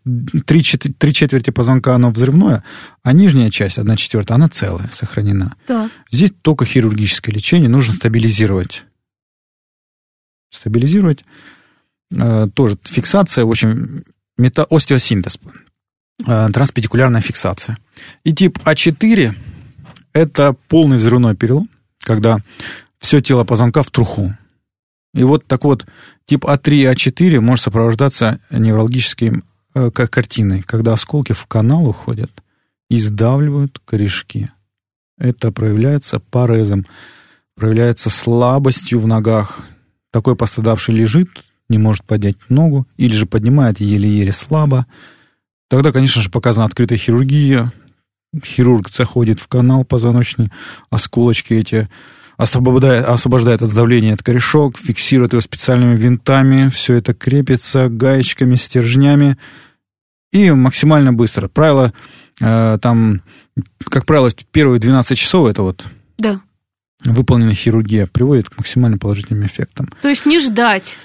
три, 0.46 0.62
три 0.62 1.12
четверти 1.14 1.50
позвонка, 1.50 1.94
оно 1.94 2.10
взрывное, 2.10 2.62
а 3.02 3.12
нижняя 3.12 3.50
часть, 3.50 3.78
одна 3.78 3.96
четвертая, 3.96 4.36
она 4.36 4.48
целая, 4.48 4.90
сохранена. 4.92 5.54
Да. 5.66 5.88
Здесь 6.12 6.32
только 6.42 6.66
хирургическое 6.66 7.34
лечение, 7.34 7.70
нужно 7.70 7.94
стабилизировать. 7.94 8.84
Стабилизировать. 10.50 11.24
Э, 12.14 12.48
тоже 12.52 12.76
фиксация, 12.84 13.44
общем, 13.44 14.04
мета 14.36 14.66
остеосинтез, 14.68 15.38
э, 16.26 16.48
транспедикулярная 16.52 17.22
фиксация. 17.22 17.78
И 18.24 18.32
тип 18.34 18.58
А4– 18.64 19.34
это 20.12 20.54
полный 20.68 20.98
взрывной 20.98 21.34
перелом, 21.34 21.70
когда 22.00 22.40
все 22.98 23.22
тело 23.22 23.44
позвонка 23.44 23.82
в 23.82 23.90
труху. 23.90 24.36
И 25.14 25.22
вот 25.22 25.46
так 25.46 25.64
вот, 25.64 25.86
тип 26.26 26.44
А3 26.44 26.74
и 26.74 26.84
А4 26.84 27.40
может 27.40 27.64
сопровождаться 27.64 28.40
неврологической 28.50 29.42
э, 29.74 29.90
картиной, 29.90 30.62
когда 30.62 30.92
осколки 30.92 31.32
в 31.32 31.46
канал 31.46 31.88
уходят 31.88 32.30
и 32.90 32.98
сдавливают 32.98 33.80
корешки. 33.84 34.50
Это 35.16 35.52
проявляется 35.52 36.18
парезом, 36.18 36.84
проявляется 37.54 38.10
слабостью 38.10 38.98
в 38.98 39.06
ногах. 39.06 39.60
Такой 40.10 40.34
пострадавший 40.34 40.94
лежит, 40.94 41.28
не 41.68 41.78
может 41.78 42.04
поднять 42.04 42.36
ногу, 42.48 42.86
или 42.96 43.14
же 43.14 43.26
поднимает 43.26 43.80
еле-еле 43.80 44.32
слабо. 44.32 44.86
Тогда, 45.68 45.92
конечно 45.92 46.20
же, 46.22 46.30
показана 46.30 46.66
открытая 46.66 46.98
хирургия. 46.98 47.72
Хирург 48.44 48.90
заходит 48.90 49.38
в 49.38 49.46
канал 49.46 49.84
позвоночный, 49.84 50.50
осколочки 50.90 51.54
эти 51.54 51.88
освобождает, 52.36 53.04
освобождает 53.06 53.62
от 53.62 53.72
давления 53.72 54.14
этот 54.14 54.24
корешок, 54.24 54.78
фиксирует 54.78 55.32
его 55.32 55.40
специальными 55.40 55.96
винтами, 55.96 56.68
все 56.70 56.94
это 56.94 57.14
крепится 57.14 57.88
гаечками, 57.88 58.56
стержнями, 58.56 59.36
и 60.32 60.50
максимально 60.50 61.12
быстро. 61.12 61.48
Правило, 61.48 61.92
э, 62.40 62.78
там, 62.82 63.22
как 63.88 64.04
правило, 64.04 64.30
первые 64.50 64.80
12 64.80 65.16
часов 65.16 65.48
это 65.48 65.62
вот 65.62 65.84
да. 66.18 66.40
выполненная 67.04 67.54
хирургия 67.54 68.06
приводит 68.06 68.50
к 68.50 68.58
максимально 68.58 68.98
положительным 68.98 69.46
эффектам. 69.46 69.88
То 70.02 70.08
есть 70.08 70.26
не 70.26 70.40
ждать. 70.40 70.98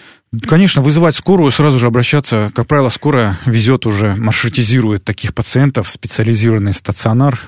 Конечно, 0.47 0.81
вызывать 0.81 1.15
скорую, 1.15 1.51
сразу 1.51 1.79
же 1.79 1.87
обращаться. 1.87 2.51
Как 2.53 2.67
правило, 2.67 2.89
скорая 2.89 3.39
везет 3.45 3.87
уже, 3.87 4.15
маршрутизирует 4.15 5.03
таких 5.03 5.33
пациентов 5.33 5.87
в 5.87 5.91
специализированный 5.91 6.73
стационар, 6.73 7.39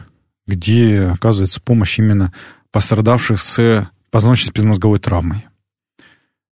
где 0.47 1.11
оказывается 1.13 1.61
помощь 1.61 1.99
именно 1.99 2.33
пострадавших 2.71 3.39
с 3.39 3.89
позвоночно-спинномозговой 4.11 4.99
травмой. 4.99 5.47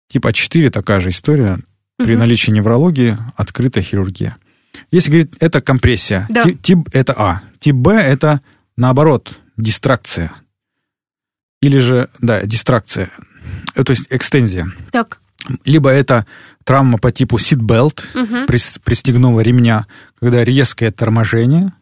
Типа 0.09 0.33
4 0.33 0.71
такая 0.71 1.01
же 1.01 1.11
история. 1.11 1.59
При 1.97 2.12
угу. 2.12 2.21
наличии 2.21 2.51
неврологии 2.51 3.17
открытая 3.37 3.83
хирургия. 3.83 4.37
Если 4.91 5.11
говорить, 5.11 5.33
это 5.41 5.62
компрессия. 5.62 6.27
Да. 6.29 6.43
Тип, 6.43 6.62
тип 6.62 6.89
это 6.93 7.14
А. 7.17 7.43
Тип 7.59 7.75
Б 7.75 7.95
это 7.95 8.43
наоборот, 8.77 9.39
дистракция. 9.57 10.33
Или 11.62 11.79
же, 11.79 12.11
да, 12.21 12.43
дистракция. 12.43 13.11
Э, 13.75 13.85
то 13.85 13.93
есть 13.93 14.07
экстензия. 14.11 14.71
Так. 14.91 15.21
Либо 15.64 15.91
это 15.91 16.27
травма 16.64 16.99
по 16.99 17.12
типу 17.12 17.39
seatbelt, 17.39 18.03
угу. 18.14 18.47
пристегного 18.47 19.41
ремня, 19.41 19.87
когда 20.19 20.45
резкое 20.45 20.91
торможение, 20.91 21.73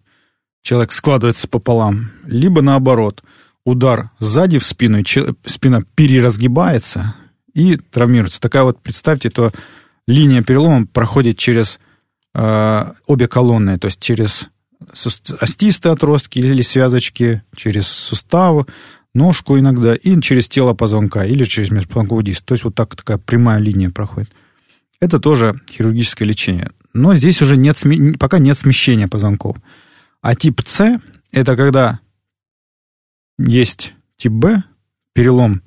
человек 0.62 0.93
складывается 0.93 1.49
пополам, 1.49 2.11
либо 2.26 2.62
наоборот, 2.62 3.22
удар 3.64 4.10
сзади 4.18 4.58
в 4.58 4.64
спину, 4.64 5.02
спина 5.44 5.82
переразгибается 5.94 7.14
и 7.54 7.76
травмируется. 7.76 8.40
Такая 8.40 8.64
вот, 8.64 8.80
представьте, 8.80 9.30
то 9.30 9.52
линия 10.06 10.42
перелома 10.42 10.86
проходит 10.86 11.38
через 11.38 11.78
э, 12.34 12.84
обе 13.06 13.28
колонны, 13.28 13.78
то 13.78 13.86
есть 13.86 14.00
через 14.00 14.48
остистые 15.40 15.92
отростки 15.92 16.38
или 16.38 16.62
связочки, 16.62 17.42
через 17.56 17.86
суставы, 17.88 18.66
ножку 19.14 19.58
иногда, 19.58 19.94
и 19.94 20.20
через 20.20 20.48
тело 20.48 20.74
позвонка, 20.74 21.24
или 21.24 21.44
через 21.44 21.70
межпозвонковый 21.70 22.24
диск. 22.24 22.44
То 22.44 22.54
есть 22.54 22.64
вот 22.64 22.74
так 22.74 22.94
такая 22.94 23.18
прямая 23.18 23.58
линия 23.60 23.90
проходит. 23.90 24.30
Это 25.00 25.18
тоже 25.18 25.60
хирургическое 25.70 26.26
лечение. 26.26 26.70
Но 26.92 27.14
здесь 27.14 27.40
уже 27.42 27.56
нет, 27.56 27.80
пока 28.18 28.38
нет 28.38 28.58
смещения 28.58 29.08
позвонков. 29.08 29.56
А 30.22 30.34
тип 30.34 30.60
С– 30.66 31.00
это 31.32 31.56
когда 31.56 32.00
есть 33.39 33.95
тип 34.16 34.32
Б, 34.32 34.62
перелом 35.14 35.62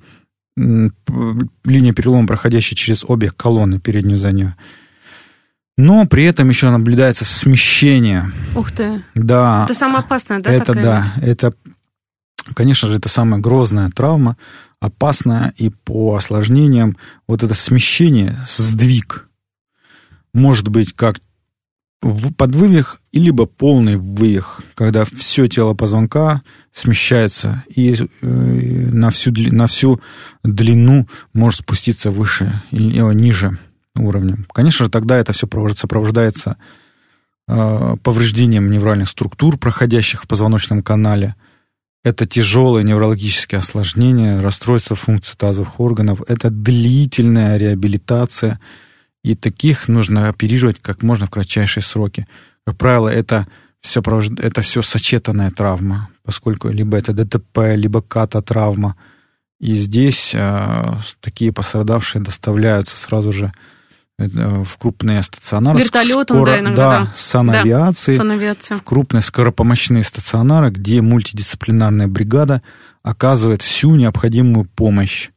линия 0.56 1.92
перелома, 1.92 2.26
проходящая 2.26 2.76
через 2.76 3.04
обе 3.04 3.30
колонны, 3.30 3.78
переднюю 3.78 4.16
и 4.16 4.20
заднюю. 4.20 4.56
Но 5.76 6.06
при 6.06 6.24
этом 6.24 6.48
еще 6.48 6.70
наблюдается 6.70 7.24
смещение. 7.24 8.32
Ух 8.56 8.72
ты. 8.72 9.02
Да. 9.14 9.64
Это 9.64 9.74
самое 9.74 10.00
опасное, 10.00 10.40
да? 10.40 10.50
Это 10.50 10.64
такая 10.64 10.82
да. 10.82 11.12
Это, 11.22 11.54
конечно 12.54 12.88
же, 12.88 12.96
это 12.96 13.08
самая 13.08 13.40
грозная 13.40 13.88
травма, 13.90 14.36
опасная 14.80 15.54
и 15.56 15.70
по 15.70 16.16
осложнениям 16.16 16.96
вот 17.28 17.44
это 17.44 17.54
смещение, 17.54 18.36
сдвиг 18.46 19.28
может 20.34 20.68
быть 20.68 20.92
как 20.92 21.20
в 22.00 22.32
подвывих 22.32 23.00
и 23.10 23.18
либо 23.18 23.46
полный 23.46 23.96
вывих, 23.96 24.60
когда 24.74 25.04
все 25.04 25.48
тело 25.48 25.74
позвонка 25.74 26.42
смещается 26.72 27.64
и 27.68 27.94
э, 27.94 28.26
на, 28.26 29.10
всю, 29.10 29.32
на 29.32 29.66
всю 29.66 30.00
длину 30.44 31.08
может 31.32 31.60
спуститься 31.60 32.10
выше 32.10 32.62
или 32.70 33.02
э, 33.02 33.14
ниже 33.14 33.58
уровня. 33.96 34.38
Конечно 34.52 34.86
же, 34.86 34.90
тогда 34.90 35.16
это 35.16 35.32
все 35.32 35.48
сопровождается 35.76 36.56
э, 37.48 37.96
повреждением 38.02 38.70
невральных 38.70 39.08
структур, 39.08 39.58
проходящих 39.58 40.22
в 40.22 40.28
позвоночном 40.28 40.82
канале. 40.82 41.34
Это 42.04 42.26
тяжелые 42.26 42.84
неврологические 42.84 43.58
осложнения, 43.58 44.40
расстройство 44.40 44.94
функций 44.94 45.34
тазовых 45.36 45.80
органов. 45.80 46.22
Это 46.28 46.48
длительная 46.48 47.56
реабилитация. 47.56 48.60
И 49.28 49.34
таких 49.34 49.88
нужно 49.88 50.30
оперировать 50.30 50.78
как 50.80 51.02
можно 51.02 51.26
в 51.26 51.30
кратчайшие 51.30 51.82
сроки. 51.84 52.26
Как 52.66 52.78
правило, 52.78 53.10
это 53.10 53.46
все, 53.82 54.00
это 54.38 54.62
все 54.62 54.80
сочетанная 54.80 55.50
травма, 55.50 56.08
поскольку 56.24 56.70
либо 56.70 56.96
это 56.96 57.12
ДТП, 57.12 57.74
либо 57.74 58.00
ката-травма. 58.00 58.96
И 59.60 59.74
здесь 59.74 60.30
э, 60.34 60.94
такие 61.20 61.52
пострадавшие 61.52 62.22
доставляются 62.22 62.96
сразу 62.96 63.30
же 63.30 63.52
э, 64.18 64.28
в 64.64 64.78
крупные 64.78 65.22
стационары. 65.22 65.78
Вертолетом, 65.78 66.42
да, 66.46 66.60
иногда, 66.60 67.00
да. 67.00 67.12
санавиации, 67.14 68.16
Санавиация. 68.16 68.78
в 68.78 68.82
крупные 68.82 69.20
скоропомощные 69.20 70.04
стационары, 70.04 70.70
где 70.70 71.02
мультидисциплинарная 71.02 72.08
бригада 72.08 72.62
оказывает 73.02 73.60
всю 73.60 73.94
необходимую 73.94 74.64
помощь. 74.64 75.28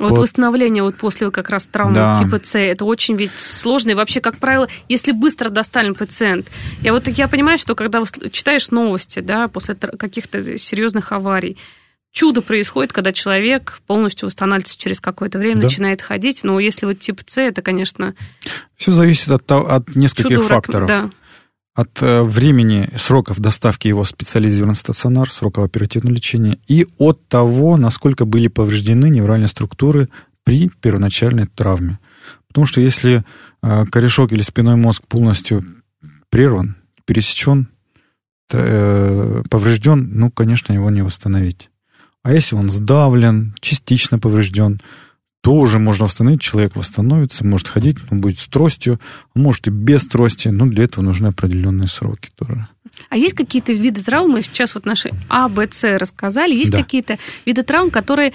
Вот, 0.00 0.10
Вот. 0.10 0.18
восстановление 0.20 0.82
вот 0.82 0.96
после 0.96 1.30
как 1.30 1.50
раз 1.50 1.66
травмы 1.66 1.94
Да. 1.94 2.18
типа 2.18 2.40
С, 2.42 2.58
это 2.58 2.84
очень 2.84 3.16
ведь 3.16 3.38
сложно. 3.38 3.90
И 3.90 3.94
вообще, 3.94 4.20
как 4.20 4.38
правило, 4.38 4.66
если 4.88 5.12
быстро 5.12 5.50
доставлен 5.50 5.94
пациент, 5.94 6.48
я 6.82 6.92
вот 6.92 7.06
я 7.08 7.28
понимаю, 7.28 7.58
что 7.58 7.74
когда 7.74 8.02
читаешь 8.32 8.70
новости, 8.70 9.20
да, 9.20 9.48
после 9.48 9.74
каких-то 9.74 10.58
серьезных 10.58 11.12
аварий, 11.12 11.56
чудо 12.12 12.42
происходит, 12.42 12.92
когда 12.92 13.12
человек 13.12 13.80
полностью 13.86 14.26
восстанавливается 14.26 14.76
через 14.78 15.00
какое-то 15.00 15.38
время, 15.38 15.56
Да. 15.58 15.62
начинает 15.64 16.02
ходить. 16.02 16.42
Но 16.42 16.58
если 16.58 16.86
вот 16.86 16.98
тип 16.98 17.20
С, 17.26 17.38
это, 17.38 17.62
конечно, 17.62 18.14
Все 18.76 18.90
зависит 18.90 19.30
от, 19.30 19.50
от 19.52 19.94
нескольких 19.94 20.36
чудо 20.38 20.48
факторов. 20.48 20.88
Да. 20.88 21.10
От 21.74 22.02
э, 22.02 22.22
времени, 22.22 22.90
сроков 22.96 23.38
доставки 23.38 23.88
его 23.88 24.02
в 24.02 24.08
специализированный 24.08 24.74
стационар, 24.74 25.30
сроков 25.30 25.64
оперативного 25.64 26.14
лечения 26.14 26.58
и 26.66 26.86
от 26.98 27.26
того, 27.28 27.76
насколько 27.76 28.24
были 28.24 28.48
повреждены 28.48 29.08
невральные 29.08 29.48
структуры 29.48 30.08
при 30.42 30.68
первоначальной 30.68 31.46
травме. 31.46 31.98
Потому 32.48 32.66
что 32.66 32.80
если 32.80 33.24
э, 33.62 33.84
корешок 33.86 34.32
или 34.32 34.42
спиной 34.42 34.76
мозг 34.76 35.06
полностью 35.06 35.64
прерван, 36.28 36.76
пересечен, 37.04 37.68
э, 38.52 39.42
поврежден, 39.48 40.10
ну, 40.12 40.30
конечно, 40.30 40.72
его 40.72 40.90
не 40.90 41.02
восстановить. 41.02 41.70
А 42.22 42.32
если 42.32 42.56
он 42.56 42.70
сдавлен, 42.70 43.54
частично 43.60 44.18
поврежден, 44.18 44.80
то 45.42 45.54
уже 45.54 45.78
можно 45.78 46.04
восстановить, 46.04 46.40
человек 46.42 46.76
восстановится, 46.76 47.46
может 47.46 47.68
ходить, 47.68 47.96
он 48.10 48.20
будет 48.20 48.38
с 48.38 48.46
тростью, 48.46 49.00
может 49.34 49.66
и 49.68 49.70
без 49.70 50.06
трости, 50.06 50.48
но 50.48 50.66
для 50.66 50.84
этого 50.84 51.02
нужны 51.02 51.28
определенные 51.28 51.88
сроки 51.88 52.30
тоже. 52.36 52.68
А 53.08 53.16
есть 53.16 53.34
какие-то 53.34 53.72
виды 53.72 54.02
травмы, 54.02 54.42
сейчас 54.42 54.74
вот 54.74 54.84
наши 54.84 55.10
А, 55.28 55.48
Б, 55.48 55.68
С 55.70 55.98
рассказали, 55.98 56.54
есть 56.54 56.72
Да. 56.72 56.78
какие-то 56.78 57.18
виды 57.46 57.62
травм, 57.62 57.90
которые 57.90 58.32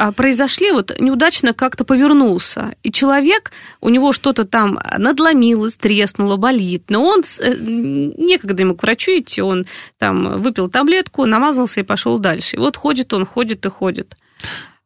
а, 0.00 0.12
произошли, 0.12 0.70
вот 0.70 0.94
неудачно 1.00 1.52
как-то 1.54 1.84
повернулся, 1.84 2.76
и 2.84 2.92
человек, 2.92 3.50
у 3.80 3.88
него 3.88 4.12
что-то 4.12 4.44
там 4.44 4.78
надломилось, 4.96 5.76
треснуло, 5.76 6.36
болит, 6.36 6.84
но 6.88 7.04
он, 7.04 7.24
э, 7.40 7.56
некогда 7.58 8.62
ему 8.62 8.76
к 8.76 8.82
врачу 8.84 9.10
идти, 9.18 9.42
он 9.42 9.66
там 9.98 10.40
выпил 10.40 10.68
таблетку, 10.68 11.26
намазался 11.26 11.80
и 11.80 11.82
пошел 11.82 12.20
дальше. 12.20 12.56
И 12.56 12.58
вот 12.60 12.76
ходит 12.76 13.12
он, 13.12 13.26
ходит 13.26 13.66
и 13.66 13.70
ходит. 13.70 14.16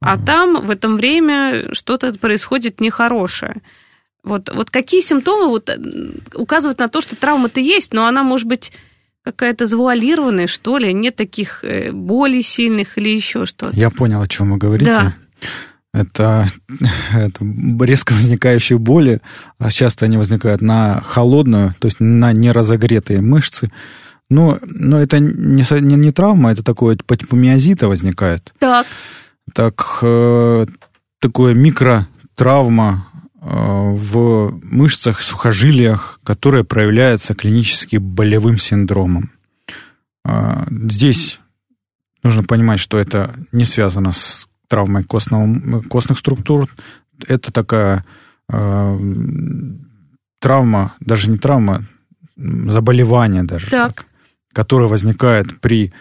А 0.03 0.19
там 0.19 0.67
в 0.67 0.71
это 0.71 0.89
время 0.89 1.73
что-то 1.73 2.13
происходит 2.15 2.81
нехорошее. 2.81 3.63
Вот, 4.25 4.51
вот 4.55 4.71
какие 4.71 5.01
симптомы 5.01 5.49
вот, 5.49 5.69
э, 5.69 5.79
указывают 6.35 6.79
на 6.79 6.89
то, 6.89 7.01
что 7.01 7.17
травма-то 7.17 7.61
есть, 7.61 7.93
но 7.93 8.07
она 8.07 8.23
может 8.23 8.47
быть 8.47 8.73
какая-то 9.25 9.67
завуалированная, 9.67 10.47
что 10.47 10.79
ли, 10.79 10.93
нет 10.93 11.17
таких 11.17 11.65
э, 11.65 11.91
болей 11.93 12.43
сильных 12.43 12.99
или 12.99 13.09
еще 13.09 13.47
что-то. 13.47 13.75
Я 13.75 13.91
понял, 13.91 14.21
о 14.21 14.29
чем 14.29 14.53
вы 14.53 14.59
говорите. 14.59 14.93
Да. 14.93 15.15
Это, 15.93 16.47
это 17.13 17.45
резко 17.85 18.13
возникающие 18.13 18.79
боли, 18.79 19.21
а 19.59 19.71
часто 19.71 20.07
они 20.07 20.17
возникают 20.17 20.61
на 20.61 21.01
холодную, 21.01 21.75
то 21.79 21.87
есть 21.87 21.99
на 22.01 22.33
неразогретые 22.33 23.21
мышцы. 23.21 23.71
Но, 24.31 24.59
но 24.63 25.01
это 25.01 25.19
не, 25.19 25.65
не, 25.81 25.95
не 25.97 26.11
травма, 26.11 26.53
это 26.53 26.63
такое 26.63 26.97
по 27.07 27.17
типу 27.17 27.37
миозита 27.37 27.89
возникает. 27.89 28.55
Так, 28.59 28.87
Так, 29.55 29.99
э, 30.03 30.67
такое 31.21 31.55
микротравма 31.55 33.07
э, 33.41 33.47
в 33.47 34.59
мышцах, 34.63 35.23
сухожилиях, 35.23 36.21
которая 36.25 36.65
проявляется 36.65 37.35
клинически 37.35 37.97
болевым 37.97 38.59
синдромом. 38.59 39.31
А, 40.25 40.67
Здесь 40.71 41.41
нужно 42.23 42.45
понимать, 42.45 42.79
что 42.81 42.99
это 42.99 43.35
не 43.51 43.65
связано 43.65 44.13
с 44.13 44.47
травмой 44.69 45.05
костного, 45.05 45.81
костных 45.83 46.19
структур. 46.19 46.69
Это 47.27 47.53
такая 47.53 48.05
э, 48.51 48.99
травма, 50.41 50.95
даже 51.01 51.31
не 51.31 51.39
травма, 51.39 51.85
заболевание 52.37 53.43
даже, 53.43 53.69
Так. 53.69 54.07
которое 54.53 54.89
возникает 54.89 55.61
при 55.61 55.93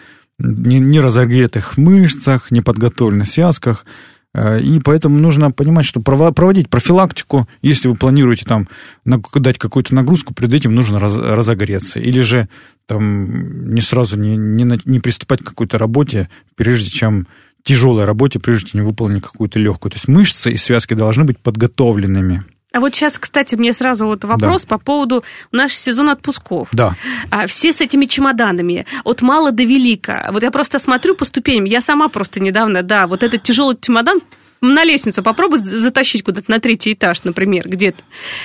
неразогретых 0.42 1.76
мышцах, 1.76 2.50
неподготовленных 2.50 3.26
связках. 3.28 3.86
Э, 4.34 4.60
И 4.60 4.80
поэтому 4.80 5.18
нужно 5.18 5.50
понимать, 5.50 5.84
что 5.84 6.00
прово- 6.00 6.32
проводить 6.32 6.68
профилактику, 6.68 7.48
если 7.62 7.88
вы 7.88 7.94
планируете 7.96 8.44
там 8.44 8.68
дать 9.04 9.58
какую-то 9.58 9.94
нагрузку, 9.94 10.34
перед 10.34 10.52
этим 10.52 10.74
нужно 10.74 10.98
раз- 10.98 11.18
разогреться. 11.18 12.00
Или 12.00 12.20
же 12.22 12.48
там 12.86 13.74
не 13.74 13.80
сразу 13.80 14.16
не, 14.16 14.36
не, 14.36 14.80
не 14.84 15.00
приступать 15.00 15.40
к 15.40 15.46
какой-то 15.46 15.78
работе, 15.78 16.28
прежде 16.56 16.90
чем 16.90 17.26
тяжелой 17.62 18.04
работе, 18.04 18.40
прежде 18.40 18.70
чем 18.70 18.84
выполнить 18.84 19.22
какую-то 19.22 19.58
легкую. 19.58 19.92
То 19.92 19.96
есть 19.96 20.08
мышцы 20.08 20.52
и 20.52 20.56
связки 20.56 20.94
должны 20.94 21.24
быть 21.24 21.38
подготовленными. 21.38 22.42
А 22.72 22.80
вот 22.80 22.94
сейчас, 22.94 23.18
кстати, 23.18 23.54
мне 23.54 23.72
сразу 23.72 24.06
вот 24.06 24.24
вопрос 24.24 24.64
по 24.64 24.78
поводу 24.78 25.24
наш 25.50 25.72
сезон 25.72 26.08
отпусков. 26.08 26.68
Да. 26.72 26.94
А 27.30 27.46
все 27.46 27.72
с 27.72 27.80
этими 27.80 28.06
чемоданами, 28.06 28.86
от 29.04 29.22
мала 29.22 29.52
до 29.52 29.62
велика. 29.62 30.28
Вот 30.32 30.42
я 30.42 30.50
просто 30.50 30.78
смотрю 30.78 31.14
по 31.14 31.24
ступеням, 31.24 31.64
я 31.64 31.80
сама 31.80 32.08
просто 32.08 32.40
недавно, 32.40 32.82
да, 32.82 33.06
вот 33.06 33.22
этот 33.22 33.42
тяжелый 33.42 33.76
чемодан 33.80 34.20
на 34.62 34.84
лестницу 34.84 35.22
попробуй 35.22 35.58
за- 35.58 35.78
затащить 35.78 36.22
куда-то 36.22 36.50
на 36.50 36.60
третий 36.60 36.92
этаж, 36.92 37.24
например, 37.24 37.68
где-то. 37.68 38.02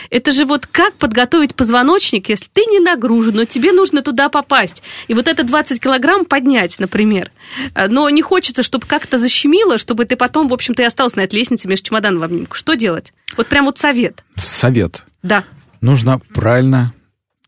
Это 0.10 0.32
же 0.32 0.46
вот 0.46 0.66
как 0.66 0.96
подготовить 0.96 1.56
позвоночник, 1.56 2.30
если 2.30 2.48
ты 2.52 2.62
не 2.66 2.80
нагружен, 2.80 3.36
но 3.36 3.46
тебе 3.46 3.72
нужно 3.72 4.02
туда 4.02 4.28
попасть. 4.30 4.82
И 5.08 5.14
вот 5.14 5.28
это 5.28 5.44
20 5.44 5.80
килограмм 5.80 6.26
поднять, 6.26 6.80
например. 6.80 7.32
А, 7.76 7.88
Но 7.88 8.10
не 8.10 8.22
хочется, 8.22 8.64
чтобы 8.64 8.88
как-то 8.88 9.20
защемило, 9.20 9.78
чтобы 9.78 10.06
ты 10.06 10.16
потом, 10.16 10.48
в 10.48 10.54
общем-то, 10.54 10.82
и 10.82 10.86
остался 10.86 11.18
на 11.18 11.22
этой 11.22 11.36
лестнице 11.36 11.68
между 11.68 11.86
чемоданом 11.88 12.22
в 12.22 12.24
обнимку. 12.24 12.56
Что 12.56 12.74
делать? 12.74 13.14
Вот 13.38 13.48
прям 13.48 13.66
вот 13.66 13.78
совет. 13.78 14.24
Совет. 14.36 15.04
Да. 15.22 15.44
Нужно 15.82 16.20
правильно 16.34 16.94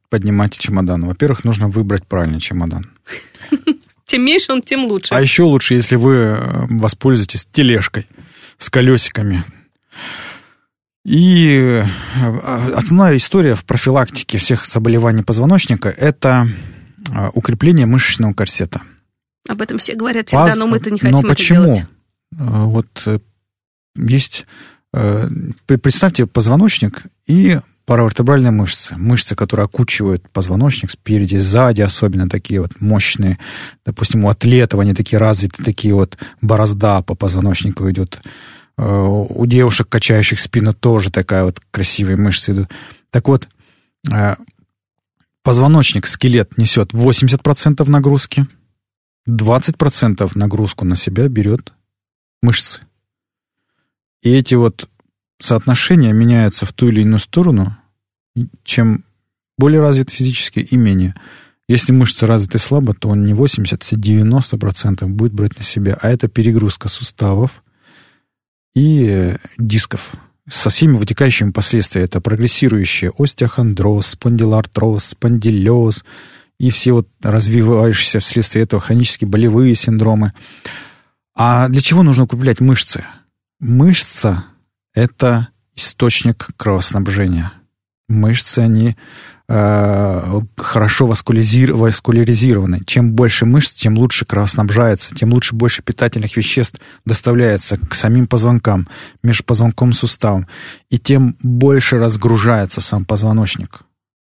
поднимать 0.09 0.57
чемодан. 0.57 1.05
Во-первых, 1.05 1.43
нужно 1.43 1.67
выбрать 1.67 2.05
правильный 2.05 2.39
чемодан. 2.39 2.91
Чем 4.05 4.25
меньше 4.25 4.51
он, 4.51 4.61
тем 4.61 4.85
лучше. 4.85 5.13
А 5.13 5.21
еще 5.21 5.43
лучше, 5.43 5.75
если 5.75 5.95
вы 5.95 6.13
э, 6.15 6.65
воспользуетесь 6.69 7.47
тележкой 7.51 8.07
с 8.59 8.69
колесиками. 8.69 9.43
И 11.05 11.81
э, 11.81 11.83
основная 12.75 13.15
история 13.17 13.55
в 13.55 13.65
профилактике 13.65 14.37
всех 14.37 14.67
заболеваний 14.67 15.23
позвоночника– 15.23 15.89
это 15.97 16.47
э, 17.11 17.29
укрепление 17.33 17.85
мышечного 17.87 18.33
корсета. 18.33 18.81
Об 19.47 19.61
этом 19.61 19.79
все 19.79 19.95
говорят 19.95 20.27
всегда, 20.27 20.45
Паз- 20.47 20.57
но 20.57 20.67
мы-то 20.67 20.91
не 20.91 20.99
хотим 20.99 21.13
Но 21.13 21.19
это 21.19 21.27
почему? 21.29 21.63
делать. 21.63 21.79
Э, 21.79 21.85
Вот 22.65 23.01
э, 23.07 23.19
есть... 23.95 24.45
э, 24.93 25.29
пр- 25.65 25.79
Представьте 25.79 26.27
позвоночник 26.27 27.03
и 27.25 27.59
паравертебральные 27.89 28.51
мышцы, 28.51 28.95
мышцы, 28.97 29.33
которые 29.33 29.65
окучивают 29.65 30.29
позвоночник 30.29 30.91
спереди, 30.91 31.37
сзади, 31.37 31.81
особенно 31.81 32.29
такие 32.29 32.61
вот 32.61 32.79
мощные. 32.79 33.39
Допустим, 33.83 34.25
у 34.25 34.29
атлетов 34.29 34.79
они 34.79 34.93
такие 34.93 35.17
развиты, 35.17 35.63
такие 35.63 35.95
вот 35.95 36.15
борозда 36.39 37.01
по 37.01 37.15
позвоночнику 37.15 37.89
идет. 37.89 38.21
Э, 38.77 38.83
у 38.85 39.43
девушек, 39.47 39.89
качающих 39.89 40.39
спину, 40.39 40.75
тоже 40.75 41.09
такая 41.09 41.45
вот 41.45 41.61
красивые 41.71 42.15
мышцы 42.15 42.51
идут. 42.51 42.69
Так 43.09 43.27
вот, 43.27 43.47
э, 44.13 44.35
позвоночник, 45.41 46.05
скелет 46.05 46.59
несет 46.59 46.93
80% 46.93 47.89
нагрузки, 47.89 48.45
20% 49.27 50.31
нагрузку 50.35 50.85
на 50.85 50.95
себя 50.95 51.27
берет 51.27 51.73
мышцы. 52.43 52.81
И 54.21 54.29
эти 54.29 54.53
вот 54.53 54.87
соотношения 55.39 56.13
меняются 56.13 56.65
в 56.65 56.73
ту 56.73 56.89
или 56.89 57.01
иную 57.01 57.19
сторону, 57.19 57.77
чем 58.63 59.03
более 59.57 59.81
развит 59.81 60.09
физически 60.09 60.59
и 60.59 60.77
менее. 60.77 61.15
Если 61.67 61.91
мышцы 61.91 62.25
развиты 62.25 62.57
слабо, 62.57 62.93
то 62.93 63.09
он 63.09 63.25
не 63.25 63.33
80, 63.33 63.73
а 63.91 63.95
90% 63.95 65.05
будет 65.07 65.33
брать 65.33 65.57
на 65.57 65.63
себя. 65.63 65.97
А 66.01 66.09
это 66.09 66.27
перегрузка 66.27 66.87
суставов 66.87 67.63
и 68.75 69.05
э, 69.07 69.37
дисков 69.57 70.13
со 70.49 70.69
всеми 70.69 70.97
вытекающими 70.97 71.51
последствиями. 71.51 72.05
Это 72.05 72.21
прогрессирующие 72.21 73.11
остеохондроз, 73.17 74.07
спондилартроз, 74.07 75.05
спондилез 75.05 76.03
и 76.59 76.71
все 76.71 76.93
вот 76.93 77.07
развивающиеся 77.21 78.19
вследствие 78.19 78.63
этого 78.63 78.81
хронические 78.81 79.29
болевые 79.29 79.75
синдромы. 79.75 80.33
А 81.35 81.69
для 81.69 81.81
чего 81.81 82.01
нужно 82.01 82.23
укреплять 82.23 82.59
мышцы? 82.61 83.05
Мышца– 83.59 84.45
это 84.93 85.49
источник 85.75 86.49
кровоснабжения. 86.57 87.53
Мышцы, 88.07 88.59
они 88.59 88.97
э, 89.47 90.41
хорошо 90.57 91.05
васкуляризированы. 91.05 92.81
Чем 92.85 93.13
больше 93.13 93.45
мышц, 93.45 93.73
тем 93.73 93.97
лучше 93.97 94.25
кровоснабжается, 94.25 95.13
тем 95.13 95.31
лучше 95.31 95.55
больше 95.55 95.83
питательных 95.83 96.35
веществ 96.35 96.79
доставляется 97.05 97.77
к 97.77 97.93
самим 97.93 98.27
позвонкам, 98.27 98.87
межпозвонковым 99.21 99.93
суставам, 99.93 100.47
и 100.89 100.97
тем 100.97 101.35
больше 101.41 101.97
разгружается 101.97 102.81
сам 102.81 103.05
позвоночник. 103.05 103.81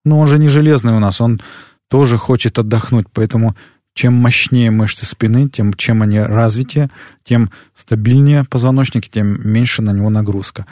Но 0.04 0.18
он 0.18 0.26
же 0.26 0.38
не 0.38 0.48
железный 0.48 0.94
у 0.94 0.98
нас, 0.98 1.20
он 1.20 1.40
тоже 1.88 2.18
хочет 2.18 2.58
отдохнуть, 2.58 3.06
поэтому 3.12 3.54
чем 3.94 4.14
мощнее 4.14 4.70
мышцы 4.70 5.04
спины, 5.04 5.48
тем 5.48 5.74
чем 5.74 6.02
они 6.02 6.20
развитие, 6.20 6.90
тем 7.24 7.50
стабильнее 7.74 8.44
позвоночник, 8.44 9.08
тем 9.08 9.40
меньше 9.48 9.82
на 9.82 9.90
него 9.90 10.10
нагрузка. 10.10 10.66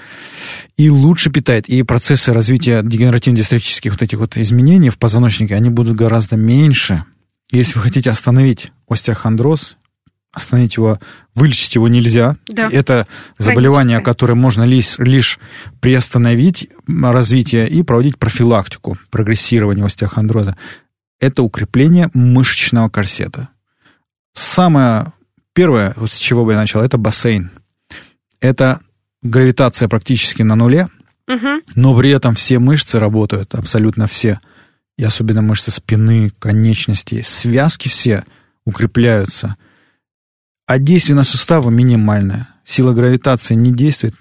И 0.76 0.88
лучше 0.88 1.30
питает. 1.30 1.68
И 1.68 1.82
процессы 1.82 2.32
развития 2.32 2.82
дегенеративно-дистрофических 2.82 3.92
вот 3.92 4.02
этих 4.02 4.18
вот 4.18 4.36
изменений 4.36 4.90
в 4.90 4.98
позвоночнике, 4.98 5.54
они 5.54 5.70
будут 5.70 5.96
гораздо 5.96 6.36
меньше. 6.36 7.04
Если 7.50 7.74
вы 7.74 7.82
хотите 7.82 8.10
остановить 8.10 8.72
остеохондроз, 8.88 9.76
остановить 10.32 10.76
его, 10.76 10.98
вылечить 11.34 11.74
его 11.74 11.88
нельзя. 11.88 12.36
Да. 12.46 12.68
Это 12.70 13.06
заболевание, 13.38 14.00
которое 14.00 14.34
можно 14.34 14.62
лишь, 14.64 14.98
лишь 14.98 15.38
приостановить 15.80 16.68
развитие 16.86 17.68
и 17.68 17.82
проводить 17.82 18.18
профилактику 18.18 18.96
прогрессирования 19.10 19.84
остеохондроза 19.84 20.56
это 21.20 21.42
укрепление 21.42 22.10
мышечного 22.14 22.88
корсета. 22.88 23.48
Самое 24.34 25.12
первое, 25.52 25.94
с 26.06 26.16
чего 26.16 26.44
бы 26.44 26.52
я 26.52 26.58
начал, 26.58 26.80
это 26.80 26.98
бассейн. 26.98 27.50
Это 28.40 28.80
гравитация 29.22 29.88
практически 29.88 30.42
на 30.42 30.54
нуле, 30.54 30.88
угу. 31.26 31.62
но 31.74 31.96
при 31.96 32.10
этом 32.10 32.34
все 32.34 32.58
мышцы 32.58 32.98
работают, 32.98 33.54
абсолютно 33.54 34.06
все. 34.06 34.38
И 34.96 35.04
особенно 35.04 35.42
мышцы 35.42 35.70
спины, 35.70 36.30
конечностей, 36.38 37.22
связки 37.22 37.88
все 37.88 38.24
укрепляются. 38.64 39.56
А 40.66 40.78
действие 40.78 41.16
на 41.16 41.24
суставы 41.24 41.70
минимальное. 41.70 42.48
Сила 42.64 42.92
гравитации 42.92 43.54
не 43.54 43.72
действует, 43.72 44.14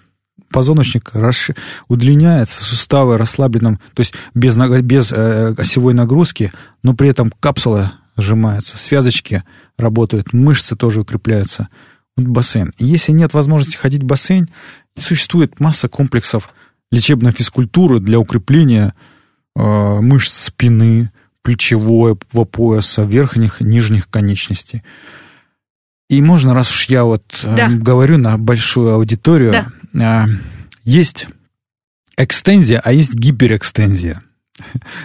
позвоночник 0.51 1.11
расш... 1.13 1.51
удлиняется, 1.88 2.63
суставы 2.63 3.17
расслабленным, 3.17 3.79
то 3.93 4.01
есть 4.01 4.13
без, 4.33 4.55
без 4.81 5.11
э, 5.11 5.53
осевой 5.57 5.93
нагрузки, 5.93 6.51
но 6.83 6.93
при 6.93 7.09
этом 7.09 7.31
капсула 7.39 7.93
сжимается, 8.15 8.77
связочки 8.77 9.43
работают, 9.77 10.33
мышцы 10.33 10.75
тоже 10.75 11.01
укрепляются. 11.01 11.69
Вот 12.15 12.27
бассейн. 12.27 12.73
Если 12.79 13.11
нет 13.11 13.33
возможности 13.33 13.77
ходить 13.77 14.03
в 14.03 14.07
бассейн, 14.07 14.49
существует 14.97 15.59
масса 15.59 15.88
комплексов 15.88 16.49
лечебной 16.91 17.31
физкультуры 17.31 17.99
для 17.99 18.19
укрепления 18.19 18.93
э, 19.55 19.61
мышц 19.61 20.45
спины, 20.47 21.11
плечевого 21.43 22.15
пояса, 22.15 23.03
верхних, 23.03 23.61
нижних 23.61 24.09
конечностей. 24.09 24.83
И 26.09 26.21
можно, 26.21 26.53
раз 26.53 26.71
уж 26.71 26.85
я 26.85 27.03
вот 27.03 27.23
э, 27.43 27.55
да. 27.55 27.69
говорю 27.69 28.17
на 28.17 28.38
большую 28.38 28.93
аудиторию, 28.93 29.51
да. 29.51 29.67
А, 29.99 30.25
есть 30.83 31.27
экстензия, 32.17 32.81
а 32.83 32.91
есть 32.91 33.13
гиперэкстензия. 33.13 34.21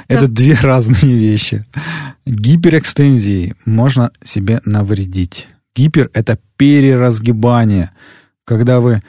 Это 0.09 0.29
две 0.29 0.55
разные 0.55 1.17
вещи. 1.17 1.65
Гиперэкстензией 2.25 3.55
можно 3.65 4.11
себе 4.25 4.61
навредить. 4.65 5.49
Гипер– 5.75 6.11
это 6.15 6.39
переразгибание. 6.57 7.91
Когда 8.45 8.81
вы, 8.81 9.03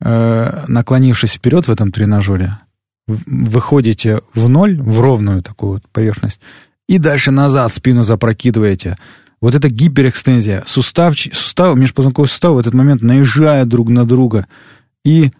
э, 0.00 0.64
наклонившись 0.66 1.34
вперед 1.34 1.66
в 1.66 1.70
этом 1.70 1.92
тренажере, 1.92 2.58
выходите 3.06 4.20
в 4.34 4.48
ноль, 4.48 4.80
в 4.80 5.00
ровную 5.00 5.42
такую 5.42 5.74
вот 5.74 5.88
поверхность, 5.92 6.40
и 6.88 6.98
дальше 6.98 7.30
назад 7.30 7.72
спину 7.72 8.02
запрокидываете. 8.02 8.96
Вот 9.40 9.54
это 9.54 9.68
гиперэкстензия. 9.68 10.64
Сустав, 10.66 11.18
сустав, 11.18 11.76
межпозвонковый 11.76 12.28
сустав 12.28 12.54
в 12.54 12.58
этот 12.58 12.74
момент 12.74 13.02
наезжает 13.02 13.68
друг 13.68 13.88
на 13.88 14.04
друга– 14.04 14.46
и 15.04 15.30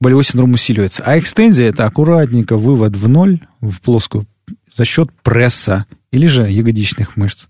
болевой 0.00 0.24
синдром 0.24 0.52
усиливается. 0.52 1.02
А 1.04 1.18
экстензия– 1.18 1.66
это 1.68 1.84
аккуратненько 1.84 2.56
вывод 2.56 2.96
в 2.96 3.08
ноль, 3.08 3.40
в 3.60 3.80
плоскую, 3.80 4.26
за 4.76 4.84
счет 4.84 5.10
пресса 5.22 5.86
или 6.10 6.26
же 6.26 6.42
ягодичных 6.42 7.16
мышц. 7.16 7.46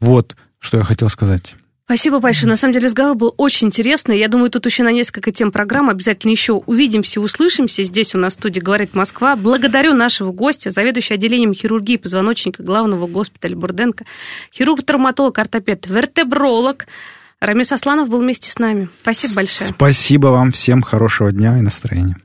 Вот, 0.00 0.36
что 0.58 0.78
я 0.78 0.84
хотел 0.84 1.08
сказать. 1.08 1.54
Спасибо 1.90 2.20
большое. 2.20 2.48
На 2.48 2.56
самом 2.56 2.72
деле 2.72 2.86
разговор 2.86 3.16
был 3.16 3.34
очень 3.36 3.66
интересный. 3.66 4.16
Я 4.16 4.28
думаю, 4.28 4.48
тут 4.48 4.64
еще 4.64 4.84
на 4.84 4.92
несколько 4.92 5.32
тем 5.32 5.50
программ 5.50 5.90
обязательно 5.90 6.30
еще 6.30 6.52
увидимся, 6.52 7.20
услышимся. 7.20 7.82
Здесь 7.82 8.14
у 8.14 8.18
нас 8.18 8.34
в 8.34 8.38
студии 8.38 8.60
«Говорит 8.60 8.94
Москва». 8.94 9.34
Благодарю 9.34 9.92
нашего 9.92 10.30
гостя, 10.30 10.70
заведующий 10.70 11.14
отделением 11.14 11.52
хирургии 11.52 11.96
позвоночника 11.96 12.62
главного 12.62 13.08
госпиталя 13.08 13.56
Бурденко, 13.56 14.04
хирург-травматолог, 14.56 15.36
ортопед, 15.36 15.88
вертебролог, 15.88 16.86
Рамис 17.40 17.72
Асланов 17.72 18.10
был 18.10 18.20
вместе 18.20 18.50
с 18.50 18.58
нами. 18.58 18.90
Спасибо 19.00 19.36
большое. 19.36 19.70
Спасибо 19.70 20.26
вам 20.28 20.52
всем. 20.52 20.82
Хорошего 20.82 21.32
дня 21.32 21.56
и 21.56 21.62
настроения. 21.62 22.16